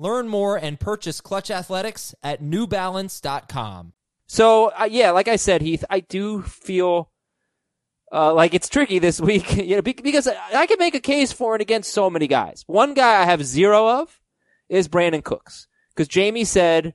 Learn 0.00 0.28
more 0.28 0.56
and 0.56 0.80
purchase 0.80 1.20
Clutch 1.20 1.50
Athletics 1.50 2.14
at 2.22 2.42
newbalance.com. 2.42 3.92
So, 4.26 4.68
uh, 4.68 4.88
yeah, 4.90 5.10
like 5.10 5.28
I 5.28 5.36
said, 5.36 5.60
Heath, 5.60 5.84
I 5.90 6.00
do 6.00 6.40
feel 6.40 7.10
uh, 8.10 8.32
like 8.32 8.54
it's 8.54 8.70
tricky 8.70 8.98
this 8.98 9.20
week, 9.20 9.54
you 9.58 9.76
know, 9.76 9.82
because 9.82 10.26
I 10.26 10.64
can 10.64 10.78
make 10.78 10.94
a 10.94 11.00
case 11.00 11.32
for 11.32 11.54
and 11.54 11.60
against 11.60 11.92
so 11.92 12.08
many 12.08 12.28
guys. 12.28 12.64
One 12.66 12.94
guy 12.94 13.20
I 13.20 13.26
have 13.26 13.44
zero 13.44 14.00
of 14.00 14.18
is 14.70 14.88
Brandin 14.88 15.22
Cooks, 15.22 15.68
because 15.90 16.08
Jamie 16.08 16.44
said 16.44 16.94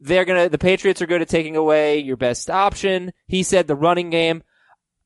they're 0.00 0.24
gonna, 0.24 0.48
the 0.48 0.56
Patriots 0.56 1.02
are 1.02 1.06
good 1.06 1.20
at 1.20 1.28
taking 1.28 1.54
away 1.54 1.98
your 1.98 2.16
best 2.16 2.48
option. 2.48 3.12
He 3.26 3.42
said 3.42 3.66
the 3.66 3.76
running 3.76 4.08
game. 4.08 4.42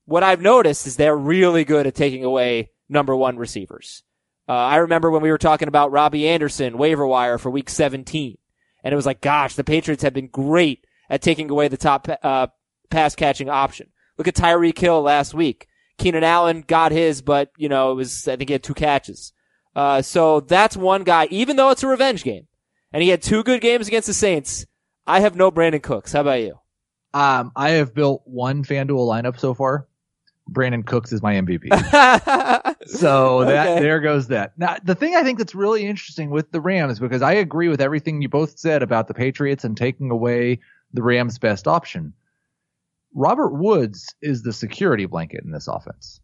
What 0.05 0.23
I've 0.23 0.43
noticed 0.43 0.87
is 0.87 0.95
they're 0.95 1.17
really 1.17 1.65
good 1.65 1.89
at 1.89 1.97
taking 1.97 2.23
away 2.23 2.71
number 2.89 3.17
one 3.17 3.37
receivers. 3.37 4.05
Uh, 4.53 4.67
I 4.67 4.77
remember 4.77 5.11
when 5.11 5.23
we 5.23 5.31
were 5.31 5.39
talking 5.39 5.69
about 5.69 5.93
Robbie 5.93 6.29
Anderson 6.29 6.77
waiver 6.77 7.07
wire 7.07 7.39
for 7.39 7.49
week 7.49 7.71
17, 7.71 8.37
and 8.85 8.93
it 8.93 8.97
was 8.97 9.07
like, 9.07 9.23
gosh, 9.23 9.55
the 9.55 9.65
Patriots 9.65 10.03
have 10.03 10.13
been 10.13 10.27
great 10.27 10.87
at 11.09 11.23
taking 11.23 11.49
away 11.49 11.69
the 11.69 11.79
top 11.79 12.07
uh, 12.23 12.49
pass 12.91 13.15
catching 13.15 13.49
option. 13.49 13.89
Look 14.19 14.29
at 14.29 14.35
Tyreek 14.35 14.77
Hill 14.77 15.01
last 15.01 15.33
week. 15.33 15.69
Keenan 15.97 16.23
Allen 16.23 16.65
got 16.67 16.93
his, 16.93 17.23
but 17.23 17.51
you 17.57 17.71
know 17.71 17.93
it 17.93 17.95
was 17.95 18.29
I 18.29 18.37
think 18.37 18.51
he 18.51 18.53
had 18.53 18.63
two 18.63 18.75
catches. 18.75 19.33
Uh, 19.75 20.03
so 20.03 20.41
that's 20.41 20.77
one 20.77 21.03
guy. 21.05 21.29
Even 21.31 21.57
though 21.57 21.71
it's 21.71 21.83
a 21.83 21.89
revenge 21.89 22.23
game, 22.23 22.47
and 22.93 23.03
he 23.03 23.09
had 23.09 23.23
two 23.23 23.43
good 23.43 23.63
games 23.63 23.89
against 23.89 24.07
the 24.07 24.13
Saints, 24.13 24.67
I 25.07 25.21
have 25.21 25.35
no 25.35 25.51
Brandin 25.51 25.83
Cooks. 25.83 26.13
How 26.13 26.21
about 26.21 26.43
you? 26.43 26.59
Um, 27.15 27.53
I 27.57 27.71
have 27.71 27.95
built 27.95 28.21
one 28.27 28.65
FanDuel 28.65 29.09
lineup 29.09 29.41
so 29.41 29.55
far. 29.55 29.89
Brandin 30.51 30.85
Cooks 30.85 31.13
is 31.13 31.23
my 31.23 31.35
MVP. 31.35 31.69
so 32.89 33.45
that 33.45 33.69
Okay. 33.69 33.81
there 33.81 34.01
goes 34.01 34.27
that. 34.29 34.53
Now 34.59 34.77
the 34.83 34.95
thing 34.95 35.15
I 35.15 35.23
think 35.23 35.39
that's 35.39 35.55
really 35.55 35.87
interesting 35.87 36.31
with 36.31 36.51
the 36.51 36.61
Rams 36.61 36.99
because 36.99 37.23
I 37.23 37.33
agree 37.33 37.69
with 37.69 37.81
everything 37.81 38.21
you 38.23 38.29
both 38.29 38.59
said 38.59 38.83
about 38.83 39.09
the 39.09 39.15
Patriots 39.15 39.65
and 39.65 39.77
taking 39.77 40.11
away 40.11 40.59
the 40.93 41.03
Rams' 41.03 41.39
best 41.39 41.67
option. 41.69 42.13
Robert 43.15 43.53
Woods 43.55 44.07
is 44.21 44.43
the 44.43 44.53
security 44.53 45.07
blanket 45.07 45.43
in 45.45 45.53
this 45.53 45.69
offense. 45.69 46.21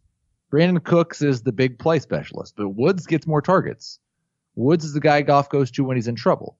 Brandin 0.51 0.83
Cooks 0.83 1.21
is 1.21 1.43
the 1.43 1.51
big 1.51 1.77
play 1.79 1.99
specialist, 1.99 2.55
but 2.57 2.69
Woods 2.69 3.05
gets 3.05 3.27
more 3.27 3.41
targets. 3.41 3.99
Woods 4.55 4.83
is 4.83 4.93
the 4.93 4.99
guy 4.99 5.21
Goff 5.21 5.49
goes 5.49 5.69
to 5.71 5.83
when 5.83 5.95
he's 5.97 6.07
in 6.07 6.15
trouble. 6.15 6.57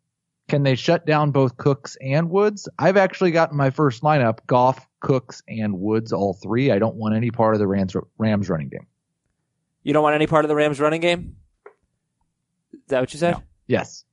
Can 0.50 0.64
they 0.64 0.76
shut 0.76 1.06
down 1.06 1.32
both 1.32 1.58
Cooks 1.58 1.96
and 2.02 2.30
Woods? 2.30 2.68
I've 2.78 2.98
actually 2.98 3.32
gotten 3.32 3.56
my 3.56 3.70
first 3.70 4.02
lineup 4.02 4.40
Goff, 4.48 4.88
Cooks, 5.00 5.44
and 5.48 5.80
Woods, 5.80 6.12
all 6.12 6.34
three. 6.34 6.72
I 6.72 6.80
don't 6.80 6.96
want 6.96 7.16
any 7.16 7.30
part 7.30 7.54
of 7.54 7.60
the 7.60 7.68
Rams, 7.68 7.96
Rams 8.18 8.50
running 8.50 8.70
game. 8.70 8.88
you 9.84 9.94
don't 9.94 10.04
want 10.04 10.16
any 10.16 10.26
part 10.28 10.46
of 10.46 10.50
the 10.50 10.56
Rams 10.56 10.80
running 10.80 11.02
game? 11.02 11.36
Is 12.74 12.80
that 12.88 13.00
what 13.00 13.14
you 13.14 13.20
said? 13.20 13.36
No. 13.36 13.44
Yes. 13.68 14.04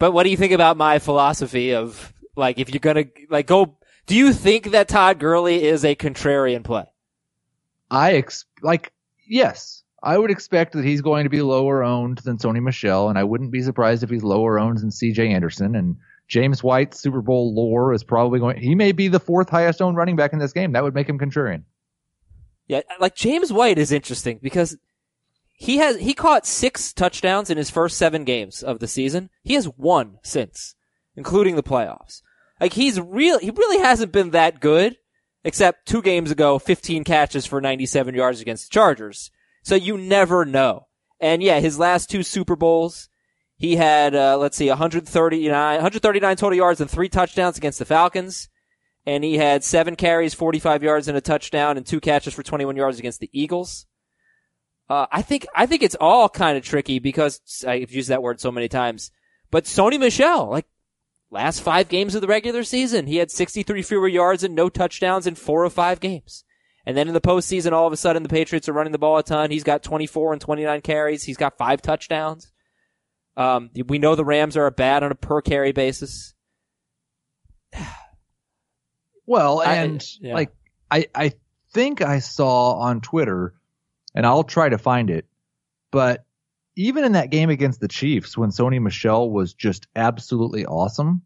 But 0.00 0.10
what 0.10 0.24
do 0.24 0.30
you 0.30 0.36
think 0.36 0.52
about 0.52 0.76
my 0.76 0.98
philosophy 0.98 1.74
of 1.74 2.12
like 2.34 2.58
if 2.58 2.70
you're 2.70 2.80
gonna 2.80 3.04
like 3.30 3.46
go? 3.46 3.78
Do 4.06 4.16
you 4.16 4.32
think 4.32 4.72
that 4.72 4.88
Todd 4.88 5.20
Gurley 5.20 5.62
is 5.62 5.84
a 5.84 5.94
contrarian 5.94 6.64
play? 6.64 6.84
I 7.90 8.14
ex- 8.14 8.44
like, 8.60 8.92
yes, 9.28 9.83
I 10.04 10.18
would 10.18 10.30
expect 10.30 10.74
that 10.74 10.84
he's 10.84 11.00
going 11.00 11.24
to 11.24 11.30
be 11.30 11.40
lower 11.40 11.82
owned 11.82 12.18
than 12.18 12.36
Sony 12.36 12.62
Michel, 12.62 13.08
and 13.08 13.18
I 13.18 13.24
wouldn't 13.24 13.50
be 13.50 13.62
surprised 13.62 14.02
if 14.02 14.10
he's 14.10 14.22
lower 14.22 14.58
owned 14.58 14.78
than 14.78 14.90
CJ 14.90 15.30
Anderson. 15.30 15.74
And 15.74 15.96
James 16.28 16.62
White's 16.62 17.00
Super 17.00 17.22
Bowl 17.22 17.54
lore 17.54 17.94
is 17.94 18.04
probably 18.04 18.38
going, 18.38 18.58
he 18.58 18.74
may 18.74 18.92
be 18.92 19.08
the 19.08 19.18
fourth 19.18 19.48
highest 19.48 19.80
owned 19.80 19.96
running 19.96 20.14
back 20.14 20.34
in 20.34 20.38
this 20.38 20.52
game. 20.52 20.72
That 20.72 20.82
would 20.82 20.94
make 20.94 21.08
him 21.08 21.18
contrarian. 21.18 21.62
Yeah, 22.66 22.82
like 23.00 23.14
James 23.14 23.50
White 23.50 23.78
is 23.78 23.92
interesting 23.92 24.40
because 24.42 24.76
he 25.52 25.78
has 25.78 25.98
he 25.98 26.14
caught 26.14 26.46
six 26.46 26.92
touchdowns 26.92 27.50
in 27.50 27.56
his 27.58 27.70
first 27.70 27.96
seven 27.96 28.24
games 28.24 28.62
of 28.62 28.80
the 28.80 28.88
season. 28.88 29.30
He 29.42 29.54
has 29.54 29.66
one 29.66 30.18
since, 30.22 30.74
including 31.16 31.56
the 31.56 31.62
playoffs. 31.62 32.22
Like 32.60 32.74
he's 32.74 33.00
real, 33.00 33.38
he 33.38 33.50
really 33.50 33.78
hasn't 33.78 34.12
been 34.12 34.30
that 34.30 34.60
good, 34.60 34.96
except 35.44 35.86
two 35.86 36.02
games 36.02 36.30
ago, 36.30 36.58
15 36.58 37.04
catches 37.04 37.46
for 37.46 37.60
97 37.60 38.14
yards 38.14 38.40
against 38.40 38.70
the 38.70 38.74
Chargers. 38.74 39.30
So 39.64 39.74
you 39.74 39.98
never 39.98 40.44
know. 40.44 40.86
And 41.18 41.42
yeah, 41.42 41.58
his 41.58 41.78
last 41.78 42.08
two 42.08 42.22
Super 42.22 42.54
Bowls, 42.54 43.08
he 43.56 43.74
had 43.74 44.14
uh, 44.14 44.38
let's 44.38 44.56
see, 44.56 44.68
139, 44.68 45.50
139 45.50 46.36
total 46.36 46.56
yards 46.56 46.80
and 46.80 46.88
three 46.88 47.08
touchdowns 47.08 47.58
against 47.58 47.80
the 47.80 47.84
Falcons 47.84 48.48
and 49.06 49.22
he 49.22 49.36
had 49.36 49.62
seven 49.62 49.96
carries, 49.96 50.34
45 50.34 50.82
yards 50.82 51.08
and 51.08 51.16
a 51.16 51.20
touchdown 51.20 51.76
and 51.76 51.84
two 51.84 52.00
catches 52.00 52.34
for 52.34 52.42
21 52.42 52.76
yards 52.76 52.98
against 52.98 53.20
the 53.20 53.30
Eagles. 53.32 53.86
Uh, 54.88 55.06
I 55.10 55.22
think, 55.22 55.46
I 55.54 55.66
think 55.66 55.82
it's 55.82 55.96
all 56.00 56.28
kind 56.28 56.56
of 56.56 56.64
tricky 56.64 56.98
because 56.98 57.64
I've 57.66 57.92
used 57.92 58.08
that 58.08 58.22
word 58.22 58.40
so 58.40 58.52
many 58.52 58.68
times, 58.68 59.10
but 59.50 59.64
Sony 59.64 59.98
Michel, 59.98 60.50
like, 60.50 60.66
last 61.30 61.60
five 61.60 61.88
games 61.88 62.14
of 62.14 62.20
the 62.20 62.28
regular 62.28 62.64
season. 62.64 63.06
He 63.06 63.16
had 63.16 63.30
63 63.30 63.82
fewer 63.82 64.08
yards 64.08 64.44
and 64.44 64.54
no 64.54 64.68
touchdowns 64.68 65.26
in 65.26 65.34
four 65.34 65.64
of 65.64 65.72
five 65.72 66.00
games. 66.00 66.44
And 66.86 66.96
then 66.96 67.08
in 67.08 67.14
the 67.14 67.20
postseason, 67.20 67.72
all 67.72 67.86
of 67.86 67.92
a 67.92 67.96
sudden 67.96 68.22
the 68.22 68.28
Patriots 68.28 68.68
are 68.68 68.72
running 68.72 68.92
the 68.92 68.98
ball 68.98 69.18
a 69.18 69.22
ton. 69.22 69.50
He's 69.50 69.64
got 69.64 69.82
24 69.82 70.32
and 70.34 70.40
29 70.40 70.80
carries. 70.82 71.22
He's 71.22 71.36
got 71.36 71.56
five 71.56 71.80
touchdowns. 71.80 72.52
Um, 73.36 73.70
we 73.86 73.98
know 73.98 74.14
the 74.14 74.24
Rams 74.24 74.56
are 74.56 74.66
a 74.66 74.70
bad 74.70 75.02
on 75.02 75.10
a 75.10 75.16
per 75.16 75.40
carry 75.40 75.72
basis. 75.72 76.34
Well, 79.26 79.62
I- 79.62 79.76
and 79.76 80.04
yeah. 80.20 80.34
like 80.34 80.54
I 80.90 81.06
I 81.14 81.32
think 81.72 82.02
I 82.02 82.18
saw 82.18 82.74
on 82.74 83.00
Twitter, 83.00 83.54
and 84.14 84.26
I'll 84.26 84.44
try 84.44 84.68
to 84.68 84.76
find 84.76 85.08
it, 85.08 85.26
but 85.90 86.26
even 86.76 87.04
in 87.04 87.12
that 87.12 87.30
game 87.30 87.50
against 87.50 87.80
the 87.80 87.88
Chiefs 87.88 88.36
when 88.36 88.50
Sony 88.50 88.82
Michel 88.82 89.30
was 89.30 89.54
just 89.54 89.86
absolutely 89.96 90.66
awesome, 90.66 91.22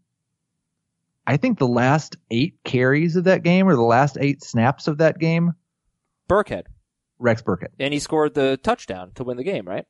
I 1.29 1.37
think 1.37 1.59
the 1.59 1.69
last 1.69 2.17
eight 2.31 2.55
carries 2.65 3.15
of 3.15 3.25
that 3.25 3.43
game 3.43 3.69
or 3.69 3.77
the 3.77 3.83
last 3.83 4.17
eight 4.19 4.43
snaps 4.43 4.89
of 4.89 4.97
that 4.99 5.19
game, 5.19 5.53
Burkhead. 6.27 6.63
Rex 7.19 7.43
Burkhead. 7.43 7.69
And 7.79 7.93
he 7.93 8.01
scored 8.01 8.33
the 8.33 8.57
touchdown 8.57 9.13
to 9.17 9.25
win 9.25 9.37
the 9.37 9.45
game, 9.45 9.69
right? 9.69 9.85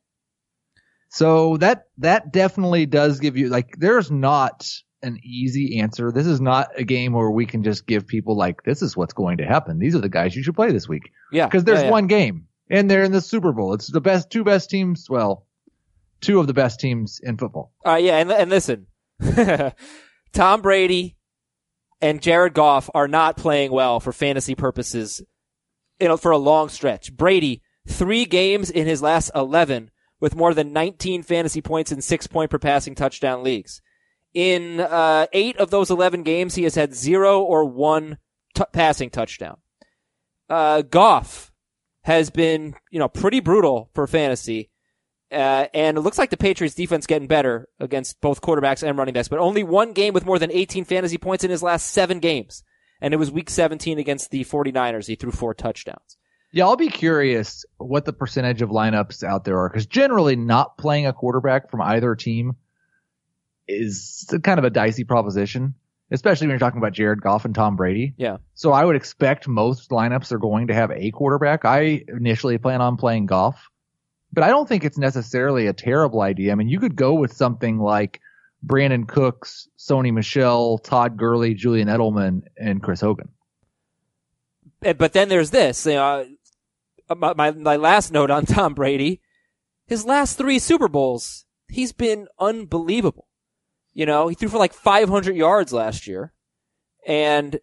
So 1.07 1.55
that 1.57 1.85
that 1.99 2.33
definitely 2.33 2.87
does 2.87 3.21
give 3.21 3.37
you 3.37 3.47
like 3.47 3.73
there's 3.77 4.11
not 4.11 4.69
an 5.01 5.17
easy 5.23 5.79
answer. 5.79 6.11
This 6.11 6.27
is 6.27 6.41
not 6.41 6.77
a 6.77 6.83
game 6.83 7.13
where 7.13 7.31
we 7.31 7.45
can 7.45 7.63
just 7.63 7.87
give 7.87 8.05
people 8.05 8.35
like 8.35 8.63
this 8.63 8.81
is 8.81 8.97
what's 8.97 9.13
going 9.13 9.37
to 9.37 9.45
happen. 9.45 9.79
These 9.79 9.95
are 9.95 10.01
the 10.01 10.09
guys 10.09 10.35
you 10.35 10.43
should 10.43 10.55
play 10.55 10.73
this 10.73 10.89
week. 10.89 11.09
Yeah. 11.31 11.47
because 11.47 11.63
there's 11.63 11.79
yeah, 11.79 11.85
yeah. 11.85 11.91
one 11.91 12.07
game 12.07 12.47
and 12.69 12.91
they're 12.91 13.03
in 13.03 13.13
the 13.13 13.21
Super 13.21 13.53
Bowl. 13.53 13.73
It's 13.73 13.87
the 13.87 14.01
best 14.01 14.29
two 14.29 14.43
best 14.43 14.69
teams. 14.69 15.09
Well, 15.09 15.45
two 16.19 16.41
of 16.41 16.47
the 16.47 16.53
best 16.53 16.81
teams 16.81 17.21
in 17.23 17.37
football. 17.37 17.71
Uh, 17.85 17.95
yeah, 17.95 18.17
and, 18.17 18.29
and 18.29 18.49
listen, 18.49 18.87
Tom 20.33 20.61
Brady 20.61 21.15
and 22.01 22.21
Jared 22.21 22.53
Goff 22.53 22.89
are 22.93 23.07
not 23.07 23.37
playing 23.37 23.71
well 23.71 23.99
for 23.99 24.13
fantasy 24.13 24.55
purposes, 24.55 25.21
you 25.99 26.07
know, 26.07 26.17
for 26.17 26.31
a 26.31 26.37
long 26.37 26.69
stretch. 26.69 27.15
Brady, 27.15 27.61
three 27.87 28.25
games 28.25 28.69
in 28.69 28.87
his 28.87 29.01
last 29.01 29.31
11 29.35 29.91
with 30.19 30.35
more 30.35 30.53
than 30.53 30.73
19 30.73 31.23
fantasy 31.23 31.61
points 31.61 31.91
in 31.91 32.01
six 32.01 32.27
point 32.27 32.51
per 32.51 32.59
passing 32.59 32.95
touchdown 32.95 33.43
leagues. 33.43 33.81
In, 34.33 34.79
uh, 34.79 35.27
eight 35.33 35.57
of 35.57 35.71
those 35.71 35.89
11 35.89 36.23
games, 36.23 36.55
he 36.55 36.63
has 36.63 36.75
had 36.75 36.93
zero 36.93 37.41
or 37.41 37.65
one 37.65 38.17
t- 38.53 38.63
passing 38.71 39.09
touchdown. 39.09 39.57
Uh, 40.49 40.81
Goff 40.81 41.51
has 42.03 42.29
been, 42.29 42.75
you 42.91 42.99
know, 42.99 43.09
pretty 43.09 43.39
brutal 43.39 43.89
for 43.93 44.07
fantasy. 44.07 44.69
Uh, 45.31 45.67
and 45.73 45.97
it 45.97 46.01
looks 46.01 46.17
like 46.17 46.31
the 46.31 46.37
Patriots 46.37 46.75
defense 46.75 47.05
getting 47.05 47.27
better 47.27 47.69
against 47.79 48.19
both 48.19 48.41
quarterbacks 48.41 48.87
and 48.87 48.97
running 48.97 49.13
backs, 49.13 49.27
but 49.27 49.39
only 49.39 49.63
one 49.63 49.93
game 49.93 50.13
with 50.13 50.25
more 50.25 50.39
than 50.39 50.51
18 50.51 50.85
fantasy 50.85 51.17
points 51.17 51.43
in 51.43 51.51
his 51.51 51.61
last 51.61 51.91
seven 51.91 52.19
games. 52.19 52.63
And 53.01 53.13
it 53.13 53.17
was 53.17 53.31
week 53.31 53.49
17 53.49 53.99
against 53.99 54.31
the 54.31 54.43
49ers. 54.43 55.07
He 55.07 55.15
threw 55.15 55.31
four 55.31 55.53
touchdowns. 55.53 56.17
Yeah, 56.51 56.65
I'll 56.65 56.75
be 56.75 56.89
curious 56.89 57.63
what 57.77 58.05
the 58.05 58.13
percentage 58.13 58.61
of 58.63 58.69
lineups 58.69 59.23
out 59.23 59.45
there 59.45 59.59
are 59.59 59.69
because 59.69 59.85
generally 59.85 60.35
not 60.35 60.77
playing 60.77 61.05
a 61.05 61.13
quarterback 61.13 61.69
from 61.69 61.81
either 61.81 62.15
team 62.15 62.55
is 63.67 64.27
kind 64.43 64.57
of 64.57 64.65
a 64.65 64.71
dicey 64.71 65.03
proposition, 65.03 65.75
especially 66.09 66.47
when 66.47 66.53
you're 66.53 66.59
talking 66.59 66.79
about 66.79 66.93
Jared 66.93 67.21
Goff 67.21 67.45
and 67.45 67.53
Tom 67.53 67.75
Brady. 67.75 68.15
Yeah. 68.17 68.37
So 68.55 68.71
I 68.71 68.83
would 68.83 68.95
expect 68.95 69.47
most 69.47 69.91
lineups 69.91 70.31
are 70.31 70.39
going 70.39 70.67
to 70.67 70.73
have 70.73 70.89
a 70.89 71.11
quarterback. 71.11 71.65
I 71.65 72.03
initially 72.07 72.57
plan 72.57 72.81
on 72.81 72.97
playing 72.97 73.27
Goff, 73.27 73.69
but 74.31 74.43
I 74.43 74.49
don't 74.49 74.67
think 74.67 74.83
it's 74.83 74.97
necessarily 74.97 75.67
a 75.67 75.73
terrible 75.73 76.21
idea. 76.21 76.51
I 76.51 76.55
mean, 76.55 76.69
you 76.69 76.79
could 76.79 76.95
go 76.95 77.13
with 77.13 77.33
something 77.33 77.79
like 77.79 78.19
Brandin 78.65 79.07
Cooks, 79.07 79.67
Sony 79.77 80.13
Michel, 80.13 80.77
Todd 80.79 81.17
Gurley, 81.17 81.53
Julian 81.53 81.87
Edelman, 81.87 82.41
and 82.57 82.83
Chris 82.83 83.01
Hogan. 83.01 83.29
Uh, 84.85 84.93
But 84.93 85.13
then 85.13 85.29
there's 85.29 85.51
this, 85.51 85.85
you 85.85 85.93
know, 85.93 86.25
uh, 87.09 87.15
my, 87.15 87.33
my, 87.33 87.51
my 87.51 87.75
last 87.75 88.11
note 88.11 88.29
on 88.29 88.45
Tom 88.47 88.73
Brady, 88.73 89.21
his 89.87 90.05
last 90.05 90.37
three 90.37 90.59
Super 90.59 90.87
Bowls, 90.87 91.45
he's 91.67 91.91
been 91.91 92.27
unbelievable. 92.39 93.27
You 93.93 94.05
know, 94.05 94.27
he 94.27 94.35
threw 94.35 94.49
for 94.49 94.59
like 94.59 94.73
500 94.73 95.35
yards 95.35 95.73
last 95.73 96.05
year. 96.07 96.33
And 97.07 97.59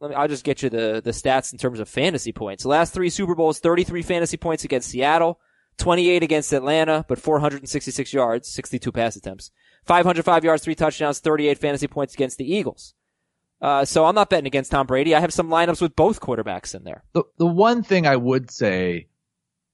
let 0.00 0.10
me, 0.10 0.16
I'll 0.16 0.28
just 0.28 0.44
get 0.44 0.62
you 0.62 0.70
the, 0.70 1.00
the 1.02 1.12
stats 1.12 1.52
in 1.52 1.58
terms 1.58 1.78
of 1.78 1.88
fantasy 1.88 2.32
points. 2.32 2.64
The 2.64 2.68
last 2.68 2.92
three 2.92 3.10
Super 3.10 3.34
Bowls, 3.34 3.60
33 3.60 4.02
fantasy 4.02 4.36
points 4.36 4.64
against 4.64 4.90
Seattle, 4.90 5.38
28 5.78 6.22
against 6.22 6.52
Atlanta, 6.52 7.04
but 7.08 7.18
466 7.18 8.12
yards, 8.12 8.48
62 8.48 8.92
pass 8.92 9.16
attempts. 9.16 9.50
505 9.84 10.44
yards, 10.44 10.62
three 10.62 10.74
touchdowns, 10.74 11.18
38 11.18 11.58
fantasy 11.58 11.88
points 11.88 12.14
against 12.14 12.38
the 12.38 12.50
Eagles. 12.52 12.94
Uh, 13.60 13.84
so 13.84 14.04
I'm 14.04 14.14
not 14.14 14.28
betting 14.30 14.46
against 14.46 14.70
Tom 14.72 14.86
Brady. 14.86 15.14
I 15.14 15.20
have 15.20 15.32
some 15.32 15.48
lineups 15.48 15.80
with 15.80 15.94
both 15.96 16.20
quarterbacks 16.20 16.74
in 16.74 16.82
there. 16.84 17.04
the 17.12 17.22
the 17.38 17.46
one 17.46 17.82
thing 17.84 18.06
I 18.06 18.16
would 18.16 18.50
say 18.50 19.06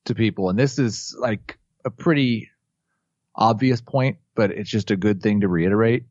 to 0.04 0.14
people, 0.14 0.50
and 0.50 0.58
this 0.58 0.78
is 0.78 1.16
like 1.18 1.58
a 1.84 1.90
pretty 1.90 2.50
obvious 3.34 3.80
point, 3.80 4.18
but 4.34 4.50
it's 4.50 4.68
just 4.68 4.90
a 4.90 4.96
good 4.96 5.22
thing 5.22 5.40
to 5.40 5.48
reiterate. 5.48 6.04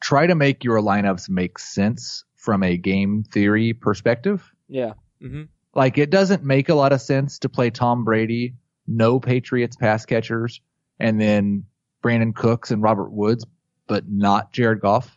Try 0.00 0.26
to 0.26 0.34
make 0.34 0.64
your 0.64 0.80
lineups 0.80 1.28
make 1.28 1.58
sense 1.58 2.24
from 2.36 2.62
a 2.62 2.76
game 2.76 3.24
theory 3.24 3.72
perspective. 3.74 4.50
Yeah. 4.68 4.92
hmm 5.20 5.44
Like 5.74 5.98
it 5.98 6.10
doesn't 6.10 6.42
make 6.44 6.68
a 6.70 6.74
lot 6.74 6.92
of 6.92 7.00
sense 7.02 7.38
to 7.40 7.48
play 7.50 7.68
Tom 7.70 8.04
Brady, 8.04 8.54
no 8.88 9.20
Patriots 9.20 9.76
pass 9.76 10.04
catchers, 10.06 10.60
and 10.98 11.20
then 11.20 11.64
Brandin 12.02 12.34
Cooks 12.34 12.70
and 12.70 12.82
Robert 12.82 13.10
Woods, 13.12 13.44
but 13.86 14.08
not 14.08 14.52
Jared 14.52 14.80
Goff. 14.80 15.16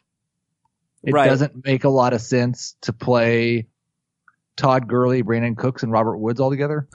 It 1.04 1.14
Right. 1.14 1.28
doesn't 1.28 1.66
make 1.66 1.84
a 1.84 1.90
lot 1.90 2.14
of 2.14 2.22
sense 2.22 2.76
to 2.82 2.94
play 2.94 3.68
Todd 4.58 4.88
Gurley, 4.88 5.24
Brandin 5.24 5.58
Cooks, 5.58 5.82
and 5.84 5.92
Robert 5.92 6.18
Woods 6.18 6.40
all 6.40 6.50
together. 6.52 6.88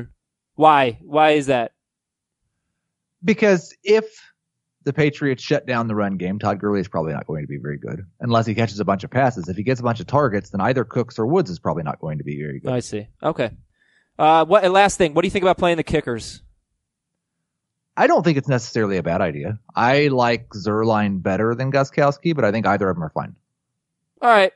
Why? 0.55 0.99
Why 1.03 1.31
is 1.33 1.47
that? 1.47 1.73
Because 3.25 3.75
if 3.83 4.05
the 4.85 4.93
Patriots 4.93 5.43
shut 5.43 5.67
down 5.67 5.89
the 5.89 5.95
run 5.97 6.17
game, 6.17 6.39
Todd 6.39 6.61
Gurley 6.61 6.81
is 6.81 6.87
probably 6.89 7.13
not 7.13 7.27
going 7.27 7.43
to 7.43 7.49
be 7.49 7.57
very 7.59 7.79
good 7.79 8.07
unless 8.21 8.47
he 8.47 8.55
catches 8.55 8.79
a 8.79 8.85
bunch 8.85 9.03
of 9.03 9.11
passes. 9.11 9.49
If 9.49 9.57
he 9.57 9.65
gets 9.65 9.81
a 9.81 9.83
bunch 9.83 9.99
of 10.01 10.07
targets, 10.07 10.51
then 10.51 10.61
either 10.61 10.85
Cooks 10.85 11.19
or 11.19 11.27
Woods 11.27 11.51
is 11.51 11.59
probably 11.59 11.83
not 11.83 11.99
going 11.99 12.19
to 12.19 12.25
be 12.25 12.41
very 12.41 12.61
good. 12.61 12.71
I 12.71 12.81
see. 12.81 13.09
Okay. 13.23 13.51
Uh, 14.19 14.45
what? 14.45 14.71
Last 14.71 14.97
thing. 14.97 15.13
What 15.15 15.23
do 15.23 15.27
you 15.27 15.31
think 15.33 15.43
about 15.43 15.59
playing 15.59 15.77
the 15.79 15.83
kickers? 15.83 16.43
I 17.97 18.07
don't 18.07 18.23
think 18.23 18.37
it's 18.37 18.49
necessarily 18.49 18.99
a 18.99 19.03
bad 19.03 19.21
idea. 19.21 19.59
I 19.75 20.09
like 20.09 20.51
Zuerlein 20.51 21.23
better 21.23 21.55
than 21.55 21.73
Gostkowski, 21.73 22.35
but 22.35 22.45
I 22.45 22.53
think 22.53 22.67
either 22.67 22.89
of 22.89 22.97
them 22.97 23.05
are 23.05 23.11
fine. 23.11 23.35
All 24.21 24.31
right. 24.31 24.53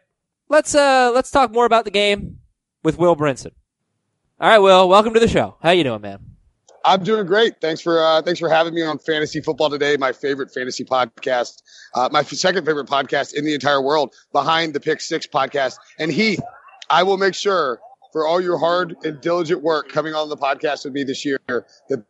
Let's 0.48 0.74
uh 0.74 1.12
let's 1.14 1.30
talk 1.30 1.52
more 1.52 1.64
about 1.64 1.84
the 1.84 1.90
game 1.90 2.38
with 2.82 2.98
Will 2.98 3.16
Brinson. 3.16 3.52
All 4.40 4.48
right, 4.48 4.58
Will. 4.58 4.88
Welcome 4.88 5.14
to 5.14 5.20
the 5.20 5.28
show. 5.28 5.56
How 5.62 5.70
you 5.70 5.84
doing, 5.84 6.00
man? 6.00 6.18
I'm 6.84 7.04
doing 7.04 7.26
great. 7.26 7.60
Thanks 7.60 7.80
for 7.80 8.02
uh, 8.02 8.22
thanks 8.22 8.40
for 8.40 8.48
having 8.48 8.74
me 8.74 8.82
on 8.82 8.98
Fantasy 8.98 9.40
Football 9.40 9.70
today. 9.70 9.96
My 9.98 10.12
favorite 10.12 10.50
fantasy 10.52 10.84
podcast, 10.84 11.62
uh, 11.94 12.08
my 12.10 12.20
f- 12.20 12.28
second 12.30 12.64
favorite 12.64 12.88
podcast 12.88 13.34
in 13.34 13.44
the 13.44 13.54
entire 13.54 13.82
world, 13.82 14.14
behind 14.32 14.72
the 14.74 14.80
Pick 14.80 15.00
Six 15.00 15.26
podcast. 15.26 15.76
And 15.98 16.10
Heath, 16.10 16.40
I 16.88 17.02
will 17.02 17.18
make 17.18 17.34
sure 17.34 17.80
for 18.12 18.26
all 18.26 18.40
your 18.40 18.58
hard 18.58 18.96
and 19.04 19.20
diligent 19.20 19.62
work 19.62 19.90
coming 19.90 20.14
on 20.14 20.30
the 20.30 20.36
podcast 20.36 20.84
with 20.84 20.94
me 20.94 21.04
this 21.04 21.24
year 21.24 21.38
that 21.48 22.02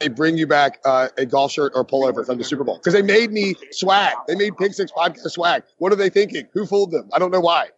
they 0.00 0.08
bring 0.08 0.36
you 0.36 0.46
back 0.46 0.80
uh, 0.84 1.08
a 1.16 1.26
golf 1.26 1.52
shirt 1.52 1.72
or 1.74 1.84
pullover 1.84 2.26
from 2.26 2.38
the 2.38 2.44
Super 2.44 2.64
Bowl 2.64 2.78
because 2.78 2.92
they 2.92 3.02
made 3.02 3.30
me 3.30 3.54
swag. 3.70 4.14
They 4.26 4.34
made 4.34 4.56
Pick 4.56 4.74
Six 4.74 4.90
podcast 4.92 5.30
swag. 5.30 5.62
What 5.78 5.92
are 5.92 5.96
they 5.96 6.10
thinking? 6.10 6.46
Who 6.52 6.66
fooled 6.66 6.90
them? 6.90 7.08
I 7.12 7.18
don't 7.18 7.30
know 7.30 7.40
why. 7.40 7.68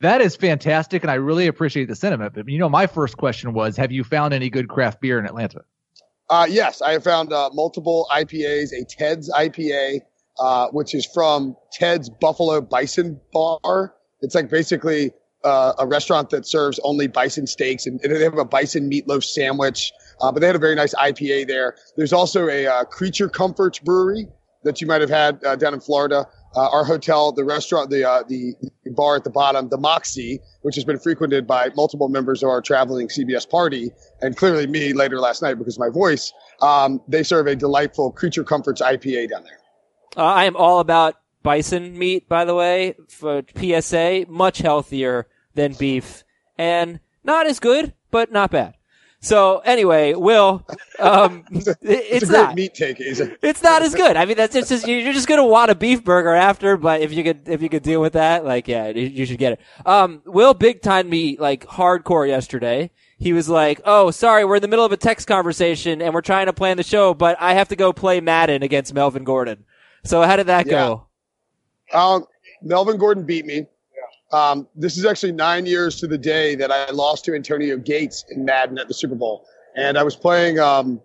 That 0.00 0.20
is 0.20 0.36
fantastic, 0.36 1.02
and 1.02 1.10
I 1.10 1.14
really 1.14 1.46
appreciate 1.46 1.88
the 1.88 1.94
sentiment. 1.94 2.34
But 2.34 2.48
you 2.48 2.58
know, 2.58 2.68
my 2.68 2.86
first 2.86 3.16
question 3.16 3.54
was, 3.54 3.76
have 3.76 3.92
you 3.92 4.04
found 4.04 4.34
any 4.34 4.50
good 4.50 4.68
craft 4.68 5.00
beer 5.00 5.18
in 5.18 5.24
Atlanta? 5.24 5.62
Uh, 6.28 6.46
yes, 6.48 6.82
I 6.82 6.92
have 6.92 7.04
found 7.04 7.32
uh, 7.32 7.50
multiple 7.52 8.06
IPAs, 8.10 8.72
a 8.72 8.84
Ted's 8.84 9.30
IPA, 9.30 10.00
uh, 10.38 10.68
which 10.68 10.94
is 10.94 11.06
from 11.06 11.56
Ted's 11.72 12.10
Buffalo 12.10 12.60
Bison 12.60 13.20
Bar. 13.32 13.94
It's 14.20 14.34
like 14.34 14.50
basically 14.50 15.12
uh, 15.44 15.74
a 15.78 15.86
restaurant 15.86 16.30
that 16.30 16.46
serves 16.46 16.80
only 16.82 17.06
bison 17.06 17.46
steaks, 17.46 17.86
and, 17.86 18.00
and 18.02 18.14
they 18.14 18.22
have 18.24 18.38
a 18.38 18.44
bison 18.44 18.90
meatloaf 18.90 19.22
sandwich. 19.22 19.92
Uh, 20.20 20.30
but 20.32 20.40
they 20.40 20.46
had 20.46 20.56
a 20.56 20.60
very 20.60 20.74
nice 20.74 20.94
IPA 20.94 21.46
there. 21.46 21.76
There's 21.96 22.12
also 22.12 22.48
a 22.48 22.66
uh, 22.66 22.84
Creature 22.84 23.30
Comforts 23.30 23.78
brewery 23.78 24.28
that 24.62 24.80
you 24.80 24.86
might 24.86 25.00
have 25.00 25.10
had 25.10 25.44
uh, 25.44 25.56
down 25.56 25.74
in 25.74 25.80
Florida. 25.80 26.26
Uh, 26.56 26.70
our 26.70 26.84
hotel, 26.84 27.32
the 27.32 27.44
restaurant, 27.44 27.90
the 27.90 28.08
uh, 28.08 28.22
the 28.28 28.54
bar 28.92 29.16
at 29.16 29.24
the 29.24 29.30
bottom, 29.30 29.68
the 29.68 29.76
Moxie, 29.76 30.40
which 30.62 30.76
has 30.76 30.84
been 30.84 30.98
frequented 30.98 31.46
by 31.46 31.68
multiple 31.76 32.08
members 32.08 32.42
of 32.42 32.48
our 32.48 32.60
traveling 32.60 33.08
CBS 33.08 33.48
party, 33.48 33.90
and 34.22 34.36
clearly 34.36 34.66
me 34.66 34.92
later 34.92 35.18
last 35.18 35.42
night 35.42 35.54
because 35.54 35.78
my 35.78 35.88
voice. 35.88 36.32
Um, 36.62 37.00
they 37.08 37.24
serve 37.24 37.48
a 37.48 37.56
delightful 37.56 38.12
Creature 38.12 38.44
Comforts 38.44 38.80
IPA 38.80 39.30
down 39.30 39.42
there. 39.42 39.58
Uh, 40.16 40.22
I 40.22 40.44
am 40.44 40.56
all 40.56 40.78
about 40.78 41.16
bison 41.42 41.98
meat, 41.98 42.28
by 42.28 42.44
the 42.44 42.54
way, 42.54 42.94
for 43.08 43.42
PSA. 43.56 44.26
Much 44.28 44.58
healthier 44.58 45.26
than 45.54 45.72
beef 45.72 46.24
and 46.56 47.00
not 47.22 47.46
as 47.46 47.58
good, 47.58 47.94
but 48.10 48.30
not 48.32 48.50
bad. 48.50 48.74
So 49.24 49.60
anyway, 49.60 50.12
Will, 50.12 50.62
um, 50.98 51.44
it- 51.50 51.78
It's, 51.80 52.22
it's, 52.24 52.28
a 52.28 52.32
not. 52.32 52.54
meat 52.54 52.74
take, 52.74 53.00
Asa. 53.00 53.34
It's 53.40 53.62
not 53.62 53.80
as 53.82 53.94
good. 53.94 54.18
I 54.18 54.26
mean, 54.26 54.36
that's 54.36 54.54
it's 54.54 54.68
just 54.68 54.86
you're 54.86 55.14
just 55.14 55.26
gonna 55.26 55.46
want 55.46 55.70
a 55.70 55.74
beef 55.74 56.04
burger 56.04 56.34
after. 56.34 56.76
But 56.76 57.00
if 57.00 57.10
you 57.10 57.24
could 57.24 57.48
if 57.48 57.62
you 57.62 57.70
could 57.70 57.82
deal 57.82 58.02
with 58.02 58.12
that, 58.12 58.44
like 58.44 58.68
yeah, 58.68 58.88
you, 58.88 59.06
you 59.06 59.24
should 59.24 59.38
get 59.38 59.54
it. 59.54 59.60
Um, 59.86 60.20
Will 60.26 60.52
big 60.52 60.82
time 60.82 61.08
me 61.08 61.38
like 61.38 61.64
hardcore 61.66 62.28
yesterday. 62.28 62.90
He 63.16 63.32
was 63.32 63.48
like, 63.48 63.80
"Oh, 63.86 64.10
sorry, 64.10 64.44
we're 64.44 64.56
in 64.56 64.62
the 64.62 64.68
middle 64.68 64.84
of 64.84 64.92
a 64.92 64.98
text 64.98 65.26
conversation 65.26 66.02
and 66.02 66.12
we're 66.12 66.20
trying 66.20 66.44
to 66.46 66.52
plan 66.52 66.76
the 66.76 66.82
show, 66.82 67.14
but 67.14 67.36
I 67.40 67.54
have 67.54 67.68
to 67.68 67.76
go 67.76 67.94
play 67.94 68.20
Madden 68.20 68.62
against 68.62 68.92
Melvin 68.92 69.24
Gordon." 69.24 69.64
So 70.04 70.20
how 70.22 70.36
did 70.36 70.48
that 70.48 70.68
go? 70.68 71.06
Um, 71.94 72.26
Melvin 72.60 72.98
Gordon 72.98 73.24
beat 73.24 73.46
me. 73.46 73.66
Um, 74.34 74.66
this 74.74 74.98
is 74.98 75.04
actually 75.04 75.30
nine 75.30 75.64
years 75.64 75.94
to 76.00 76.08
the 76.08 76.18
day 76.18 76.56
that 76.56 76.72
I 76.72 76.90
lost 76.90 77.24
to 77.26 77.34
Antonio 77.34 77.76
Gates 77.76 78.24
in 78.30 78.44
Madden 78.44 78.78
at 78.78 78.88
the 78.88 78.94
Super 78.94 79.14
Bowl, 79.14 79.46
and 79.76 79.96
I 79.96 80.02
was 80.02 80.16
playing 80.16 80.58
um, 80.58 81.00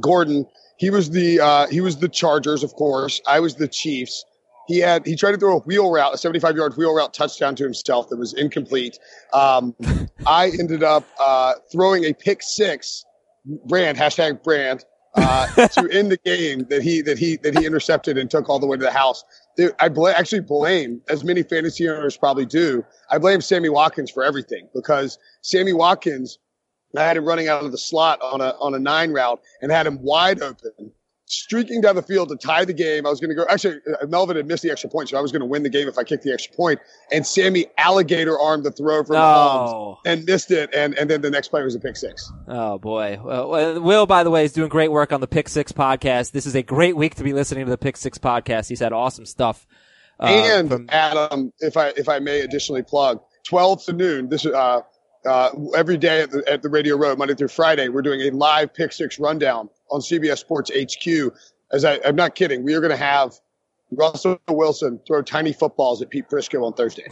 Gordon. 0.00 0.46
He 0.78 0.90
was 0.90 1.10
the 1.10 1.38
uh, 1.38 1.68
he 1.68 1.80
was 1.80 1.98
the 1.98 2.08
Chargers, 2.08 2.64
of 2.64 2.74
course. 2.74 3.20
I 3.28 3.38
was 3.38 3.54
the 3.54 3.68
Chiefs. 3.68 4.24
He 4.66 4.78
had 4.78 5.06
he 5.06 5.14
tried 5.14 5.32
to 5.32 5.38
throw 5.38 5.58
a 5.58 5.60
wheel 5.60 5.92
route, 5.92 6.12
a 6.12 6.18
75 6.18 6.56
yard 6.56 6.76
wheel 6.76 6.92
route 6.92 7.14
touchdown 7.14 7.54
to 7.54 7.62
himself 7.62 8.08
that 8.08 8.16
was 8.16 8.34
incomplete. 8.34 8.98
Um, 9.32 9.76
I 10.26 10.50
ended 10.58 10.82
up 10.82 11.04
uh, 11.20 11.54
throwing 11.70 12.02
a 12.04 12.12
pick 12.12 12.42
six, 12.42 13.04
brand 13.66 13.96
hashtag 13.96 14.42
brand, 14.42 14.84
uh, 15.14 15.46
to 15.68 15.88
end 15.90 16.10
the 16.10 16.18
game 16.24 16.66
that 16.70 16.82
he 16.82 17.02
that 17.02 17.18
he 17.18 17.36
that 17.38 17.56
he 17.56 17.64
intercepted 17.64 18.18
and 18.18 18.30
took 18.30 18.48
all 18.48 18.58
the 18.58 18.66
way 18.66 18.76
to 18.76 18.82
the 18.82 18.90
house. 18.90 19.22
I 19.78 19.88
bl- 19.88 20.08
actually 20.08 20.40
blame, 20.40 21.02
as 21.08 21.24
many 21.24 21.42
fantasy 21.42 21.88
owners 21.88 22.16
probably 22.16 22.46
do, 22.46 22.84
I 23.10 23.18
blame 23.18 23.40
Sammy 23.40 23.68
Watkins 23.68 24.10
for 24.10 24.24
everything 24.24 24.68
because 24.74 25.18
Sammy 25.42 25.72
Watkins, 25.72 26.38
I 26.96 27.02
had 27.04 27.16
him 27.16 27.24
running 27.24 27.48
out 27.48 27.64
of 27.64 27.72
the 27.72 27.78
slot 27.78 28.20
on 28.22 28.40
a 28.40 28.54
on 28.60 28.74
a 28.74 28.78
nine 28.78 29.12
route 29.12 29.40
and 29.60 29.70
had 29.72 29.86
him 29.86 30.02
wide 30.02 30.42
open, 30.42 30.92
streaking 31.32 31.80
down 31.80 31.96
the 31.96 32.02
field 32.02 32.28
to 32.28 32.36
tie 32.36 32.64
the 32.64 32.72
game. 32.72 33.06
I 33.06 33.10
was 33.10 33.20
going 33.20 33.30
to 33.30 33.34
go. 33.34 33.44
Actually, 33.48 33.78
uh, 34.00 34.06
Melvin 34.06 34.36
had 34.36 34.46
missed 34.46 34.62
the 34.62 34.70
extra 34.70 34.88
point, 34.90 35.08
so 35.08 35.16
I 35.16 35.20
was 35.20 35.32
going 35.32 35.40
to 35.40 35.46
win 35.46 35.62
the 35.62 35.68
game 35.70 35.88
if 35.88 35.96
I 35.98 36.04
kicked 36.04 36.22
the 36.24 36.32
extra 36.32 36.54
point. 36.54 36.80
And 37.10 37.26
Sammy 37.26 37.66
alligator 37.78 38.38
armed 38.38 38.64
the 38.64 38.70
throw 38.70 39.02
from 39.04 39.16
Mahomes 39.16 39.68
Oh, 39.72 39.98
and 40.04 40.24
missed 40.24 40.50
it, 40.50 40.70
and 40.74 40.94
and 40.98 41.08
then 41.10 41.20
the 41.22 41.30
next 41.30 41.48
play 41.48 41.62
was 41.62 41.74
a 41.74 41.80
pick 41.80 41.96
six. 41.96 42.30
oh 42.48 42.78
boy. 42.78 43.18
Well, 43.22 43.48
well, 43.48 43.80
Will, 43.80 44.06
by 44.06 44.22
the 44.24 44.30
way, 44.30 44.44
is 44.44 44.52
doing 44.52 44.68
great 44.68 44.92
work 44.92 45.12
on 45.12 45.20
the 45.20 45.26
Pick 45.28 45.48
Six 45.48 45.72
podcast. 45.72 46.32
This 46.32 46.46
is 46.46 46.54
a 46.54 46.62
great 46.62 46.96
week 46.96 47.14
to 47.16 47.24
be 47.24 47.32
listening 47.32 47.64
to 47.64 47.70
the 47.70 47.78
Pick 47.78 47.96
Six 47.96 48.18
podcast. 48.18 48.68
He's 48.68 48.80
had 48.80 48.92
awesome 48.92 49.26
stuff. 49.26 49.66
uh, 50.20 50.26
and 50.26 50.68
from- 50.68 50.86
Adam, 50.90 51.52
if 51.60 51.76
I 51.76 51.88
if 51.96 52.08
I 52.08 52.18
may 52.18 52.40
additionally 52.40 52.82
plug, 52.82 53.20
twelve 53.44 53.82
to 53.84 53.92
noon. 53.92 54.28
This 54.28 54.44
is 54.44 54.52
uh, 54.52 54.80
uh, 55.24 55.50
every 55.76 55.96
day 55.96 56.22
at 56.22 56.30
the, 56.30 56.42
at 56.50 56.62
the 56.62 56.68
Radio 56.68 56.96
Road, 56.96 57.16
Monday 57.18 57.34
through 57.34 57.48
Friday. 57.48 57.88
We're 57.88 58.02
doing 58.02 58.20
a 58.22 58.30
live 58.30 58.74
pick 58.74 58.92
six 58.92 59.18
rundown 59.20 59.68
on 59.92 60.00
CBS 60.00 60.38
Sports 60.38 60.70
HQ. 60.70 61.32
As 61.70 61.84
I, 61.84 62.00
I'm 62.04 62.16
not 62.16 62.34
kidding, 62.34 62.64
we 62.64 62.74
are 62.74 62.80
going 62.80 62.90
to 62.90 62.96
have 62.96 63.34
Russell 63.90 64.38
Wilson 64.48 65.00
throw 65.06 65.22
tiny 65.22 65.52
footballs 65.52 66.02
at 66.02 66.10
Pete 66.10 66.28
Prisco 66.28 66.64
on 66.64 66.72
Thursday. 66.72 67.06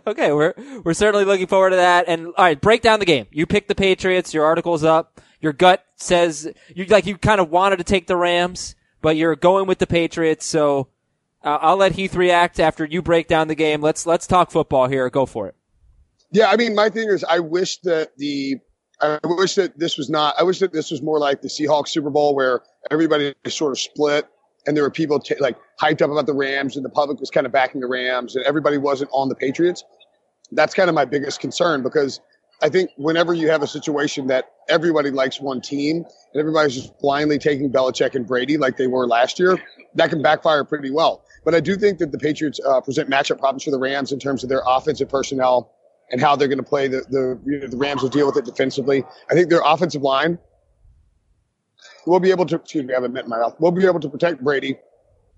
okay, 0.06 0.32
we're 0.32 0.54
we're 0.84 0.94
certainly 0.94 1.24
looking 1.24 1.46
forward 1.46 1.70
to 1.70 1.76
that. 1.76 2.08
And 2.08 2.26
all 2.26 2.44
right, 2.44 2.60
break 2.60 2.82
down 2.82 2.98
the 2.98 3.06
game. 3.06 3.26
You 3.30 3.46
picked 3.46 3.68
the 3.68 3.74
Patriots. 3.74 4.34
Your 4.34 4.44
article's 4.44 4.84
up. 4.84 5.20
Your 5.40 5.52
gut 5.52 5.84
says 5.96 6.52
you 6.74 6.84
like 6.86 7.06
you 7.06 7.16
kind 7.16 7.40
of 7.40 7.50
wanted 7.50 7.76
to 7.76 7.84
take 7.84 8.06
the 8.06 8.16
Rams, 8.16 8.74
but 9.00 9.16
you're 9.16 9.36
going 9.36 9.66
with 9.66 9.78
the 9.78 9.86
Patriots. 9.86 10.46
So 10.46 10.88
uh, 11.44 11.58
I'll 11.60 11.76
let 11.76 11.92
Heath 11.92 12.14
react 12.14 12.58
after 12.58 12.84
you 12.84 13.02
break 13.02 13.28
down 13.28 13.48
the 13.48 13.54
game. 13.54 13.80
Let's 13.80 14.04
let's 14.04 14.26
talk 14.26 14.50
football 14.50 14.88
here. 14.88 15.08
Go 15.10 15.26
for 15.26 15.48
it. 15.48 15.54
Yeah, 16.30 16.48
I 16.50 16.56
mean, 16.56 16.74
my 16.74 16.90
thing 16.90 17.08
is, 17.08 17.24
I 17.24 17.38
wish 17.38 17.78
that 17.78 18.16
the, 18.16 18.56
I 19.00 19.18
wish 19.24 19.54
that 19.54 19.78
this 19.78 19.96
was 19.96 20.10
not, 20.10 20.34
I 20.38 20.42
wish 20.42 20.58
that 20.58 20.72
this 20.72 20.90
was 20.90 21.02
more 21.02 21.18
like 21.18 21.40
the 21.40 21.48
Seahawks 21.48 21.88
Super 21.88 22.10
Bowl 22.10 22.34
where 22.34 22.62
everybody 22.90 23.34
sort 23.46 23.72
of 23.72 23.78
split 23.78 24.26
and 24.66 24.76
there 24.76 24.84
were 24.84 24.90
people 24.90 25.20
ta 25.20 25.34
like 25.38 25.56
hyped 25.80 26.02
up 26.02 26.10
about 26.10 26.26
the 26.26 26.34
Rams 26.34 26.76
and 26.76 26.84
the 26.84 26.90
public 26.90 27.20
was 27.20 27.30
kind 27.30 27.46
of 27.46 27.52
backing 27.52 27.80
the 27.80 27.86
Rams 27.86 28.34
and 28.34 28.44
everybody 28.44 28.76
wasn't 28.76 29.10
on 29.12 29.28
the 29.28 29.34
Patriots. 29.36 29.84
That's 30.50 30.74
kind 30.74 30.88
of 30.88 30.94
my 30.94 31.04
biggest 31.04 31.40
concern 31.40 31.82
because 31.82 32.20
I 32.60 32.68
think 32.68 32.90
whenever 32.96 33.34
you 33.34 33.48
have 33.50 33.62
a 33.62 33.68
situation 33.68 34.26
that 34.28 34.46
everybody 34.68 35.10
likes 35.10 35.40
one 35.40 35.60
team 35.60 35.98
and 35.98 36.40
everybody's 36.40 36.74
just 36.74 36.98
blindly 36.98 37.38
taking 37.38 37.70
Belichick 37.70 38.16
and 38.16 38.26
Brady 38.26 38.58
like 38.58 38.76
they 38.76 38.88
were 38.88 39.06
last 39.06 39.38
year, 39.38 39.62
that 39.94 40.10
can 40.10 40.22
backfire 40.22 40.64
pretty 40.64 40.90
well. 40.90 41.22
But 41.44 41.54
I 41.54 41.60
do 41.60 41.76
think 41.76 41.98
that 41.98 42.10
the 42.10 42.18
Patriots 42.18 42.58
uh, 42.66 42.80
present 42.80 43.08
matchup 43.08 43.38
problems 43.38 43.62
for 43.62 43.70
the 43.70 43.78
Rams 43.78 44.10
in 44.10 44.18
terms 44.18 44.42
of 44.42 44.48
their 44.48 44.62
offensive 44.66 45.08
personnel 45.08 45.70
and 46.10 46.20
how 46.20 46.36
they're 46.36 46.48
going 46.48 46.58
to 46.58 46.64
play. 46.64 46.88
The 46.88 47.04
the 47.10 47.38
you 47.44 47.60
know, 47.60 47.66
the 47.66 47.76
Rams 47.76 48.02
will 48.02 48.08
deal 48.08 48.26
with 48.26 48.36
it 48.36 48.44
defensively. 48.44 49.04
I 49.30 49.34
think 49.34 49.50
their 49.50 49.62
offensive 49.64 50.02
line 50.02 50.38
will 52.06 52.20
be 52.20 52.30
able 52.30 52.46
to. 52.46 52.56
Excuse 52.56 52.84
me, 52.84 52.94
I 52.94 52.96
haven't 52.96 53.12
met 53.12 53.28
my 53.28 53.38
mouth. 53.38 53.58
Will 53.60 53.72
be 53.72 53.86
able 53.86 54.00
to 54.00 54.08
protect 54.08 54.42
Brady, 54.42 54.78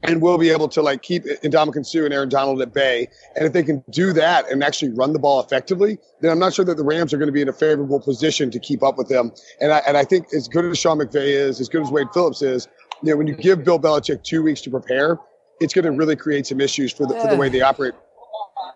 and 0.03 0.23
we'll 0.23 0.39
be 0.39 0.51
able 0.51 0.69
to 0.69 0.83
like 0.83 1.03
keep 1.03 1.25
Ndamukong 1.25 1.85
Suh 1.85 2.05
and 2.05 2.15
Aaron 2.15 2.29
Donald 2.29 2.61
at 2.63 2.73
bay. 2.73 3.09
And 3.37 3.47
if 3.47 3.53
they 3.53 3.63
can 3.63 3.85
do 3.91 4.13
that 4.13 4.51
and 4.51 4.63
actually 4.63 4.93
run 4.93 5.13
the 5.13 5.19
ball 5.19 5.41
effectively, 5.41 5.99
then 6.21 6.31
I'm 6.31 6.39
not 6.39 6.55
sure 6.55 6.65
that 6.65 6.77
the 6.77 6.85
Rams 6.85 7.13
are 7.13 7.19
going 7.19 7.29
to 7.29 7.33
be 7.33 7.43
in 7.43 7.49
a 7.49 7.53
favorable 7.53 8.01
position 8.01 8.51
to 8.51 8.59
keep 8.59 8.83
up 8.83 8.97
with 8.97 9.09
them. 9.09 9.33
And 9.61 9.73
I 9.73 9.79
and 9.87 9.97
I 9.97 10.05
think 10.05 10.33
as 10.35 10.49
good 10.49 10.65
as 10.65 10.79
Sean 10.79 10.99
McVay 10.99 11.29
is, 11.29 11.61
as 11.61 11.69
good 11.69 11.83
as 11.83 11.91
Wade 11.91 12.09
Phillips 12.15 12.43
is, 12.43 12.69
you 13.03 13.11
know, 13.11 13.17
when 13.17 13.27
you 13.27 13.35
give 13.35 13.65
Bill 13.65 13.79
Belichick 13.79 14.23
two 14.23 14.43
weeks 14.43 14.61
to 14.63 14.71
prepare, 14.71 15.19
it's 15.61 15.75
going 15.75 15.85
to 15.85 15.93
really 15.93 16.17
create 16.17 16.47
some 16.47 16.61
issues 16.61 16.93
for 16.93 17.07
the 17.07 17.15
for 17.15 17.27
the 17.27 17.35
eh. 17.35 17.39
way 17.39 17.49
they 17.49 17.61
operate. 17.61 17.95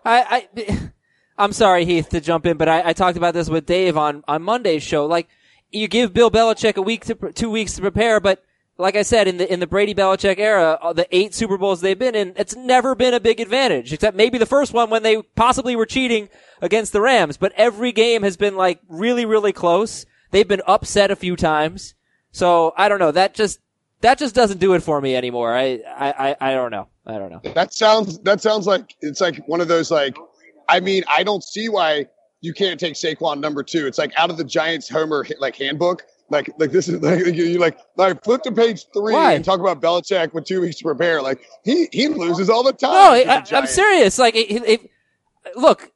I, 0.03 0.47
I 0.57 0.91
I'm 1.37 1.53
sorry, 1.53 1.85
Heath, 1.85 2.09
to 2.09 2.21
jump 2.21 2.45
in, 2.45 2.57
but 2.57 2.69
I, 2.69 2.89
I 2.89 2.93
talked 2.93 3.17
about 3.17 3.33
this 3.33 3.49
with 3.49 3.65
Dave 3.65 3.97
on 3.97 4.23
on 4.27 4.41
Monday's 4.41 4.83
show. 4.83 5.05
Like, 5.05 5.27
you 5.71 5.87
give 5.87 6.13
Bill 6.13 6.31
Belichick 6.31 6.77
a 6.77 6.81
week 6.81 7.05
to 7.05 7.31
two 7.33 7.49
weeks 7.49 7.73
to 7.73 7.81
prepare, 7.81 8.19
but 8.19 8.43
like 8.77 8.95
I 8.95 9.03
said, 9.03 9.27
in 9.27 9.37
the 9.37 9.51
in 9.51 9.59
the 9.59 9.67
Brady 9.67 9.93
Belichick 9.93 10.37
era, 10.37 10.77
uh, 10.81 10.93
the 10.93 11.07
eight 11.15 11.33
Super 11.33 11.57
Bowls 11.57 11.81
they've 11.81 11.97
been 11.97 12.15
in, 12.15 12.33
it's 12.35 12.55
never 12.55 12.95
been 12.95 13.13
a 13.13 13.19
big 13.19 13.39
advantage, 13.39 13.93
except 13.93 14.17
maybe 14.17 14.37
the 14.37 14.45
first 14.45 14.73
one 14.73 14.89
when 14.89 15.03
they 15.03 15.21
possibly 15.21 15.75
were 15.75 15.85
cheating 15.85 16.29
against 16.61 16.93
the 16.93 17.01
Rams. 17.01 17.37
But 17.37 17.53
every 17.55 17.91
game 17.91 18.23
has 18.23 18.37
been 18.37 18.55
like 18.55 18.79
really, 18.87 19.25
really 19.25 19.53
close. 19.53 20.05
They've 20.31 20.47
been 20.47 20.61
upset 20.67 21.11
a 21.11 21.15
few 21.15 21.35
times. 21.35 21.95
So 22.31 22.73
I 22.75 22.89
don't 22.89 22.99
know. 22.99 23.11
That 23.11 23.33
just 23.33 23.59
that 24.01 24.17
just 24.17 24.35
doesn't 24.35 24.59
do 24.59 24.73
it 24.73 24.83
for 24.83 24.99
me 24.99 25.15
anymore. 25.15 25.55
I 25.55 25.79
I 25.97 26.11
I, 26.11 26.35
I 26.41 26.51
don't 26.51 26.71
know. 26.71 26.87
I 27.05 27.17
don't 27.17 27.31
know. 27.31 27.53
That 27.53 27.73
sounds 27.73 28.19
that 28.19 28.41
sounds 28.41 28.67
like 28.67 28.95
it's 28.99 29.21
like 29.21 29.47
one 29.47 29.61
of 29.61 29.69
those 29.69 29.89
like 29.89 30.17
I 30.67 30.79
mean, 30.79 31.03
I 31.07 31.23
don't 31.23 31.43
see 31.43 31.69
why 31.69 32.07
you 32.41 32.53
can't 32.53 32.79
take 32.79 32.93
Saquon 32.93 33.39
number 33.39 33.63
two. 33.63 33.87
It's 33.87 33.97
like 33.97 34.13
out 34.17 34.29
of 34.29 34.37
the 34.37 34.43
Giants 34.43 34.89
Homer 34.89 35.25
like 35.39 35.55
handbook. 35.55 36.03
Like 36.29 36.49
like 36.57 36.71
this 36.71 36.87
is 36.87 37.01
like 37.01 37.25
you 37.35 37.59
like 37.59 37.77
like 37.97 38.23
flip 38.23 38.41
to 38.43 38.51
page 38.51 38.85
three 38.93 39.13
Why? 39.13 39.33
and 39.33 39.45
talk 39.45 39.59
about 39.59 39.81
Belichick 39.81 40.33
with 40.33 40.45
two 40.45 40.61
weeks 40.61 40.77
to 40.77 40.83
prepare. 40.83 41.21
Like 41.21 41.41
he 41.63 41.87
he 41.91 42.07
loses 42.07 42.49
all 42.49 42.63
the 42.63 42.73
time. 42.73 42.91
No, 42.91 43.31
I, 43.31 43.43
I'm 43.51 43.67
serious. 43.67 44.17
Like, 44.17 44.35
it, 44.35 44.51
it, 44.51 44.63
it- 44.69 44.91
look, 45.55 45.91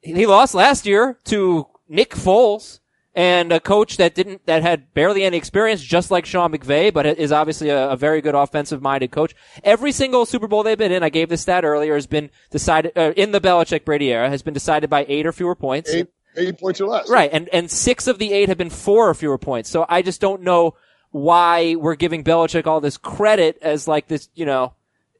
he 0.00 0.26
lost 0.26 0.54
last 0.54 0.86
year 0.86 1.18
to 1.24 1.66
Nick 1.88 2.10
Foles 2.10 2.78
and 3.14 3.52
a 3.52 3.60
coach 3.60 3.98
that 3.98 4.14
didn't, 4.14 4.46
that 4.46 4.62
had 4.62 4.92
barely 4.94 5.22
any 5.24 5.36
experience, 5.36 5.82
just 5.82 6.10
like 6.10 6.24
Sean 6.24 6.52
McVay, 6.52 6.92
but 6.92 7.04
is 7.06 7.32
obviously 7.32 7.68
a, 7.68 7.90
a 7.90 7.96
very 7.96 8.20
good 8.20 8.34
offensive-minded 8.34 9.10
coach. 9.10 9.34
Every 9.62 9.92
single 9.92 10.24
Super 10.24 10.48
Bowl 10.48 10.62
they've 10.62 10.78
been 10.78 10.92
in, 10.92 11.02
I 11.02 11.10
gave 11.10 11.28
this 11.28 11.42
stat 11.42 11.64
earlier, 11.64 11.94
has 11.94 12.06
been 12.06 12.30
decided 12.50 12.96
uh, 12.96 13.12
in 13.16 13.32
the 13.32 13.40
Belichick 13.40 13.84
Brady 13.84 14.12
era, 14.12 14.30
has 14.30 14.42
been 14.42 14.54
decided 14.54 14.88
by 14.88 15.04
eight 15.08 15.26
or 15.26 15.32
fewer 15.32 15.54
points. 15.54 15.92
Eight, 15.92 16.08
eight 16.36 16.58
points 16.58 16.80
or 16.80 16.86
less. 16.86 17.10
Right, 17.10 17.30
and 17.32 17.48
and 17.50 17.70
six 17.70 18.06
of 18.06 18.18
the 18.18 18.32
eight 18.32 18.48
have 18.48 18.58
been 18.58 18.70
four 18.70 19.08
or 19.10 19.14
fewer 19.14 19.38
points. 19.38 19.68
So 19.68 19.84
I 19.88 20.00
just 20.00 20.20
don't 20.20 20.42
know 20.42 20.74
why 21.10 21.74
we're 21.74 21.94
giving 21.94 22.24
Belichick 22.24 22.66
all 22.66 22.80
this 22.80 22.96
credit 22.96 23.58
as 23.60 23.86
like 23.86 24.08
this, 24.08 24.30
you 24.34 24.46
know, 24.46 24.72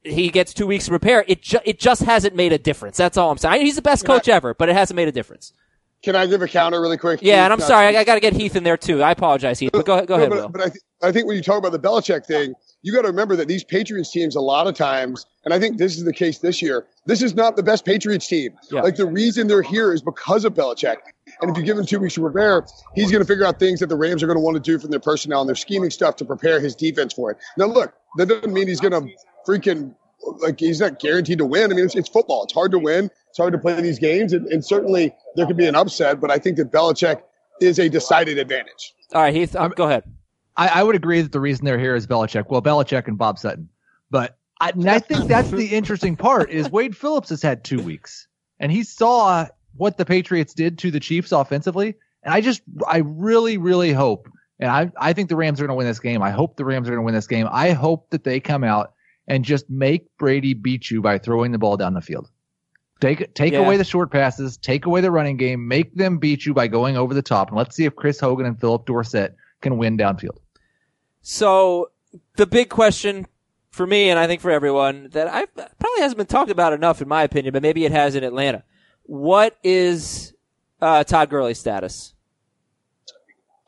he 0.02 0.30
gets 0.30 0.54
two 0.54 0.66
weeks 0.66 0.86
to 0.86 0.90
prepare. 0.90 1.24
It 1.28 1.42
ju- 1.42 1.60
it 1.64 1.78
just 1.78 2.02
hasn't 2.02 2.34
made 2.34 2.52
a 2.52 2.58
difference. 2.58 2.96
That's 2.96 3.18
all 3.18 3.30
I'm 3.30 3.38
saying. 3.38 3.64
He's 3.64 3.76
the 3.76 3.82
best 3.82 4.06
coach 4.06 4.26
ever, 4.28 4.54
but 4.54 4.70
it 4.70 4.74
hasn't 4.74 4.96
made 4.96 5.08
a 5.08 5.12
difference. 5.12 5.52
Can 6.02 6.16
I 6.16 6.26
give 6.26 6.42
a 6.42 6.48
counter 6.48 6.80
really 6.80 6.96
quick? 6.98 7.20
Yeah, 7.22 7.44
and 7.44 7.52
I'm 7.52 7.60
sorry, 7.60 7.96
I, 7.96 8.00
I 8.00 8.04
got 8.04 8.14
to 8.14 8.20
get 8.20 8.32
Heath 8.34 8.56
in 8.56 8.64
there 8.64 8.76
too. 8.76 9.02
I 9.02 9.12
apologize, 9.12 9.60
Heath, 9.60 9.70
but 9.72 9.86
go 9.86 10.04
go 10.04 10.16
No, 10.16 10.22
ahead, 10.22 10.30
but, 10.30 10.38
Will. 10.38 10.48
but 10.48 10.60
I, 10.60 10.68
th- 10.68 10.80
I 11.02 11.12
think 11.12 11.26
when 11.28 11.36
you 11.36 11.42
talk 11.42 11.58
about 11.58 11.70
the 11.72 11.78
Belichick 11.78 12.26
thing, 12.26 12.54
you 12.82 12.92
got 12.92 13.02
to 13.02 13.08
remember 13.08 13.36
that 13.36 13.46
these 13.46 13.62
Patriots 13.62 14.10
teams, 14.10 14.34
a 14.34 14.40
lot 14.40 14.66
of 14.66 14.74
times, 14.74 15.24
and 15.44 15.54
I 15.54 15.60
think 15.60 15.78
this 15.78 15.96
is 15.96 16.04
the 16.04 16.12
case 16.12 16.38
this 16.38 16.60
year, 16.60 16.86
this 17.06 17.22
is 17.22 17.34
not 17.36 17.54
the 17.54 17.62
best 17.62 17.84
Patriots 17.84 18.26
team. 18.26 18.52
Yeah. 18.72 18.80
Like 18.80 18.96
the 18.96 19.06
reason 19.06 19.46
they're 19.46 19.62
here 19.62 19.92
is 19.92 20.02
because 20.02 20.44
of 20.44 20.54
Belichick. 20.54 20.96
And 21.40 21.50
if 21.50 21.56
you 21.56 21.62
give 21.62 21.78
him 21.78 21.86
two 21.86 22.00
weeks 22.00 22.14
to 22.14 22.20
prepare, 22.20 22.66
he's 22.96 23.12
going 23.12 23.22
to 23.22 23.26
figure 23.26 23.44
out 23.46 23.60
things 23.60 23.78
that 23.78 23.88
the 23.88 23.96
Rams 23.96 24.24
are 24.24 24.26
going 24.26 24.36
to 24.36 24.42
want 24.42 24.56
to 24.56 24.60
do 24.60 24.80
from 24.80 24.90
their 24.90 25.00
personnel 25.00 25.40
and 25.42 25.48
their 25.48 25.54
scheming 25.54 25.90
stuff 25.90 26.16
to 26.16 26.24
prepare 26.24 26.58
his 26.58 26.74
defense 26.74 27.12
for 27.12 27.30
it. 27.30 27.38
Now, 27.56 27.66
look, 27.66 27.94
that 28.16 28.26
doesn't 28.26 28.52
mean 28.52 28.66
he's 28.66 28.80
going 28.80 28.92
to 28.92 29.14
freaking 29.46 29.94
like 30.40 30.60
he's 30.60 30.80
not 30.80 30.98
guaranteed 31.00 31.38
to 31.38 31.44
win. 31.46 31.72
I 31.72 31.74
mean, 31.74 31.84
it's, 31.84 31.94
it's 31.96 32.08
football. 32.08 32.44
It's 32.44 32.52
hard 32.52 32.70
to 32.72 32.78
win. 32.78 33.10
It's 33.32 33.38
hard 33.38 33.54
to 33.54 33.58
play 33.58 33.80
these 33.80 33.98
games, 33.98 34.34
and, 34.34 34.46
and 34.48 34.62
certainly 34.62 35.14
there 35.36 35.46
could 35.46 35.56
be 35.56 35.66
an 35.66 35.74
upset. 35.74 36.20
But 36.20 36.30
I 36.30 36.36
think 36.36 36.58
that 36.58 36.70
Belichick 36.70 37.22
is 37.62 37.78
a 37.78 37.88
decided 37.88 38.36
advantage. 38.36 38.94
All 39.14 39.22
right, 39.22 39.34
Heath, 39.34 39.56
um, 39.56 39.72
go 39.74 39.84
ahead. 39.84 40.04
I, 40.54 40.68
I 40.68 40.82
would 40.82 40.96
agree 40.96 41.22
that 41.22 41.32
the 41.32 41.40
reason 41.40 41.64
they're 41.64 41.78
here 41.78 41.94
is 41.94 42.06
Belichick. 42.06 42.50
Well, 42.50 42.60
Belichick 42.60 43.08
and 43.08 43.16
Bob 43.16 43.38
Sutton. 43.38 43.70
But 44.10 44.36
I, 44.60 44.68
and 44.68 44.90
I 44.90 44.98
think 44.98 45.28
that's 45.28 45.50
the 45.50 45.68
interesting 45.68 46.14
part 46.14 46.50
is 46.50 46.70
Wade 46.70 46.94
Phillips 46.94 47.30
has 47.30 47.40
had 47.40 47.64
two 47.64 47.80
weeks 47.80 48.28
and 48.60 48.70
he 48.70 48.84
saw 48.84 49.46
what 49.76 49.96
the 49.96 50.04
Patriots 50.04 50.52
did 50.52 50.78
to 50.80 50.90
the 50.90 51.00
Chiefs 51.00 51.32
offensively. 51.32 51.96
And 52.22 52.34
I 52.34 52.42
just, 52.42 52.62
I 52.86 52.98
really, 52.98 53.56
really 53.56 53.92
hope, 53.92 54.28
and 54.60 54.70
I, 54.70 54.92
I 54.96 55.12
think 55.14 55.28
the 55.28 55.36
Rams 55.36 55.60
are 55.60 55.66
going 55.66 55.74
to 55.74 55.78
win 55.78 55.86
this 55.86 55.98
game. 55.98 56.22
I 56.22 56.30
hope 56.30 56.56
the 56.56 56.64
Rams 56.64 56.86
are 56.88 56.92
going 56.92 57.00
to 57.00 57.04
win 57.04 57.14
this 57.14 57.26
game. 57.26 57.48
I 57.50 57.70
hope 57.70 58.10
that 58.10 58.22
they 58.22 58.38
come 58.38 58.62
out 58.62 58.92
and 59.26 59.44
just 59.44 59.68
make 59.68 60.06
Brady 60.18 60.54
beat 60.54 60.90
you 60.90 61.02
by 61.02 61.18
throwing 61.18 61.50
the 61.50 61.58
ball 61.58 61.76
down 61.76 61.94
the 61.94 62.00
field. 62.00 62.30
Take 63.02 63.34
take 63.34 63.52
Yeah. 63.52 63.58
away 63.58 63.76
the 63.76 63.84
short 63.84 64.12
passes, 64.12 64.56
take 64.56 64.86
away 64.86 65.00
the 65.00 65.10
running 65.10 65.36
game, 65.36 65.66
make 65.66 65.92
them 65.96 66.18
beat 66.18 66.46
you 66.46 66.54
by 66.54 66.68
going 66.68 66.96
over 66.96 67.14
the 67.14 67.22
top, 67.22 67.48
and 67.48 67.58
let's 67.58 67.74
see 67.74 67.84
if 67.84 67.96
Chris 67.96 68.20
Hogan 68.20 68.46
and 68.46 68.60
Phillip 68.60 68.86
Dorsett 68.86 69.34
can 69.60 69.76
win 69.76 69.98
downfield. 69.98 70.38
So 71.20 71.90
the 72.36 72.46
big 72.46 72.68
question 72.68 73.26
for 73.70 73.88
me, 73.88 74.08
and 74.08 74.20
I 74.20 74.28
think 74.28 74.40
for 74.40 74.52
everyone, 74.52 75.08
that 75.14 75.26
I 75.26 75.46
probably 75.46 76.00
hasn't 76.00 76.18
been 76.18 76.28
talked 76.28 76.52
about 76.52 76.72
enough, 76.74 77.02
in 77.02 77.08
my 77.08 77.24
opinion, 77.24 77.52
but 77.52 77.60
maybe 77.60 77.84
it 77.84 77.90
has 77.90 78.14
in 78.14 78.22
Atlanta. 78.22 78.62
What 79.02 79.58
is 79.64 80.32
uh, 80.80 81.02
Todd 81.02 81.28
Gurley's 81.28 81.58
status? 81.58 82.14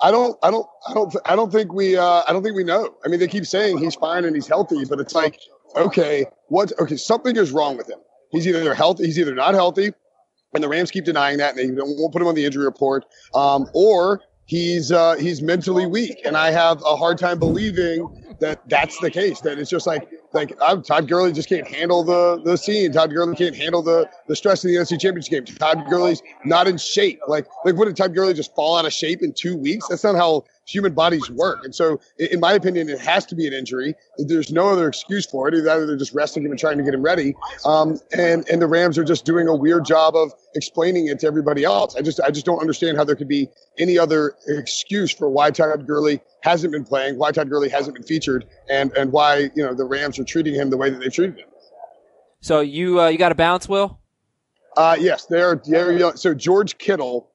I 0.00 0.12
don't, 0.12 0.38
I 0.44 0.52
don't, 0.52 0.66
I 0.88 0.94
don't, 0.94 1.16
I 1.24 1.34
don't 1.34 1.50
think 1.50 1.72
we, 1.72 1.96
uh, 1.96 2.22
I 2.28 2.32
don't 2.32 2.44
think 2.44 2.54
we 2.54 2.62
know. 2.62 2.94
I 3.04 3.08
mean, 3.08 3.18
they 3.18 3.26
keep 3.26 3.46
saying 3.46 3.78
he's 3.78 3.96
fine 3.96 4.24
and 4.26 4.36
he's 4.36 4.46
healthy, 4.46 4.84
but 4.88 5.00
it's 5.00 5.14
like, 5.14 5.40
okay, 5.74 6.24
what? 6.46 6.72
Okay, 6.78 6.96
something 6.96 7.34
is 7.36 7.50
wrong 7.50 7.76
with 7.76 7.90
him. 7.90 7.98
He's 8.30 8.46
either 8.46 8.74
healthy, 8.74 9.06
he's 9.06 9.18
either 9.18 9.34
not 9.34 9.54
healthy, 9.54 9.92
and 10.54 10.62
the 10.62 10.68
Rams 10.68 10.90
keep 10.90 11.04
denying 11.04 11.38
that, 11.38 11.56
and 11.56 11.76
they 11.76 11.82
won't 11.82 12.12
put 12.12 12.22
him 12.22 12.28
on 12.28 12.34
the 12.34 12.44
injury 12.44 12.64
report, 12.64 13.04
um, 13.34 13.66
or 13.74 14.20
he's 14.46 14.92
uh, 14.92 15.16
he's 15.16 15.42
mentally 15.42 15.86
weak, 15.86 16.20
and 16.24 16.36
I 16.36 16.50
have 16.50 16.80
a 16.82 16.96
hard 16.96 17.18
time 17.18 17.38
believing 17.38 18.08
that 18.40 18.68
that's 18.68 18.98
the 18.98 19.10
case. 19.10 19.40
That 19.40 19.58
it's 19.58 19.70
just 19.70 19.86
like 19.86 20.08
like 20.32 20.56
I'm, 20.60 20.82
Todd 20.82 21.08
Gurley 21.08 21.32
just 21.32 21.48
can't 21.48 21.66
handle 21.66 22.02
the 22.04 22.40
the 22.44 22.56
scene. 22.56 22.92
Todd 22.92 23.10
Gurley 23.10 23.36
can't 23.36 23.56
handle 23.56 23.82
the 23.82 24.08
the 24.28 24.36
stress 24.36 24.64
of 24.64 24.68
the 24.68 24.76
NFC 24.76 25.00
Championship 25.00 25.46
game. 25.46 25.56
Todd 25.56 25.84
Gurley's 25.88 26.22
not 26.44 26.66
in 26.68 26.76
shape. 26.76 27.20
Like 27.26 27.46
like 27.64 27.76
what 27.76 27.86
did 27.86 27.96
Todd 27.96 28.14
Gurley 28.14 28.34
just 28.34 28.54
fall 28.54 28.76
out 28.76 28.84
of 28.84 28.92
shape 28.92 29.22
in 29.22 29.32
two 29.32 29.56
weeks? 29.56 29.88
That's 29.88 30.04
not 30.04 30.16
how 30.16 30.44
human 30.66 30.94
bodies 30.94 31.30
work. 31.30 31.64
And 31.64 31.74
so, 31.74 32.00
in 32.18 32.40
my 32.40 32.52
opinion, 32.52 32.88
it 32.88 32.98
has 33.00 33.26
to 33.26 33.34
be 33.34 33.46
an 33.46 33.52
injury. 33.52 33.94
There's 34.18 34.52
no 34.52 34.68
other 34.68 34.88
excuse 34.88 35.26
for 35.26 35.48
it. 35.48 35.54
Either 35.54 35.86
they're 35.86 35.96
just 35.96 36.14
resting 36.14 36.44
him 36.44 36.50
and 36.50 36.58
trying 36.58 36.78
to 36.78 36.84
get 36.84 36.94
him 36.94 37.02
ready. 37.02 37.34
Um, 37.64 37.98
and 38.16 38.48
and 38.48 38.60
the 38.60 38.66
Rams 38.66 38.98
are 38.98 39.04
just 39.04 39.24
doing 39.24 39.48
a 39.48 39.54
weird 39.54 39.84
job 39.84 40.16
of 40.16 40.32
explaining 40.54 41.08
it 41.08 41.18
to 41.20 41.26
everybody 41.26 41.64
else. 41.64 41.96
I 41.96 42.02
just 42.02 42.20
I 42.20 42.30
just 42.30 42.46
don't 42.46 42.60
understand 42.60 42.96
how 42.96 43.04
there 43.04 43.16
could 43.16 43.28
be 43.28 43.48
any 43.78 43.98
other 43.98 44.34
excuse 44.46 45.12
for 45.12 45.28
why 45.28 45.50
Todd 45.50 45.86
Gurley 45.86 46.20
hasn't 46.42 46.72
been 46.72 46.84
playing, 46.84 47.18
why 47.18 47.32
Todd 47.32 47.50
Gurley 47.50 47.68
hasn't 47.68 47.94
been 47.96 48.04
featured, 48.04 48.46
and 48.70 48.92
and 48.96 49.12
why 49.12 49.50
you 49.54 49.64
know 49.64 49.74
the 49.74 49.84
Rams 49.84 50.18
are 50.18 50.24
treating 50.24 50.54
him 50.54 50.70
the 50.70 50.76
way 50.76 50.90
that 50.90 51.00
they 51.00 51.08
treated 51.08 51.38
him. 51.38 51.48
So 52.40 52.60
you 52.60 53.00
uh, 53.00 53.08
you 53.08 53.18
got 53.18 53.32
a 53.32 53.34
bounce, 53.34 53.68
Will? 53.68 54.00
Uh, 54.76 54.96
yes, 54.98 55.26
they're, 55.26 55.62
they're 55.66 56.16
so 56.16 56.34
George 56.34 56.78
Kittle 56.78 57.30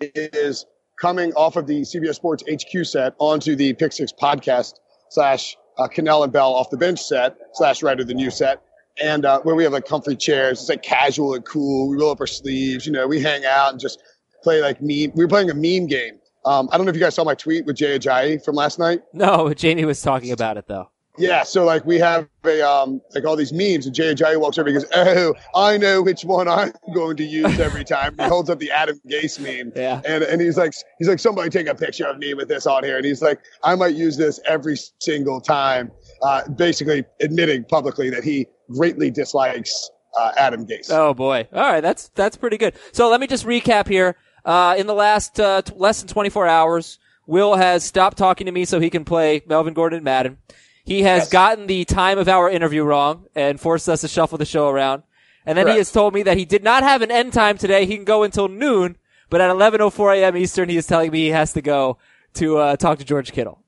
is 0.00 0.64
coming 0.98 1.32
off 1.32 1.56
of 1.56 1.66
the 1.66 1.82
CBS 1.82 2.14
Sports 2.14 2.42
HQ 2.50 2.86
set 2.86 3.14
onto 3.18 3.54
the 3.56 3.72
Pick 3.74 3.92
Six 3.92 4.12
podcast 4.12 4.74
slash 5.10 5.56
uh, 5.78 5.88
Kanell 5.88 6.24
and 6.24 6.32
Bell 6.32 6.54
off 6.54 6.70
the 6.70 6.76
bench 6.76 7.00
set 7.00 7.36
slash 7.54 7.82
writer 7.82 8.04
the 8.04 8.14
new 8.14 8.30
set, 8.30 8.62
and 9.02 9.24
uh, 9.24 9.40
where 9.40 9.54
we 9.54 9.64
have 9.64 9.72
like 9.72 9.86
comfy 9.86 10.16
chairs. 10.16 10.60
It's 10.60 10.68
like 10.68 10.82
casual 10.82 11.34
and 11.34 11.44
cool. 11.44 11.88
We 11.88 11.96
roll 11.96 12.10
up 12.10 12.20
our 12.20 12.26
sleeves, 12.26 12.86
you 12.86 12.92
know. 12.92 13.06
We 13.06 13.20
hang 13.20 13.44
out 13.44 13.72
and 13.72 13.80
just 13.80 14.02
play 14.42 14.60
like 14.60 14.80
meme. 14.80 15.12
We 15.14 15.24
were 15.24 15.28
playing 15.28 15.50
a 15.50 15.54
meme 15.54 15.86
game. 15.86 16.20
Um, 16.44 16.68
I 16.70 16.76
don't 16.76 16.84
know 16.84 16.90
if 16.90 16.96
you 16.96 17.02
guys 17.02 17.14
saw 17.14 17.24
my 17.24 17.34
tweet 17.34 17.64
with 17.64 17.76
Jay 17.76 17.98
Ajayi 17.98 18.44
from 18.44 18.54
last 18.54 18.78
night. 18.78 19.00
No, 19.14 19.52
Jamie 19.54 19.84
was 19.86 20.00
talking 20.02 20.30
about 20.30 20.58
it 20.58 20.66
though. 20.68 20.90
Yeah, 21.16 21.44
so 21.44 21.64
like 21.64 21.84
we 21.86 21.98
have 21.98 22.28
a 22.44 22.60
um 22.62 23.00
like 23.14 23.24
all 23.24 23.36
these 23.36 23.52
memes, 23.52 23.86
and 23.86 23.94
Jay 23.94 24.12
Ajayi 24.14 24.38
walks 24.40 24.58
over 24.58 24.68
and 24.68 24.78
goes, 24.80 24.90
"Oh, 24.94 25.34
I 25.54 25.76
know 25.78 26.02
which 26.02 26.22
one 26.24 26.48
I'm 26.48 26.72
going 26.92 27.16
to 27.18 27.24
use 27.24 27.60
every 27.60 27.84
time." 27.84 28.16
he 28.18 28.24
holds 28.24 28.50
up 28.50 28.58
the 28.58 28.70
Adam 28.70 29.00
Gase 29.08 29.38
meme, 29.38 29.72
Yeah. 29.76 30.00
and 30.04 30.24
and 30.24 30.40
he's 30.40 30.56
like, 30.56 30.72
he's 30.98 31.08
like, 31.08 31.20
somebody 31.20 31.50
take 31.50 31.68
a 31.68 31.74
picture 31.74 32.06
of 32.06 32.18
me 32.18 32.34
with 32.34 32.48
this 32.48 32.66
on 32.66 32.82
here, 32.82 32.96
and 32.96 33.04
he's 33.04 33.22
like, 33.22 33.38
I 33.62 33.74
might 33.76 33.94
use 33.94 34.16
this 34.16 34.40
every 34.46 34.76
single 35.00 35.40
time, 35.40 35.92
uh, 36.22 36.48
basically 36.48 37.04
admitting 37.20 37.64
publicly 37.64 38.10
that 38.10 38.24
he 38.24 38.46
greatly 38.72 39.10
dislikes 39.10 39.90
uh, 40.18 40.32
Adam 40.36 40.66
Gase. 40.66 40.90
Oh 40.90 41.14
boy. 41.14 41.46
All 41.52 41.62
right, 41.62 41.80
that's 41.80 42.08
that's 42.16 42.36
pretty 42.36 42.56
good. 42.56 42.74
So 42.92 43.08
let 43.08 43.20
me 43.20 43.26
just 43.28 43.46
recap 43.46 43.86
here. 43.88 44.16
Uh, 44.44 44.74
in 44.76 44.86
the 44.86 44.94
last 44.94 45.40
uh, 45.40 45.62
t- 45.62 45.72
less 45.76 46.00
than 46.00 46.08
24 46.08 46.46
hours, 46.46 46.98
Will 47.26 47.54
has 47.54 47.82
stopped 47.84 48.18
talking 48.18 48.44
to 48.46 48.52
me 48.52 48.64
so 48.66 48.78
he 48.78 48.90
can 48.90 49.04
play 49.04 49.42
Melvin 49.46 49.72
Gordon 49.74 49.98
and 49.98 50.04
Madden. 50.04 50.38
He 50.84 51.02
has 51.02 51.22
Yes. 51.22 51.28
gotten 51.30 51.66
the 51.66 51.84
time 51.84 52.18
of 52.18 52.28
our 52.28 52.50
interview 52.50 52.84
wrong 52.84 53.26
and 53.34 53.58
forced 53.60 53.88
us 53.88 54.02
to 54.02 54.08
shuffle 54.08 54.38
the 54.38 54.44
show 54.44 54.68
around. 54.68 55.02
And 55.46 55.58
then 55.58 55.66
he 55.66 55.76
has 55.76 55.92
told 55.92 56.14
me 56.14 56.22
that 56.22 56.38
he 56.38 56.44
did 56.44 56.64
not 56.64 56.82
have 56.82 57.02
an 57.02 57.10
end 57.10 57.32
time 57.32 57.58
today. 57.58 57.84
He 57.84 57.96
can 57.96 58.04
go 58.04 58.22
until 58.22 58.48
noon, 58.48 58.96
but 59.28 59.40
at 59.40 59.50
11:04 59.50 60.16
a.m. 60.16 60.36
Eastern, 60.36 60.68
he 60.68 60.76
is 60.76 60.86
telling 60.86 61.10
me 61.10 61.18
he 61.24 61.28
has 61.28 61.52
to 61.52 61.60
go 61.60 61.98
to 62.34 62.58
uh, 62.58 62.76
talk 62.76 62.98
to 62.98 63.04
George 63.04 63.32
Kittle. 63.32 63.60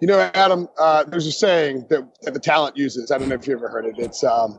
You 0.00 0.08
know, 0.08 0.30
Adam, 0.34 0.68
uh, 0.78 1.04
there's 1.04 1.26
a 1.26 1.32
saying 1.32 1.86
that, 1.88 2.06
that 2.22 2.34
the 2.34 2.40
talent 2.40 2.76
uses. 2.76 3.10
I 3.10 3.16
don't 3.18 3.28
know 3.28 3.36
if 3.36 3.46
you 3.46 3.54
ever 3.54 3.68
heard 3.68 3.86
it. 3.86 3.94
It's, 3.96 4.22
um, 4.22 4.58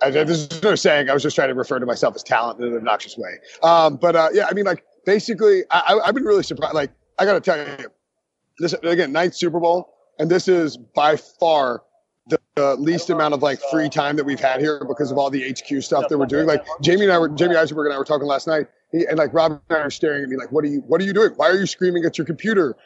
I, 0.00 0.10
there's 0.10 0.62
no 0.62 0.74
saying. 0.76 1.10
I 1.10 1.14
was 1.14 1.22
just 1.22 1.34
trying 1.34 1.48
to 1.48 1.54
refer 1.54 1.78
to 1.80 1.86
myself 1.86 2.14
as 2.14 2.22
talent 2.22 2.60
in 2.60 2.66
an 2.68 2.76
obnoxious 2.76 3.16
way. 3.18 3.30
Um, 3.62 3.96
but, 3.96 4.14
uh, 4.14 4.28
yeah, 4.32 4.46
I 4.48 4.52
mean, 4.52 4.66
like, 4.66 4.84
basically, 5.06 5.64
I, 5.70 5.98
I've 6.04 6.14
been 6.14 6.24
really 6.24 6.42
surprised. 6.44 6.74
Like, 6.74 6.92
I 7.18 7.24
got 7.24 7.32
to 7.32 7.40
tell 7.40 7.58
you, 7.58 7.88
this, 8.60 8.72
again, 8.74 9.10
ninth 9.10 9.34
Super 9.34 9.58
Bowl, 9.58 9.93
and 10.18 10.30
this 10.30 10.48
is 10.48 10.76
by 10.76 11.16
far 11.16 11.82
the, 12.28 12.38
the 12.54 12.76
least 12.76 13.10
amount 13.10 13.34
of 13.34 13.42
like 13.42 13.60
free 13.70 13.88
time 13.88 14.16
that 14.16 14.24
we've 14.24 14.40
had 14.40 14.60
here 14.60 14.84
because 14.86 15.10
of 15.10 15.18
all 15.18 15.30
the 15.30 15.50
HQ 15.50 15.82
stuff 15.82 16.08
that 16.08 16.18
we're 16.18 16.26
doing. 16.26 16.46
Like, 16.46 16.64
Jamie 16.80 17.02
and 17.02 17.12
I 17.12 17.18
were, 17.18 17.28
Jamie 17.28 17.56
Eisenberg 17.56 17.86
and 17.86 17.94
I 17.94 17.98
were 17.98 18.04
talking 18.04 18.26
last 18.26 18.46
night, 18.46 18.66
he, 18.92 19.04
and 19.06 19.18
like, 19.18 19.34
Rob 19.34 19.52
and 19.52 19.60
I 19.78 19.82
are 19.82 19.90
staring 19.90 20.22
at 20.22 20.28
me 20.28 20.36
like, 20.36 20.50
what 20.50 20.64
are 20.64 20.68
you, 20.68 20.80
what 20.86 21.00
are 21.00 21.04
you 21.04 21.12
doing? 21.12 21.32
Why 21.36 21.48
are 21.48 21.58
you 21.58 21.66
screaming 21.66 22.04
at 22.04 22.16
your 22.16 22.26
computer? 22.26 22.76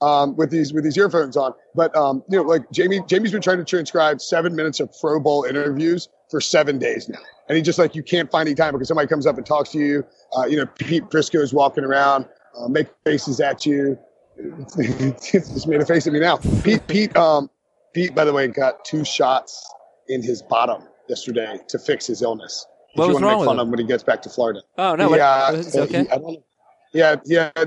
um, 0.00 0.36
with 0.36 0.50
these 0.50 0.72
with 0.72 0.84
these 0.84 0.96
earphones 0.96 1.36
on. 1.36 1.54
But 1.74 1.94
um, 1.96 2.22
you 2.28 2.36
know, 2.36 2.42
like 2.42 2.70
Jamie, 2.70 3.00
Jamie's 3.06 3.32
been 3.32 3.42
trying 3.42 3.58
to 3.58 3.64
transcribe 3.64 4.20
seven 4.20 4.54
minutes 4.54 4.80
of 4.80 4.94
Pro 5.00 5.20
Bowl 5.20 5.44
interviews 5.44 6.08
for 6.30 6.40
seven 6.40 6.78
days 6.78 7.08
now, 7.08 7.18
and 7.48 7.56
he 7.56 7.62
just 7.62 7.78
like 7.78 7.94
you 7.94 8.02
can't 8.02 8.30
find 8.30 8.48
any 8.48 8.54
time 8.54 8.72
because 8.72 8.88
somebody 8.88 9.08
comes 9.08 9.26
up 9.26 9.36
and 9.36 9.46
talks 9.46 9.70
to 9.70 9.78
you. 9.78 10.04
Uh, 10.36 10.46
you 10.46 10.56
know, 10.56 10.66
Pete 10.66 11.04
is 11.12 11.52
walking 11.52 11.84
around, 11.84 12.26
uh, 12.58 12.68
make 12.68 12.88
faces 13.04 13.40
at 13.40 13.66
you. 13.66 13.98
just 15.32 15.66
made 15.66 15.80
a 15.80 15.86
face 15.86 16.06
at 16.06 16.12
me 16.12 16.20
now. 16.20 16.36
Pete, 16.62 16.86
Pete, 16.86 17.16
um, 17.16 17.50
Pete, 17.92 18.14
by 18.14 18.24
the 18.24 18.32
way, 18.32 18.46
got 18.48 18.84
two 18.84 19.04
shots 19.04 19.68
in 20.08 20.22
his 20.22 20.42
bottom 20.42 20.82
yesterday 21.08 21.58
to 21.68 21.78
fix 21.78 22.06
his 22.06 22.22
illness. 22.22 22.66
If 22.92 22.98
What 22.98 23.04
you 23.04 23.08
was 23.08 23.14
want 23.14 23.22
to 23.22 23.26
wrong 23.26 23.32
make 23.34 23.40
with 23.40 23.46
fun 23.46 23.54
him? 23.56 23.60
of 23.60 23.66
him 23.66 23.70
when 23.72 23.80
he 23.80 23.86
gets 23.86 24.02
back 24.02 24.22
to 24.22 24.28
Florida. 24.30 24.60
Oh 24.78 24.94
no, 24.94 25.08
what- 25.10 25.18
Yeah, 25.18 25.52
it's 25.52 25.76
okay. 25.76 26.02
He, 26.02 26.10
I 26.10 26.18
don't 26.18 26.32
know. 26.32 26.44
He 26.92 26.98
had, 27.00 27.20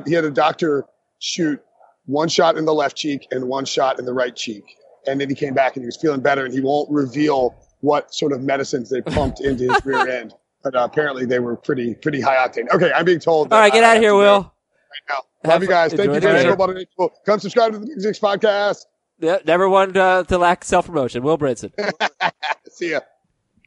he 0.07 0.13
had 0.13 0.24
a 0.26 0.32
doctor 0.32 0.86
shoot 1.19 1.61
one 2.05 2.28
shot 2.28 2.57
in 2.57 2.65
the 2.65 2.74
left 2.74 2.97
cheek 2.97 3.28
and 3.32 3.47
one 3.47 3.65
shot 3.65 3.99
in 3.99 4.05
the 4.05 4.13
right 4.13 4.36
cheek, 4.36 4.63
and 5.07 5.22
then 5.22 5.30
he 5.30 5.36
came 5.36 5.53
back 5.53 5.76
and 5.76 5.84
he 5.84 5.86
was 5.86 5.95
feeling 5.97 6.22
better. 6.22 6.45
And 6.45 6.53
he 6.53 6.59
won't 6.61 6.89
reveal 6.89 7.55
what 7.82 8.13
sort 8.13 8.32
of 8.32 8.41
medicines 8.41 8.89
they 8.89 9.01
pumped 9.01 9.39
into 9.41 9.72
his 9.72 9.86
rear 9.86 10.07
end, 10.19 10.34
but 10.63 10.76
uh, 10.76 10.80
apparently 10.89 11.26
they 11.26 11.38
were 11.39 11.55
pretty 11.55 11.93
pretty 11.95 12.19
high 12.22 12.36
octane. 12.36 12.67
Okay, 12.74 12.91
I'm 12.93 13.05
being 13.05 13.19
told. 13.19 13.53
All 13.53 13.59
right, 13.59 13.72
get 13.72 13.84
out 13.84 13.97
of 13.97 14.01
here, 14.01 14.11
to 14.11 14.17
Will. 14.17 14.53
Right 14.92 15.16
now. 15.16 15.50
Have 15.50 15.54
Love 15.54 15.64
you 15.64 15.70
guys. 15.70 15.94
Thank 15.94 16.08
you 16.10 16.20
the 16.20 16.22
for 16.22 16.28
dinner. 16.36 16.50
Football 16.50 16.68
Today. 16.68 16.88
Come 17.26 17.39
subscribe 17.39 17.72
to 17.72 17.80
the 17.80 17.88
Pick 17.88 18.02
Six 18.02 18.20
podcast. 18.20 18.86
Yeah, 19.20 19.38
never 19.46 19.70
one 19.70 19.94
to, 19.94 20.26
to 20.28 20.38
lack 20.38 20.66
self 20.66 20.88
promotion. 20.88 21.24
Will 21.24 21.38
Brinson. 21.38 21.72
See 22.70 22.92
ya. 22.92 23.02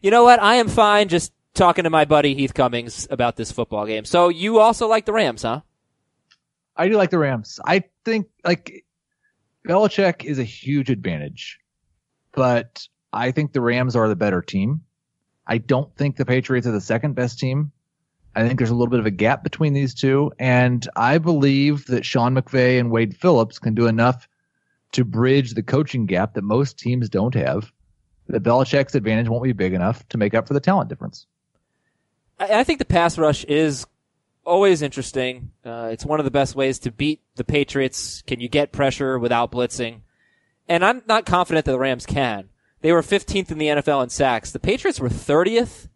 You 0.03 0.11
know 0.11 0.25
what? 0.25 0.43
I 0.43 0.57
am 0.57 0.69
fine 0.69 1.09
just 1.09 1.33
talking 1.55 1.85
to 1.85 1.91
my 1.91 2.05
buddy 2.05 2.35
Heath 2.35 2.53
Cummings 2.53 3.07
about 3.11 3.37
this 3.37 3.51
football 3.53 3.87
game. 3.87 4.05
So 4.05 4.29
you 4.29 4.59
also 4.59 4.87
like 4.89 5.07
the 5.07 5.13
Rams, 5.13 5.43
huh? 5.43 5.61
I 6.77 6.89
do 6.89 6.97
like 6.97 7.11
the 7.11 7.19
Rams. 7.19 7.61
I 7.65 7.85
think 8.05 8.27
like 8.45 8.85
Belichick 9.67 10.25
is 10.25 10.39
a 10.39 10.45
huge 10.45 10.91
advantage, 10.91 11.61
but 12.33 12.87
I 13.13 13.31
think 13.31 13.53
the 13.53 13.61
Rams 13.61 13.95
are 13.95 14.09
the 14.09 14.17
better 14.17 14.43
team. 14.43 14.83
I 15.47 15.59
don't 15.59 15.95
think 15.97 16.17
the 16.17 16.25
Patriots 16.25 16.67
are 16.67 16.73
the 16.73 16.81
second 16.81 17.15
best 17.15 17.39
team. 17.39 17.71
I 18.37 18.47
think 18.47 18.59
there's 18.59 18.71
a 18.71 18.75
little 18.75 18.91
bit 18.91 19.01
of 19.01 19.07
a 19.07 19.11
gap 19.11 19.43
between 19.43 19.73
these 19.73 19.95
two, 19.95 20.33
and 20.39 20.89
I 20.97 21.19
believe 21.19 21.87
that 21.87 22.05
Sean 22.05 22.35
McVay 22.35 22.79
and 22.81 22.91
Wade 22.91 23.17
Phillips 23.17 23.59
can 23.59 23.75
do 23.75 23.87
enough 23.87 24.29
to 24.93 25.05
bridge 25.05 25.55
the 25.55 25.63
coaching 25.63 26.07
gap 26.07 26.35
that 26.35 26.43
most 26.43 26.79
teams 26.79 27.09
don't 27.09 27.35
have. 27.35 27.73
That 28.29 28.43
Belichick's 28.43 28.95
advantage 28.95 29.29
won't 29.29 29.45
be 29.45 29.53
big 29.53 29.75
enough 29.75 30.09
to 30.09 30.19
make 30.19 30.35
up 30.35 30.49
for 30.49 30.55
the 30.55 30.61
talent 30.61 30.89
difference. 30.89 31.27
I, 32.39 32.61
I 32.61 32.65
think 32.65 32.79
the 32.79 32.85
pass 32.85 33.19
rush 33.19 33.45
is 33.45 33.87
always 34.45 34.83
interesting. 34.83 35.51
Uh, 35.65 35.91
it's 35.93 36.05
one 36.05 36.21
of 36.21 36.25
the 36.25 36.31
best 36.31 36.55
ways 36.55 36.79
to 36.81 36.93
beat 36.93 37.21
the 37.37 37.45
Patriots. 37.45 38.23
Can 38.23 38.41
you 38.41 38.49
get 38.49 38.73
pressure 38.73 39.19
without 39.19 39.53
blitzing? 39.53 40.01
And 40.69 40.85
I'm 40.85 41.03
not 41.07 41.27
confident 41.27 41.67
that 41.67 41.73
the 41.73 41.79
Rams 41.79 42.07
can. 42.07 42.49
They 42.81 42.93
were 42.93 43.03
15th 43.03 43.51
in 43.51 43.59
the 43.59 43.67
NFL 43.67 44.03
in 44.05 44.09
sacks. 44.11 44.53
The 44.53 44.59
Patriots 44.59 45.01
were 45.01 45.09
30th, 45.09 45.89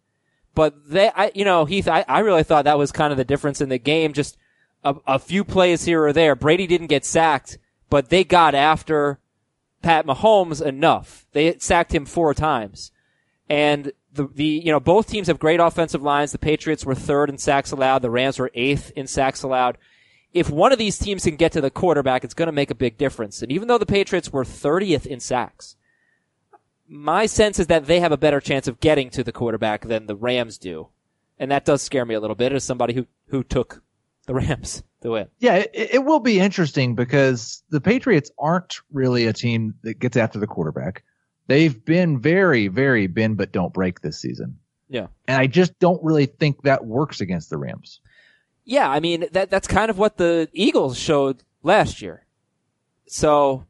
but 0.55 0.89
they, 0.89 1.09
I, 1.09 1.31
you 1.33 1.45
know, 1.45 1.65
Heath, 1.65 1.87
I, 1.87 2.05
I 2.07 2.19
really 2.19 2.43
thought 2.43 2.65
that 2.65 2.77
was 2.77 2.91
kind 2.91 3.11
of 3.11 3.17
the 3.17 3.23
difference 3.23 3.61
in 3.61 3.69
the 3.69 3.77
game. 3.77 4.13
Just 4.13 4.37
a, 4.83 4.95
a 5.07 5.19
few 5.19 5.43
plays 5.43 5.85
here 5.85 6.03
or 6.03 6.13
there. 6.13 6.35
Brady 6.35 6.67
didn't 6.67 6.87
get 6.87 7.05
sacked, 7.05 7.57
but 7.89 8.09
they 8.09 8.23
got 8.23 8.55
after 8.55 9.19
Pat 9.81 10.05
Mahomes 10.05 10.61
enough. 10.61 11.25
They 11.31 11.57
sacked 11.59 11.93
him 11.93 12.05
four 12.05 12.33
times. 12.33 12.91
And 13.49 13.91
the, 14.13 14.27
the, 14.27 14.45
you 14.45 14.71
know, 14.71 14.79
both 14.79 15.07
teams 15.07 15.27
have 15.27 15.39
great 15.39 15.59
offensive 15.59 16.03
lines. 16.03 16.31
The 16.31 16.39
Patriots 16.39 16.85
were 16.85 16.95
third 16.95 17.29
in 17.29 17.37
sacks 17.37 17.71
allowed. 17.71 18.01
The 18.01 18.09
Rams 18.09 18.39
were 18.39 18.51
eighth 18.53 18.91
in 18.95 19.07
sacks 19.07 19.43
allowed. 19.43 19.77
if 20.33 20.49
one 20.49 20.71
of 20.71 20.77
these 20.77 20.99
teams 20.99 21.23
can 21.23 21.35
get 21.35 21.51
to 21.53 21.61
the 21.61 21.71
quarterback, 21.71 22.23
it's 22.23 22.33
going 22.33 22.47
to 22.47 22.53
make 22.53 22.69
a 22.69 22.75
big 22.75 22.97
difference. 22.97 23.41
And 23.41 23.51
even 23.51 23.67
though 23.67 23.77
the 23.77 23.85
Patriots 23.85 24.31
were 24.31 24.43
30th 24.43 25.05
in 25.05 25.19
sacks, 25.19 25.75
my 26.89 27.27
sense 27.27 27.59
is 27.59 27.67
that 27.67 27.85
they 27.85 27.99
have 27.99 28.11
a 28.11 28.17
better 28.17 28.41
chance 28.41 28.67
of 28.67 28.79
getting 28.79 29.09
to 29.11 29.23
the 29.23 29.31
quarterback 29.31 29.85
than 29.85 30.07
the 30.07 30.15
Rams 30.15 30.57
do. 30.57 30.89
And 31.37 31.51
that 31.51 31.63
does 31.63 31.81
scare 31.81 32.05
me 32.05 32.15
a 32.15 32.19
little 32.19 32.35
bit 32.35 32.51
as 32.51 32.63
somebody 32.63 32.93
who, 32.93 33.05
who 33.27 33.43
took 33.43 33.81
the 34.25 34.33
Rams 34.33 34.83
to 35.01 35.11
win. 35.11 35.27
Yeah, 35.37 35.55
it, 35.55 35.71
it 35.73 36.05
will 36.05 36.19
be 36.19 36.39
interesting 36.39 36.95
because 36.95 37.63
the 37.69 37.79
Patriots 37.79 38.31
aren't 38.37 38.79
really 38.91 39.27
a 39.27 39.33
team 39.33 39.75
that 39.83 39.99
gets 39.99 40.17
after 40.17 40.39
the 40.39 40.47
quarterback. 40.47 41.03
They've 41.47 41.83
been 41.85 42.19
very, 42.19 42.67
very 42.67 43.07
bend 43.07 43.37
but 43.37 43.51
don't 43.51 43.73
break 43.73 44.01
this 44.01 44.19
season. 44.19 44.57
Yeah. 44.89 45.07
And 45.27 45.39
I 45.39 45.47
just 45.47 45.77
don't 45.79 46.03
really 46.03 46.25
think 46.25 46.63
that 46.63 46.85
works 46.85 47.21
against 47.21 47.49
the 47.49 47.57
Rams. 47.57 48.01
Yeah, 48.65 48.89
I 48.89 48.99
mean 48.99 49.25
that 49.31 49.49
that's 49.49 49.67
kind 49.67 49.89
of 49.89 49.97
what 49.97 50.17
the 50.17 50.47
Eagles 50.53 50.97
showed 50.97 51.43
last 51.63 52.03
year. 52.03 52.25
So 53.07 53.65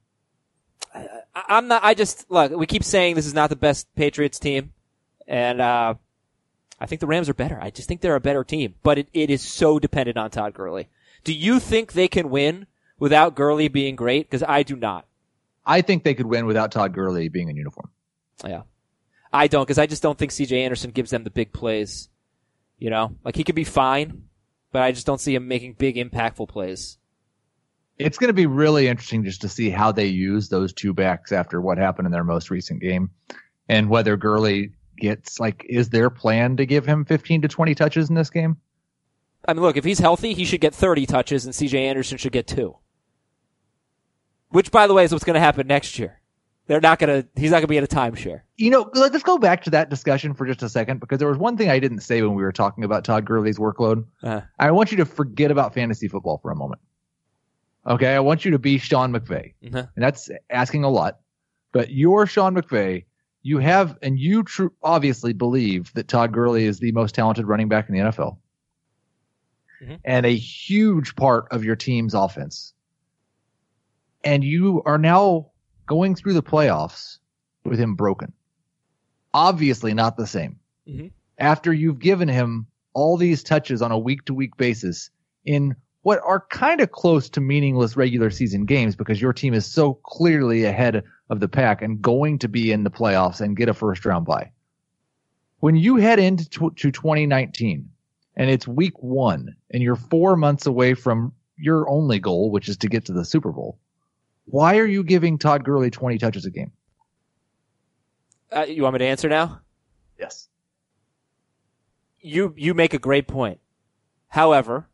I'm 1.47 1.67
not. 1.67 1.83
I 1.83 1.93
just 1.93 2.29
look. 2.29 2.51
We 2.51 2.65
keep 2.65 2.83
saying 2.83 3.15
this 3.15 3.25
is 3.25 3.33
not 3.33 3.49
the 3.49 3.55
best 3.55 3.93
Patriots 3.95 4.39
team, 4.39 4.73
and 5.27 5.61
uh, 5.61 5.95
I 6.79 6.85
think 6.85 7.01
the 7.01 7.07
Rams 7.07 7.29
are 7.29 7.33
better. 7.33 7.59
I 7.61 7.69
just 7.69 7.87
think 7.87 8.01
they're 8.01 8.15
a 8.15 8.21
better 8.21 8.43
team, 8.43 8.75
but 8.83 8.97
it, 8.97 9.07
it 9.13 9.29
is 9.29 9.41
so 9.41 9.79
dependent 9.79 10.17
on 10.17 10.31
Todd 10.31 10.53
Gurley. 10.53 10.87
Do 11.23 11.33
you 11.33 11.59
think 11.59 11.93
they 11.93 12.07
can 12.07 12.29
win 12.29 12.67
without 12.97 13.35
Gurley 13.35 13.67
being 13.67 13.95
great? 13.95 14.29
Because 14.29 14.43
I 14.43 14.63
do 14.63 14.75
not. 14.75 15.05
I 15.65 15.81
think 15.81 16.03
they 16.03 16.15
could 16.15 16.25
win 16.25 16.45
without 16.45 16.71
Todd 16.71 16.93
Gurley 16.93 17.29
being 17.29 17.49
in 17.49 17.55
uniform. 17.55 17.89
Yeah, 18.45 18.63
I 19.31 19.47
don't 19.47 19.63
because 19.63 19.77
I 19.77 19.85
just 19.85 20.01
don't 20.01 20.17
think 20.17 20.31
C.J. 20.31 20.63
Anderson 20.63 20.91
gives 20.91 21.11
them 21.11 21.23
the 21.23 21.29
big 21.29 21.53
plays. 21.53 22.09
You 22.77 22.89
know, 22.89 23.15
like 23.25 23.35
he 23.35 23.43
could 23.43 23.55
be 23.55 23.65
fine, 23.65 24.23
but 24.71 24.81
I 24.81 24.91
just 24.91 25.05
don't 25.05 25.19
see 25.19 25.35
him 25.35 25.47
making 25.47 25.73
big 25.73 25.97
impactful 25.97 26.47
plays. 26.47 26.97
It's 27.99 28.17
going 28.17 28.29
to 28.29 28.33
be 28.33 28.45
really 28.45 28.87
interesting 28.87 29.23
just 29.23 29.41
to 29.41 29.49
see 29.49 29.69
how 29.69 29.91
they 29.91 30.07
use 30.07 30.49
those 30.49 30.73
two 30.73 30.93
backs 30.93 31.31
after 31.31 31.61
what 31.61 31.77
happened 31.77 32.05
in 32.05 32.11
their 32.11 32.23
most 32.23 32.49
recent 32.49 32.81
game 32.81 33.11
and 33.67 33.89
whether 33.89 34.17
Gurley 34.17 34.71
gets 34.97 35.39
like, 35.39 35.65
is 35.67 35.89
their 35.89 36.09
plan 36.09 36.57
to 36.57 36.65
give 36.65 36.85
him 36.85 37.05
15 37.05 37.43
to 37.43 37.47
20 37.47 37.75
touches 37.75 38.09
in 38.09 38.15
this 38.15 38.29
game? 38.29 38.57
I 39.47 39.53
mean, 39.53 39.61
look, 39.61 39.77
if 39.77 39.85
he's 39.85 39.99
healthy, 39.99 40.33
he 40.33 40.45
should 40.45 40.61
get 40.61 40.73
30 40.73 41.05
touches 41.05 41.45
and 41.45 41.53
CJ 41.53 41.73
Anderson 41.75 42.17
should 42.17 42.31
get 42.31 42.47
two. 42.47 42.75
Which, 44.49 44.71
by 44.71 44.87
the 44.87 44.93
way, 44.93 45.03
is 45.03 45.11
what's 45.11 45.23
going 45.23 45.35
to 45.35 45.39
happen 45.39 45.67
next 45.67 45.99
year. 45.99 46.19
They're 46.67 46.81
not 46.81 46.99
going 46.99 47.23
to, 47.23 47.27
he's 47.39 47.49
not 47.49 47.57
going 47.57 47.63
to 47.63 47.67
be 47.67 47.77
at 47.79 47.83
a 47.83 47.87
timeshare. 47.87 48.41
You 48.57 48.69
know, 48.69 48.89
let's 48.93 49.23
go 49.23 49.37
back 49.39 49.63
to 49.63 49.71
that 49.71 49.89
discussion 49.89 50.35
for 50.35 50.45
just 50.45 50.61
a 50.61 50.69
second 50.69 50.99
because 50.99 51.17
there 51.17 51.27
was 51.27 51.37
one 51.37 51.57
thing 51.57 51.69
I 51.69 51.79
didn't 51.79 52.01
say 52.01 52.21
when 52.21 52.35
we 52.35 52.43
were 52.43 52.51
talking 52.51 52.83
about 52.83 53.03
Todd 53.03 53.25
Gurley's 53.25 53.57
workload. 53.57 54.05
Uh, 54.21 54.41
I 54.59 54.69
want 54.71 54.91
you 54.91 54.97
to 54.97 55.05
forget 55.05 55.49
about 55.49 55.73
fantasy 55.73 56.07
football 56.07 56.37
for 56.37 56.51
a 56.51 56.55
moment. 56.55 56.81
Okay. 57.87 58.13
I 58.15 58.19
want 58.19 58.45
you 58.45 58.51
to 58.51 58.59
be 58.59 58.77
Sean 58.77 59.11
McVay. 59.13 59.53
uh 59.73 59.77
And 59.95 60.03
that's 60.03 60.29
asking 60.49 60.83
a 60.83 60.89
lot. 60.89 61.19
But 61.71 61.91
you're 61.91 62.25
Sean 62.25 62.55
McVay. 62.55 63.05
You 63.41 63.59
have, 63.59 63.97
and 64.01 64.19
you 64.19 64.43
tr- 64.43 64.67
obviously 64.83 65.31
believe 65.33 65.93
that 65.93 66.07
Todd 66.07 66.33
Gurley 66.33 66.65
is 66.65 66.79
the 66.79 66.91
most 66.91 67.15
talented 67.15 67.47
running 67.47 67.69
back 67.69 67.87
in 67.87 67.95
the 67.95 68.01
NFL. 68.01 68.37
Mhm. 69.81 69.99
And 70.03 70.25
a 70.25 70.35
huge 70.35 71.15
part 71.15 71.47
of 71.51 71.63
your 71.63 71.75
team's 71.77 72.13
offense. 72.13 72.73
And 74.25 74.43
you 74.43 74.83
are 74.85 74.97
now 74.97 75.51
going 75.85 76.15
through 76.15 76.33
the 76.33 76.43
playoffs 76.43 77.19
with 77.63 77.79
him 77.79 77.95
broken. 77.95 78.33
Obviously 79.33 79.93
not 79.93 80.17
the 80.17 80.27
same. 80.27 80.59
Mhm. 80.87 81.11
After 81.37 81.71
you've 81.71 81.99
given 81.99 82.27
him 82.27 82.67
all 82.93 83.15
these 83.15 83.43
touches 83.43 83.81
on 83.81 83.91
a 83.91 83.97
week 83.97 84.25
to 84.25 84.33
week 84.33 84.57
basis 84.57 85.09
in 85.45 85.75
what 86.01 86.19
are 86.23 86.45
kind 86.49 86.81
of 86.81 86.91
close 86.91 87.29
to 87.29 87.41
meaningless 87.41 87.97
regular 87.97 88.29
season 88.29 88.65
games 88.65 88.95
because 88.95 89.21
your 89.21 89.33
team 89.33 89.53
is 89.53 89.65
so 89.65 89.93
clearly 89.93 90.63
ahead 90.63 91.03
of 91.29 91.39
the 91.39 91.47
pack 91.47 91.81
and 91.81 92.01
going 92.01 92.39
to 92.39 92.47
be 92.47 92.71
in 92.71 92.83
the 92.83 92.89
playoffs 92.89 93.41
and 93.41 93.57
get 93.57 93.69
a 93.69 93.73
first 93.73 94.05
round 94.05 94.25
bye. 94.25 94.51
When 95.59 95.75
you 95.75 95.97
head 95.97 96.19
into 96.19 96.49
tw- 96.49 96.77
to 96.77 96.91
2019 96.91 97.89
and 98.37 98.49
it's 98.49 98.67
week 98.67 99.01
one 99.03 99.55
and 99.71 99.83
you're 99.83 99.97
four 99.97 100.37
months 100.37 100.65
away 100.65 100.93
from 100.93 101.33
your 101.57 101.89
only 101.89 102.19
goal, 102.19 102.49
which 102.49 102.69
is 102.69 102.77
to 102.77 102.87
get 102.87 103.05
to 103.05 103.13
the 103.13 103.25
Super 103.25 103.51
Bowl, 103.51 103.77
why 104.45 104.77
are 104.77 104.85
you 104.85 105.03
giving 105.03 105.37
Todd 105.37 105.65
Gurley 105.65 105.91
20 105.91 106.17
touches 106.17 106.45
a 106.45 106.49
game? 106.49 106.71
uh, 108.51 108.65
you 108.67 108.83
want 108.83 108.93
me 108.93 108.99
to 108.99 109.05
answer 109.05 109.29
now? 109.29 109.59
Yes. 110.17 110.47
You, 112.19 112.53
you 112.57 112.73
make 112.73 112.93
a 112.93 112.99
great 112.99 113.27
point. 113.27 113.59
However, 114.27 114.87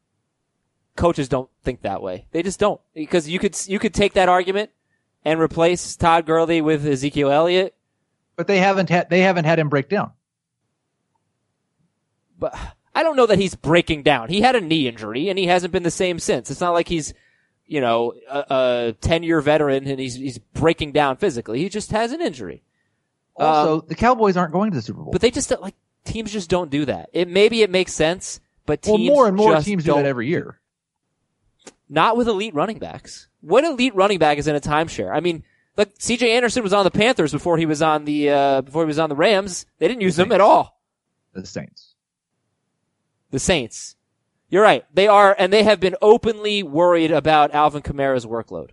coaches 0.95 1.29
don't 1.29 1.49
think 1.63 1.81
that 1.81 2.01
way. 2.01 2.25
They 2.31 2.43
just 2.43 2.59
don't. 2.59 2.79
Because 2.93 3.27
you 3.29 3.39
could, 3.39 3.57
you 3.67 3.79
could 3.79 3.93
take 3.93 4.13
that 4.13 4.29
argument 4.29 4.71
and 5.23 5.39
replace 5.39 5.95
Todd 5.95 6.25
Gurley 6.25 6.61
with 6.61 6.85
Ezekiel 6.85 7.31
Elliott 7.31 7.75
But 8.35 8.47
they 8.47 8.59
haven't 8.59 8.89
had, 8.89 9.09
they 9.09 9.21
haven't 9.21 9.45
had 9.45 9.59
him 9.59 9.69
break 9.69 9.89
down. 9.89 10.11
but 12.39 12.55
I 12.93 13.03
don't 13.03 13.17
know 13.17 13.25
that 13.25 13.39
he's 13.39 13.55
breaking 13.55 14.03
down. 14.03 14.29
He 14.29 14.41
had 14.41 14.55
a 14.55 14.61
knee 14.61 14.87
injury 14.87 15.29
and 15.29 15.37
he 15.37 15.47
hasn't 15.47 15.73
been 15.73 15.83
the 15.83 15.91
same 15.91 16.17
since. 16.19 16.49
It's 16.49 16.61
not 16.61 16.71
like 16.71 16.87
he's, 16.87 17.13
you 17.65 17.81
know, 17.81 18.13
a, 18.29 18.95
10 19.01 19.23
year 19.23 19.41
veteran 19.41 19.85
and 19.87 19.99
he's, 19.99 20.15
he's 20.15 20.37
breaking 20.37 20.93
down 20.93 21.17
physically. 21.17 21.59
He 21.59 21.69
just 21.69 21.91
has 21.91 22.13
an 22.13 22.21
injury. 22.21 22.63
Also, 23.35 23.79
um, 23.79 23.83
the 23.87 23.95
Cowboys 23.95 24.37
aren't 24.37 24.53
going 24.53 24.71
to 24.71 24.75
the 24.77 24.81
Super 24.81 25.01
Bowl. 25.01 25.11
But 25.11 25.19
they 25.19 25.29
just, 25.29 25.51
like, 25.59 25.75
teams 26.05 26.31
just 26.31 26.49
don't 26.49 26.71
do 26.71 26.85
that. 26.85 27.09
It, 27.11 27.27
maybe 27.27 27.63
it 27.63 27.69
makes 27.69 27.93
sense, 27.93 28.39
but 28.65 28.81
teams 28.81 29.09
well, 29.09 29.15
more 29.15 29.27
and 29.27 29.35
more 29.35 29.59
teams 29.59 29.83
do 29.83 29.93
that 29.95 30.05
every 30.05 30.29
year. 30.29 30.59
Not 31.89 32.17
with 32.17 32.27
elite 32.27 32.53
running 32.53 32.79
backs. 32.79 33.27
What 33.41 33.63
elite 33.63 33.95
running 33.95 34.19
back 34.19 34.37
is 34.37 34.47
in 34.47 34.55
a 34.55 34.61
timeshare? 34.61 35.13
I 35.13 35.19
mean, 35.19 35.43
like, 35.77 35.97
CJ 35.97 36.29
Anderson 36.29 36.63
was 36.63 36.73
on 36.73 36.83
the 36.83 36.91
Panthers 36.91 37.31
before 37.31 37.57
he 37.57 37.65
was 37.65 37.81
on 37.81 38.05
the, 38.05 38.29
uh, 38.29 38.61
before 38.61 38.83
he 38.83 38.87
was 38.87 38.99
on 38.99 39.09
the 39.09 39.15
Rams. 39.15 39.65
They 39.77 39.87
didn't 39.87 40.01
use 40.01 40.17
him 40.17 40.31
at 40.31 40.41
all. 40.41 40.81
The 41.33 41.45
Saints. 41.45 41.93
The 43.31 43.39
Saints. 43.39 43.95
You're 44.49 44.63
right. 44.63 44.85
They 44.93 45.07
are, 45.07 45.35
and 45.37 45.51
they 45.51 45.63
have 45.63 45.79
been 45.79 45.95
openly 46.01 46.63
worried 46.63 47.11
about 47.11 47.53
Alvin 47.53 47.81
Kamara's 47.81 48.25
workload. 48.25 48.69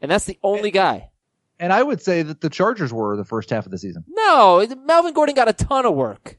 And 0.00 0.10
that's 0.10 0.26
the 0.26 0.38
only 0.42 0.70
guy. 0.70 1.10
And 1.58 1.72
I 1.72 1.82
would 1.82 2.02
say 2.02 2.22
that 2.22 2.40
the 2.40 2.50
Chargers 2.50 2.92
were 2.92 3.16
the 3.16 3.24
first 3.24 3.50
half 3.50 3.64
of 3.64 3.72
the 3.72 3.78
season. 3.78 4.04
No, 4.08 4.66
Melvin 4.84 5.14
Gordon 5.14 5.34
got 5.34 5.48
a 5.48 5.52
ton 5.52 5.86
of 5.86 5.94
work. 5.94 6.38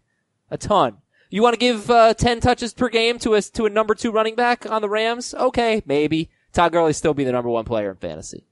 A 0.52 0.58
ton. 0.58 0.98
You 1.30 1.42
want 1.42 1.54
to 1.54 1.60
give, 1.60 1.90
uh, 1.90 2.14
10 2.14 2.40
touches 2.40 2.74
per 2.74 2.90
game 2.90 3.20
to 3.20 3.34
a, 3.34 3.42
to 3.42 3.66
a 3.66 3.70
number 3.70 3.96
two 3.96 4.12
running 4.12 4.36
back 4.36 4.70
on 4.70 4.82
the 4.82 4.90
Rams? 4.90 5.34
Okay, 5.34 5.82
maybe. 5.86 6.30
Todd 6.54 6.72
Gurley 6.72 6.94
still 6.94 7.14
be 7.14 7.24
the 7.24 7.32
number 7.32 7.50
one 7.50 7.66
player 7.66 7.92
in 7.92 7.98
fantasy. 7.98 8.46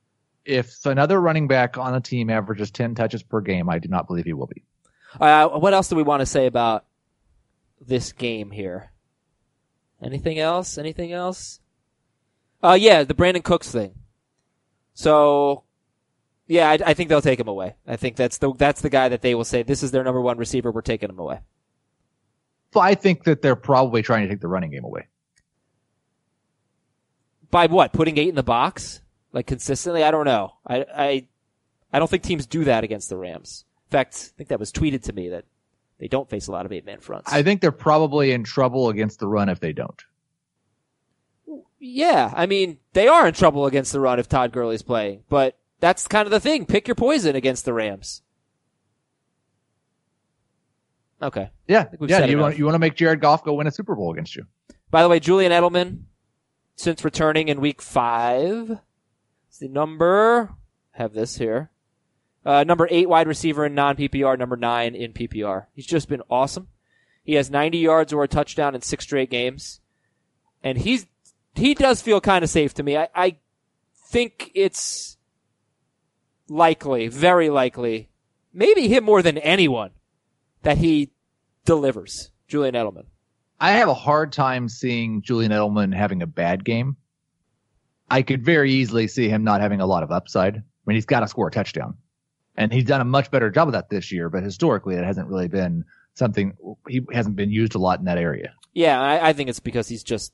If 0.45 0.85
another 0.85 1.21
running 1.21 1.47
back 1.47 1.77
on 1.77 1.95
a 1.95 2.01
team 2.01 2.29
averages 2.29 2.71
10 2.71 2.95
touches 2.95 3.23
per 3.23 3.39
game, 3.39 3.69
I 3.69 3.79
do 3.79 3.87
not 3.87 4.07
believe 4.07 4.25
he 4.25 4.33
will 4.33 4.47
be. 4.47 4.63
Uh, 5.19 5.47
what 5.49 5.73
else 5.73 5.87
do 5.87 5.95
we 5.95 6.03
want 6.03 6.19
to 6.19 6.25
say 6.25 6.47
about 6.47 6.85
this 7.79 8.11
game 8.11 8.51
here? 8.51 8.91
Anything 10.01 10.39
else? 10.39 10.77
Anything 10.77 11.13
else? 11.13 11.61
Uh, 12.61 12.77
yeah, 12.79 13.03
the 13.03 13.13
Brandin 13.13 13.43
Cooks 13.43 13.71
thing. 13.71 13.93
So, 14.93 15.63
yeah, 16.47 16.69
I, 16.69 16.79
I 16.87 16.93
think 16.93 17.09
they'll 17.09 17.21
take 17.21 17.39
him 17.39 17.47
away. 17.47 17.75
I 17.87 17.95
think 17.95 18.15
that's 18.15 18.37
the 18.37 18.53
that's 18.53 18.81
the 18.81 18.89
guy 18.89 19.09
that 19.09 19.21
they 19.21 19.35
will 19.35 19.43
say 19.43 19.63
this 19.63 19.83
is 19.83 19.91
their 19.91 20.03
number 20.03 20.21
one 20.21 20.37
receiver. 20.37 20.71
We're 20.71 20.81
taking 20.81 21.09
him 21.09 21.19
away. 21.19 21.39
I 22.79 22.95
think 22.95 23.23
that 23.23 23.41
they're 23.41 23.55
probably 23.55 24.01
trying 24.01 24.23
to 24.23 24.29
take 24.29 24.41
the 24.41 24.47
running 24.47 24.71
game 24.71 24.83
away. 24.83 25.07
By 27.51 27.67
what? 27.67 27.93
Putting 27.93 28.17
eight 28.17 28.29
in 28.29 28.35
the 28.35 28.43
box 28.43 29.01
like 29.31 29.47
consistently? 29.47 30.03
I 30.03 30.11
don't 30.11 30.25
know. 30.25 30.53
I 30.65 30.85
I 30.95 31.27
I 31.91 31.99
don't 31.99 32.09
think 32.09 32.23
teams 32.23 32.45
do 32.45 32.63
that 32.63 32.83
against 32.83 33.09
the 33.09 33.17
Rams. 33.17 33.65
In 33.87 33.91
fact, 33.91 34.31
I 34.33 34.37
think 34.37 34.49
that 34.49 34.59
was 34.59 34.71
tweeted 34.71 35.03
to 35.03 35.13
me 35.13 35.29
that 35.29 35.45
they 35.99 36.07
don't 36.07 36.29
face 36.29 36.47
a 36.47 36.51
lot 36.51 36.65
of 36.65 36.71
eight 36.71 36.85
man 36.85 36.99
fronts. 36.99 37.31
I 37.31 37.43
think 37.43 37.61
they're 37.61 37.71
probably 37.71 38.31
in 38.31 38.43
trouble 38.43 38.89
against 38.89 39.19
the 39.19 39.27
run 39.27 39.49
if 39.49 39.59
they 39.59 39.73
don't. 39.73 40.03
Yeah, 41.79 42.31
I 42.35 42.45
mean, 42.45 42.79
they 42.93 43.07
are 43.07 43.27
in 43.27 43.33
trouble 43.33 43.65
against 43.65 43.91
the 43.91 43.99
run 43.99 44.17
if 44.17 44.29
Todd 44.29 44.53
Gurley's 44.53 44.81
playing, 44.81 45.23
but 45.27 45.57
that's 45.79 46.07
kind 46.07 46.25
of 46.25 46.31
the 46.31 46.39
thing. 46.39 46.65
Pick 46.65 46.87
your 46.87 46.95
poison 46.95 47.35
against 47.35 47.65
the 47.65 47.73
Rams. 47.73 48.21
Okay. 51.23 51.49
Yeah, 51.67 51.87
yeah. 52.01 52.25
You 52.25 52.37
want 52.37 52.57
you 52.57 52.65
want 52.65 52.75
to 52.75 52.79
make 52.79 52.95
Jared 52.95 53.21
Goff 53.21 53.43
go 53.43 53.53
win 53.53 53.67
a 53.67 53.71
Super 53.71 53.95
Bowl 53.95 54.11
against 54.11 54.35
you? 54.35 54.45
By 54.91 55.01
the 55.01 55.09
way, 55.09 55.19
Julian 55.19 55.51
Edelman, 55.51 56.03
since 56.75 57.03
returning 57.03 57.47
in 57.47 57.61
week 57.61 57.81
five, 57.81 58.79
is 59.49 59.59
the 59.59 59.69
number, 59.69 60.53
have 60.91 61.13
this 61.13 61.37
here, 61.37 61.71
uh, 62.45 62.63
number 62.63 62.87
eight 62.91 63.07
wide 63.07 63.27
receiver 63.27 63.65
in 63.65 63.73
non-PPR, 63.73 64.37
number 64.37 64.57
nine 64.57 64.95
in 64.95 65.13
PPR. 65.13 65.67
He's 65.73 65.85
just 65.85 66.09
been 66.09 66.21
awesome. 66.29 66.67
He 67.23 67.35
has 67.35 67.49
90 67.49 67.77
yards 67.77 68.11
or 68.11 68.23
a 68.23 68.27
touchdown 68.27 68.75
in 68.75 68.81
six 68.81 69.05
straight 69.05 69.29
games. 69.29 69.79
And 70.61 70.77
he's, 70.77 71.07
he 71.55 71.73
does 71.73 72.01
feel 72.01 72.19
kind 72.19 72.43
of 72.43 72.49
safe 72.49 72.73
to 72.75 72.83
me. 72.83 72.97
I, 72.97 73.07
I 73.15 73.37
think 74.07 74.51
it's 74.53 75.17
likely, 76.49 77.07
very 77.07 77.49
likely, 77.49 78.09
maybe 78.53 78.89
him 78.89 79.05
more 79.05 79.21
than 79.21 79.37
anyone, 79.37 79.91
that 80.63 80.77
he 80.77 81.11
delivers. 81.65 82.31
Julian 82.47 82.75
Edelman. 82.75 83.05
I 83.59 83.71
have 83.73 83.87
a 83.87 83.93
hard 83.93 84.33
time 84.33 84.67
seeing 84.67 85.21
Julian 85.21 85.51
Edelman 85.51 85.95
having 85.95 86.21
a 86.21 86.27
bad 86.27 86.65
game. 86.65 86.97
I 88.09 88.21
could 88.21 88.43
very 88.43 88.73
easily 88.73 89.07
see 89.07 89.29
him 89.29 89.43
not 89.43 89.61
having 89.61 89.79
a 89.79 89.85
lot 89.85 90.03
of 90.03 90.11
upside. 90.11 90.57
I 90.57 90.61
mean, 90.85 90.95
he's 90.95 91.05
got 91.05 91.21
to 91.21 91.27
score 91.27 91.47
a 91.47 91.51
touchdown, 91.51 91.95
and 92.57 92.73
he's 92.73 92.83
done 92.83 93.01
a 93.01 93.05
much 93.05 93.31
better 93.31 93.49
job 93.49 93.69
of 93.69 93.73
that 93.73 93.89
this 93.89 94.11
year. 94.11 94.29
But 94.29 94.43
historically, 94.43 94.95
it 94.95 95.05
hasn't 95.05 95.29
really 95.29 95.47
been 95.47 95.85
something. 96.13 96.55
He 96.87 97.01
hasn't 97.11 97.35
been 97.35 97.49
used 97.49 97.75
a 97.75 97.79
lot 97.79 97.99
in 97.99 98.05
that 98.05 98.17
area. 98.17 98.53
Yeah, 98.73 99.01
I, 99.01 99.29
I 99.29 99.33
think 99.33 99.49
it's 99.49 99.61
because 99.61 99.87
he's 99.87 100.03
just 100.03 100.33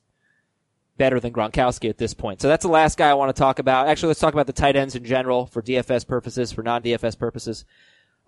better 0.96 1.20
than 1.20 1.32
Gronkowski 1.32 1.88
at 1.88 1.98
this 1.98 2.12
point. 2.12 2.42
So 2.42 2.48
that's 2.48 2.64
the 2.64 2.70
last 2.70 2.98
guy 2.98 3.08
I 3.08 3.14
want 3.14 3.34
to 3.34 3.40
talk 3.40 3.58
about. 3.58 3.88
Actually, 3.88 4.08
let's 4.08 4.20
talk 4.20 4.34
about 4.34 4.46
the 4.46 4.52
tight 4.52 4.76
ends 4.76 4.94
in 4.94 5.04
general 5.04 5.46
for 5.46 5.62
DFS 5.62 6.06
purposes, 6.06 6.52
for 6.52 6.62
non-DFS 6.62 7.18
purposes. 7.18 7.64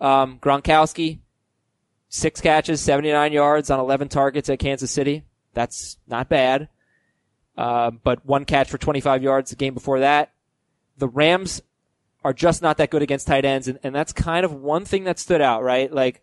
Um, 0.00 0.38
Gronkowski, 0.38 1.18
six 2.12 2.42
catches, 2.42 2.82
79 2.82 3.32
yards 3.32 3.70
on 3.70 3.80
11 3.80 4.08
targets 4.08 4.50
at 4.50 4.58
Kansas 4.58 4.90
City. 4.90 5.24
That's 5.54 5.96
not 6.06 6.28
bad. 6.28 6.68
Uh, 7.56 7.90
but 7.90 8.24
one 8.24 8.44
catch 8.44 8.70
for 8.70 8.78
25 8.78 9.22
yards 9.22 9.50
the 9.50 9.56
game 9.56 9.74
before 9.74 10.00
that. 10.00 10.32
The 10.98 11.08
Rams 11.08 11.62
are 12.22 12.34
just 12.34 12.60
not 12.60 12.76
that 12.76 12.90
good 12.90 13.02
against 13.02 13.26
tight 13.26 13.46
ends, 13.46 13.66
and, 13.66 13.78
and 13.82 13.94
that's 13.94 14.12
kind 14.12 14.44
of 14.44 14.52
one 14.52 14.84
thing 14.84 15.04
that 15.04 15.18
stood 15.18 15.40
out, 15.40 15.62
right? 15.62 15.92
Like, 15.92 16.22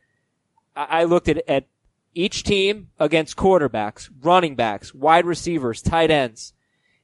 I, 0.76 1.02
I 1.02 1.04
looked 1.06 1.28
at, 1.28 1.42
at 1.50 1.66
each 2.14 2.44
team 2.44 2.90
against 3.00 3.36
quarterbacks, 3.36 4.10
running 4.22 4.56
backs, 4.56 4.94
wide 4.94 5.26
receivers, 5.26 5.82
tight 5.82 6.12
ends. 6.12 6.54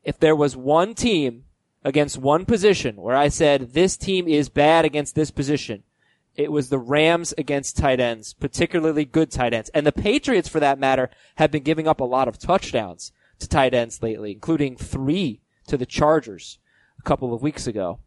If 0.03 0.19
there 0.19 0.35
was 0.35 0.55
one 0.55 0.93
team 0.93 1.45
against 1.83 2.19
one 2.19 2.45
position 2.45 2.97
where 2.97 3.15
I 3.15 3.29
said 3.29 3.73
this 3.73 3.97
team 3.97 4.27
is 4.27 4.47
bad 4.49 4.85
against 4.85 5.15
this 5.15 5.31
position, 5.31 5.83
it 6.35 6.51
was 6.51 6.69
the 6.69 6.79
Rams 6.79 7.33
against 7.37 7.77
tight 7.77 7.99
ends, 7.99 8.33
particularly 8.33 9.05
good 9.05 9.31
tight 9.31 9.53
ends. 9.53 9.69
And 9.69 9.85
the 9.85 9.91
Patriots, 9.91 10.49
for 10.49 10.59
that 10.59 10.79
matter, 10.79 11.09
have 11.35 11.51
been 11.51 11.63
giving 11.63 11.87
up 11.87 11.99
a 11.99 12.05
lot 12.05 12.27
of 12.27 12.37
touchdowns 12.37 13.11
to 13.39 13.47
tight 13.47 13.73
ends 13.73 14.01
lately, 14.03 14.31
including 14.31 14.75
three 14.75 15.41
to 15.67 15.77
the 15.77 15.85
Chargers 15.85 16.59
a 16.99 17.03
couple 17.03 17.33
of 17.33 17.41
weeks 17.41 17.67
ago. 17.67 17.99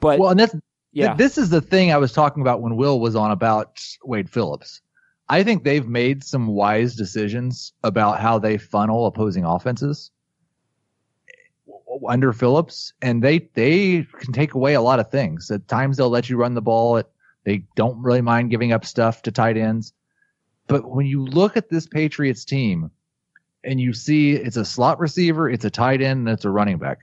But 0.00 0.18
Well, 0.18 0.30
and 0.30 0.40
that's 0.40 0.54
yeah, 0.92 1.08
th- 1.08 1.18
this 1.18 1.38
is 1.38 1.50
the 1.50 1.60
thing 1.60 1.92
I 1.92 1.98
was 1.98 2.12
talking 2.12 2.40
about 2.40 2.62
when 2.62 2.76
Will 2.76 3.00
was 3.00 3.16
on 3.16 3.30
about 3.30 3.80
Wade 4.04 4.30
Phillips. 4.30 4.80
I 5.28 5.42
think 5.42 5.64
they've 5.64 5.86
made 5.86 6.22
some 6.22 6.46
wise 6.46 6.94
decisions 6.94 7.72
about 7.82 8.20
how 8.20 8.38
they 8.38 8.58
funnel 8.58 9.06
opposing 9.06 9.44
offenses 9.44 10.10
under 12.06 12.32
Phillips, 12.32 12.92
and 13.02 13.22
they 13.22 13.48
they 13.54 14.06
can 14.20 14.32
take 14.32 14.54
away 14.54 14.74
a 14.74 14.80
lot 14.80 15.00
of 15.00 15.10
things. 15.10 15.50
At 15.50 15.66
times 15.68 15.96
they'll 15.96 16.10
let 16.10 16.30
you 16.30 16.36
run 16.36 16.54
the 16.54 16.62
ball. 16.62 16.98
At, 16.98 17.08
they 17.46 17.62
don't 17.76 18.02
really 18.02 18.20
mind 18.20 18.50
giving 18.50 18.72
up 18.72 18.84
stuff 18.84 19.22
to 19.22 19.30
tight 19.30 19.56
ends. 19.56 19.92
But 20.66 20.90
when 20.90 21.06
you 21.06 21.24
look 21.24 21.56
at 21.56 21.70
this 21.70 21.86
Patriots 21.86 22.44
team, 22.44 22.90
and 23.62 23.80
you 23.80 23.92
see 23.92 24.32
it's 24.32 24.56
a 24.56 24.64
slot 24.64 24.98
receiver, 24.98 25.48
it's 25.48 25.64
a 25.64 25.70
tight 25.70 26.02
end, 26.02 26.26
and 26.26 26.28
it's 26.28 26.44
a 26.44 26.50
running 26.50 26.78
back, 26.78 26.98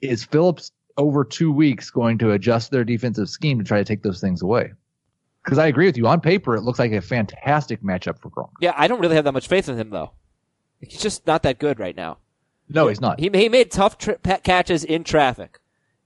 is 0.00 0.24
Phillips 0.24 0.70
over 0.96 1.24
two 1.24 1.50
weeks 1.50 1.90
going 1.90 2.16
to 2.18 2.30
adjust 2.30 2.70
their 2.70 2.84
defensive 2.84 3.28
scheme 3.28 3.58
to 3.58 3.64
try 3.64 3.78
to 3.78 3.84
take 3.84 4.04
those 4.04 4.20
things 4.20 4.40
away? 4.40 4.72
Because 5.44 5.58
I 5.58 5.66
agree 5.66 5.86
with 5.86 5.96
you. 5.96 6.06
On 6.06 6.20
paper, 6.20 6.54
it 6.54 6.62
looks 6.62 6.78
like 6.78 6.92
a 6.92 7.00
fantastic 7.00 7.82
matchup 7.82 8.20
for 8.20 8.30
Gronk. 8.30 8.50
yeah, 8.60 8.72
I 8.76 8.86
don't 8.86 9.00
really 9.00 9.16
have 9.16 9.24
that 9.24 9.32
much 9.32 9.48
faith 9.48 9.68
in 9.68 9.76
him 9.76 9.90
though. 9.90 10.12
He's 10.78 11.00
just 11.00 11.26
not 11.26 11.42
that 11.42 11.58
good 11.58 11.80
right 11.80 11.96
now. 11.96 12.18
No, 12.68 12.86
he's 12.86 13.00
not. 13.00 13.18
He, 13.18 13.30
he 13.34 13.48
made 13.48 13.72
tough 13.72 13.98
catches 14.44 14.84
in 14.84 15.02
traffic. 15.02 15.58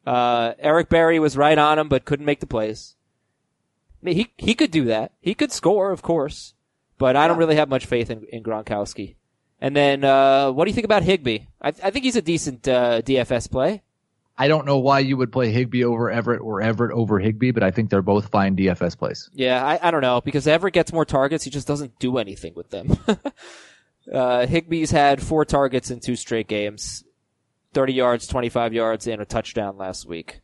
Uh, 0.06 0.54
Eric 0.58 0.88
Berry 0.88 1.18
was 1.18 1.36
right 1.36 1.58
on 1.58 1.78
him, 1.78 1.88
but 1.88 2.06
couldn't 2.06 2.24
make 2.24 2.40
the 2.40 2.46
plays. 2.46 2.96
I 4.00 4.04
mean, 4.04 4.16
he 4.16 4.32
he 4.36 4.54
could 4.54 4.70
do 4.70 4.84
that. 4.84 5.12
He 5.20 5.34
could 5.34 5.52
score, 5.52 5.90
of 5.90 6.02
course, 6.02 6.54
but 6.98 7.16
I 7.16 7.26
don't 7.26 7.38
really 7.38 7.56
have 7.56 7.68
much 7.68 7.86
faith 7.86 8.10
in, 8.10 8.24
in 8.24 8.42
Gronkowski. 8.42 9.16
And 9.60 9.74
then, 9.74 10.04
uh, 10.04 10.52
what 10.52 10.64
do 10.64 10.70
you 10.70 10.74
think 10.74 10.84
about 10.84 11.02
Higbee? 11.02 11.40
I, 11.60 11.68
I 11.68 11.90
think 11.90 12.04
he's 12.04 12.16
a 12.16 12.22
decent 12.22 12.68
uh, 12.68 13.02
DFS 13.02 13.50
play. 13.50 13.82
I 14.40 14.46
don't 14.46 14.66
know 14.66 14.78
why 14.78 15.00
you 15.00 15.16
would 15.16 15.32
play 15.32 15.50
Higbee 15.50 15.82
over 15.82 16.12
Everett 16.12 16.40
or 16.40 16.62
Everett 16.62 16.92
over 16.92 17.18
Higbee, 17.18 17.50
but 17.50 17.64
I 17.64 17.72
think 17.72 17.90
they're 17.90 18.02
both 18.02 18.28
fine 18.28 18.54
DFS 18.54 18.96
plays. 18.96 19.28
Yeah, 19.34 19.64
I, 19.64 19.88
I 19.88 19.90
don't 19.90 20.00
know 20.00 20.20
because 20.20 20.46
Everett 20.46 20.74
gets 20.74 20.92
more 20.92 21.04
targets. 21.04 21.42
He 21.42 21.50
just 21.50 21.66
doesn't 21.66 21.98
do 21.98 22.18
anything 22.18 22.54
with 22.54 22.70
them. 22.70 22.96
uh, 23.08 24.46
Higbee's 24.46 24.92
had 24.92 25.20
four 25.20 25.44
targets 25.44 25.90
in 25.90 25.98
two 25.98 26.14
straight 26.14 26.46
games, 26.46 27.02
thirty 27.72 27.94
yards, 27.94 28.28
twenty-five 28.28 28.72
yards, 28.72 29.08
and 29.08 29.20
a 29.20 29.24
touchdown 29.24 29.76
last 29.76 30.06
week. 30.06 30.40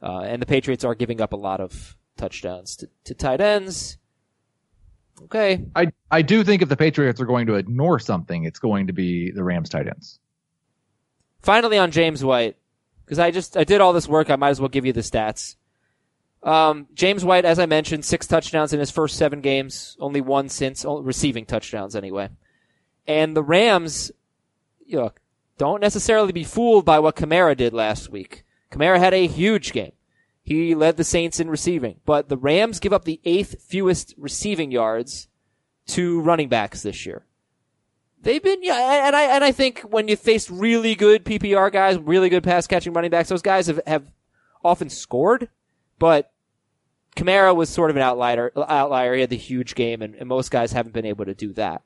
Uh, 0.00 0.20
and 0.20 0.40
the 0.40 0.46
Patriots 0.46 0.84
are 0.84 0.94
giving 0.94 1.20
up 1.20 1.32
a 1.32 1.36
lot 1.36 1.60
of 1.60 1.96
touchdowns 2.18 2.76
to, 2.76 2.88
to 3.04 3.14
tight 3.14 3.40
ends. 3.40 3.96
Okay, 5.24 5.64
I 5.74 5.92
I 6.10 6.22
do 6.22 6.44
think 6.44 6.62
if 6.62 6.68
the 6.68 6.76
Patriots 6.76 7.20
are 7.20 7.26
going 7.26 7.46
to 7.46 7.54
ignore 7.54 7.98
something, 7.98 8.44
it's 8.44 8.58
going 8.58 8.86
to 8.88 8.92
be 8.92 9.30
the 9.30 9.42
Rams 9.42 9.68
tight 9.70 9.88
ends. 9.88 10.20
finally 11.40 11.78
on 11.78 11.90
James 11.90 12.22
White 12.22 12.56
because 13.04 13.18
I 13.18 13.30
just 13.30 13.56
I 13.56 13.64
did 13.64 13.80
all 13.80 13.92
this 13.92 14.06
work. 14.06 14.30
I 14.30 14.36
might 14.36 14.50
as 14.50 14.60
well 14.60 14.68
give 14.68 14.86
you 14.86 14.92
the 14.92 15.00
stats. 15.00 15.56
Um, 16.42 16.86
James 16.94 17.24
White, 17.24 17.44
as 17.44 17.58
I 17.58 17.66
mentioned, 17.66 18.04
six 18.04 18.26
touchdowns 18.28 18.72
in 18.72 18.78
his 18.78 18.92
first 18.92 19.16
seven 19.16 19.40
games, 19.40 19.96
only 19.98 20.20
one 20.20 20.48
since 20.48 20.84
oh, 20.84 21.00
receiving 21.00 21.44
touchdowns 21.46 21.96
anyway. 21.96 22.28
And 23.08 23.36
the 23.36 23.42
Rams, 23.42 24.12
you 24.86 24.98
know, 24.98 25.12
don't 25.56 25.80
necessarily 25.80 26.30
be 26.30 26.44
fooled 26.44 26.84
by 26.84 27.00
what 27.00 27.16
Kamara 27.16 27.56
did 27.56 27.72
last 27.72 28.10
week. 28.10 28.44
Kamara 28.70 28.98
had 29.00 29.14
a 29.14 29.26
huge 29.26 29.72
game. 29.72 29.92
He 30.48 30.74
led 30.74 30.96
the 30.96 31.04
Saints 31.04 31.40
in 31.40 31.50
receiving, 31.50 32.00
but 32.06 32.30
the 32.30 32.38
Rams 32.38 32.80
give 32.80 32.94
up 32.94 33.04
the 33.04 33.20
eighth 33.26 33.62
fewest 33.62 34.14
receiving 34.16 34.70
yards 34.70 35.28
to 35.88 36.22
running 36.22 36.48
backs 36.48 36.82
this 36.82 37.04
year. 37.04 37.26
They've 38.22 38.42
been, 38.42 38.62
yeah, 38.62 39.06
and 39.06 39.14
I 39.14 39.24
and 39.24 39.44
I 39.44 39.52
think 39.52 39.80
when 39.80 40.08
you 40.08 40.16
face 40.16 40.50
really 40.50 40.94
good 40.94 41.22
PPR 41.22 41.70
guys, 41.70 41.98
really 41.98 42.30
good 42.30 42.44
pass 42.44 42.66
catching 42.66 42.94
running 42.94 43.10
backs, 43.10 43.28
those 43.28 43.42
guys 43.42 43.66
have, 43.66 43.78
have 43.86 44.10
often 44.64 44.88
scored, 44.88 45.50
but 45.98 46.32
Kamara 47.14 47.54
was 47.54 47.68
sort 47.68 47.90
of 47.90 47.96
an 47.96 48.02
outlier. 48.02 48.50
Outlier, 48.56 49.16
he 49.16 49.20
had 49.20 49.28
the 49.28 49.36
huge 49.36 49.74
game, 49.74 50.00
and, 50.00 50.14
and 50.14 50.30
most 50.30 50.50
guys 50.50 50.72
haven't 50.72 50.94
been 50.94 51.04
able 51.04 51.26
to 51.26 51.34
do 51.34 51.52
that. 51.52 51.82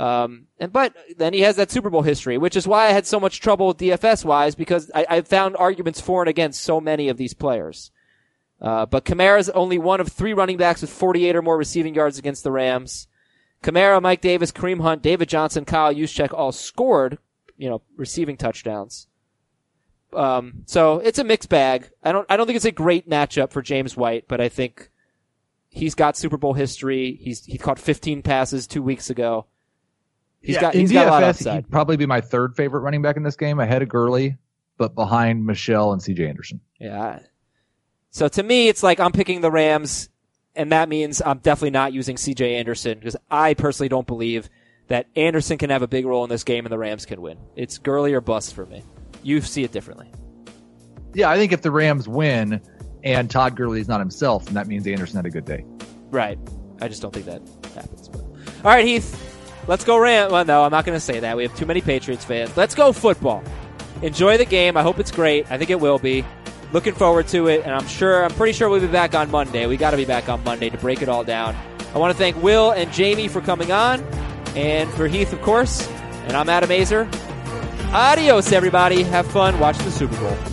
Um, 0.00 0.46
and 0.58 0.72
but 0.72 0.96
then 1.18 1.34
he 1.34 1.40
has 1.42 1.56
that 1.56 1.70
Super 1.70 1.90
Bowl 1.90 2.00
history, 2.00 2.38
which 2.38 2.56
is 2.56 2.66
why 2.66 2.86
I 2.86 2.92
had 2.92 3.06
so 3.06 3.20
much 3.20 3.38
trouble 3.38 3.66
with 3.66 3.76
DFS 3.76 4.24
wise 4.24 4.54
because 4.54 4.90
I, 4.94 5.06
I 5.10 5.20
found 5.20 5.56
arguments 5.58 6.00
for 6.00 6.22
and 6.22 6.28
against 6.28 6.62
so 6.62 6.80
many 6.80 7.10
of 7.10 7.18
these 7.18 7.34
players. 7.34 7.90
Uh, 8.62 8.86
but 8.86 9.04
Kamara's 9.04 9.50
only 9.50 9.76
one 9.76 10.00
of 10.00 10.08
three 10.08 10.32
running 10.32 10.56
backs 10.56 10.80
with 10.80 10.88
48 10.88 11.36
or 11.36 11.42
more 11.42 11.58
receiving 11.58 11.94
yards 11.94 12.18
against 12.18 12.44
the 12.44 12.50
Rams. 12.50 13.08
Kamara, 13.62 14.00
Mike 14.00 14.22
Davis, 14.22 14.52
Kareem 14.52 14.80
Hunt, 14.80 15.02
David 15.02 15.28
Johnson, 15.28 15.66
Kyle 15.66 15.92
Juszczyk 15.94 16.32
all 16.32 16.50
scored, 16.50 17.18
you 17.58 17.68
know, 17.68 17.82
receiving 17.98 18.38
touchdowns. 18.38 19.06
Um, 20.14 20.62
so 20.64 21.00
it's 21.00 21.18
a 21.18 21.24
mixed 21.24 21.50
bag. 21.50 21.90
I 22.02 22.12
don't, 22.12 22.24
I 22.30 22.38
don't 22.38 22.46
think 22.46 22.56
it's 22.56 22.64
a 22.64 22.72
great 22.72 23.06
matchup 23.06 23.50
for 23.50 23.60
James 23.60 23.98
White, 23.98 24.28
but 24.28 24.40
I 24.40 24.48
think 24.48 24.90
he's 25.68 25.94
got 25.94 26.16
Super 26.16 26.38
Bowl 26.38 26.54
history. 26.54 27.18
He's, 27.20 27.44
he 27.44 27.58
caught 27.58 27.78
15 27.78 28.22
passes 28.22 28.66
two 28.66 28.82
weeks 28.82 29.10
ago. 29.10 29.44
He's 30.42 30.58
got, 30.58 30.74
in 30.74 30.80
he's 30.80 30.90
DFS, 30.90 30.94
got 30.94 31.06
a 31.06 31.10
lot 31.10 31.22
of 31.22 31.28
upside. 31.30 31.54
he'd 31.56 31.70
probably 31.70 31.96
be 31.96 32.06
my 32.06 32.20
third 32.20 32.56
favorite 32.56 32.80
running 32.80 33.02
back 33.02 33.16
in 33.16 33.22
this 33.22 33.36
game, 33.36 33.60
ahead 33.60 33.82
of 33.82 33.88
Gurley, 33.88 34.38
but 34.78 34.94
behind 34.94 35.44
Michel 35.44 35.92
and 35.92 36.00
CJ 36.00 36.28
Anderson. 36.28 36.60
Yeah. 36.78 37.20
So 38.10 38.26
to 38.28 38.42
me, 38.42 38.68
it's 38.68 38.82
like 38.82 39.00
I'm 39.00 39.12
picking 39.12 39.42
the 39.42 39.50
Rams, 39.50 40.08
and 40.54 40.72
that 40.72 40.88
means 40.88 41.20
I'm 41.24 41.38
definitely 41.38 41.70
not 41.70 41.92
using 41.92 42.16
CJ 42.16 42.58
Anderson 42.58 42.98
because 42.98 43.16
I 43.30 43.54
personally 43.54 43.88
don't 43.88 44.06
believe 44.06 44.48
that 44.88 45.06
Anderson 45.14 45.58
can 45.58 45.70
have 45.70 45.82
a 45.82 45.88
big 45.88 46.04
role 46.04 46.24
in 46.24 46.30
this 46.30 46.42
game 46.42 46.66
and 46.66 46.72
the 46.72 46.78
Rams 46.78 47.06
can 47.06 47.22
win. 47.22 47.38
It's 47.54 47.78
Gurley 47.78 48.12
or 48.12 48.20
bust 48.20 48.54
for 48.54 48.66
me. 48.66 48.82
You 49.22 49.40
see 49.40 49.62
it 49.62 49.70
differently. 49.70 50.10
Yeah, 51.14 51.30
I 51.30 51.36
think 51.36 51.52
if 51.52 51.62
the 51.62 51.70
Rams 51.70 52.08
win 52.08 52.60
and 53.04 53.30
Todd 53.30 53.54
Gurley 53.54 53.80
is 53.80 53.88
not 53.88 54.00
himself, 54.00 54.46
then 54.46 54.54
that 54.54 54.66
means 54.66 54.86
Anderson 54.86 55.16
had 55.16 55.26
a 55.26 55.30
good 55.30 55.44
day. 55.44 55.64
Right. 56.10 56.38
I 56.80 56.88
just 56.88 57.02
don't 57.02 57.14
think 57.14 57.26
that 57.26 57.42
happens. 57.74 58.08
But. 58.08 58.22
All 58.64 58.72
right, 58.72 58.84
Heath. 58.84 59.39
Let's 59.70 59.84
go 59.84 59.98
Ram. 59.98 60.32
Well, 60.32 60.44
no, 60.44 60.64
I'm 60.64 60.72
not 60.72 60.84
going 60.84 60.96
to 60.96 61.00
say 61.00 61.20
that. 61.20 61.36
We 61.36 61.44
have 61.44 61.56
too 61.56 61.64
many 61.64 61.80
Patriots 61.80 62.24
fans. 62.24 62.56
Let's 62.56 62.74
go 62.74 62.92
football. 62.92 63.44
Enjoy 64.02 64.36
the 64.36 64.44
game. 64.44 64.76
I 64.76 64.82
hope 64.82 64.98
it's 64.98 65.12
great. 65.12 65.48
I 65.48 65.58
think 65.58 65.70
it 65.70 65.78
will 65.78 66.00
be. 66.00 66.24
Looking 66.72 66.92
forward 66.92 67.28
to 67.28 67.46
it, 67.46 67.62
and 67.62 67.72
I'm 67.72 67.86
sure, 67.86 68.24
I'm 68.24 68.32
pretty 68.32 68.52
sure 68.52 68.68
we'll 68.68 68.80
be 68.80 68.88
back 68.88 69.14
on 69.14 69.30
Monday. 69.30 69.66
We 69.66 69.76
got 69.76 69.92
to 69.92 69.96
be 69.96 70.04
back 70.04 70.28
on 70.28 70.42
Monday 70.42 70.70
to 70.70 70.78
break 70.78 71.02
it 71.02 71.08
all 71.08 71.22
down. 71.22 71.54
I 71.94 71.98
want 71.98 72.10
to 72.10 72.18
thank 72.18 72.42
Will 72.42 72.72
and 72.72 72.92
Jamie 72.92 73.28
for 73.28 73.40
coming 73.40 73.70
on, 73.70 74.02
and 74.56 74.90
for 74.90 75.06
Heath, 75.06 75.32
of 75.32 75.40
course. 75.40 75.88
And 76.24 76.32
I'm 76.32 76.48
Adam 76.48 76.70
Aizer. 76.70 77.08
Adios, 77.92 78.50
everybody. 78.50 79.04
Have 79.04 79.28
fun. 79.28 79.60
Watch 79.60 79.78
the 79.78 79.92
Super 79.92 80.16
Bowl. 80.16 80.49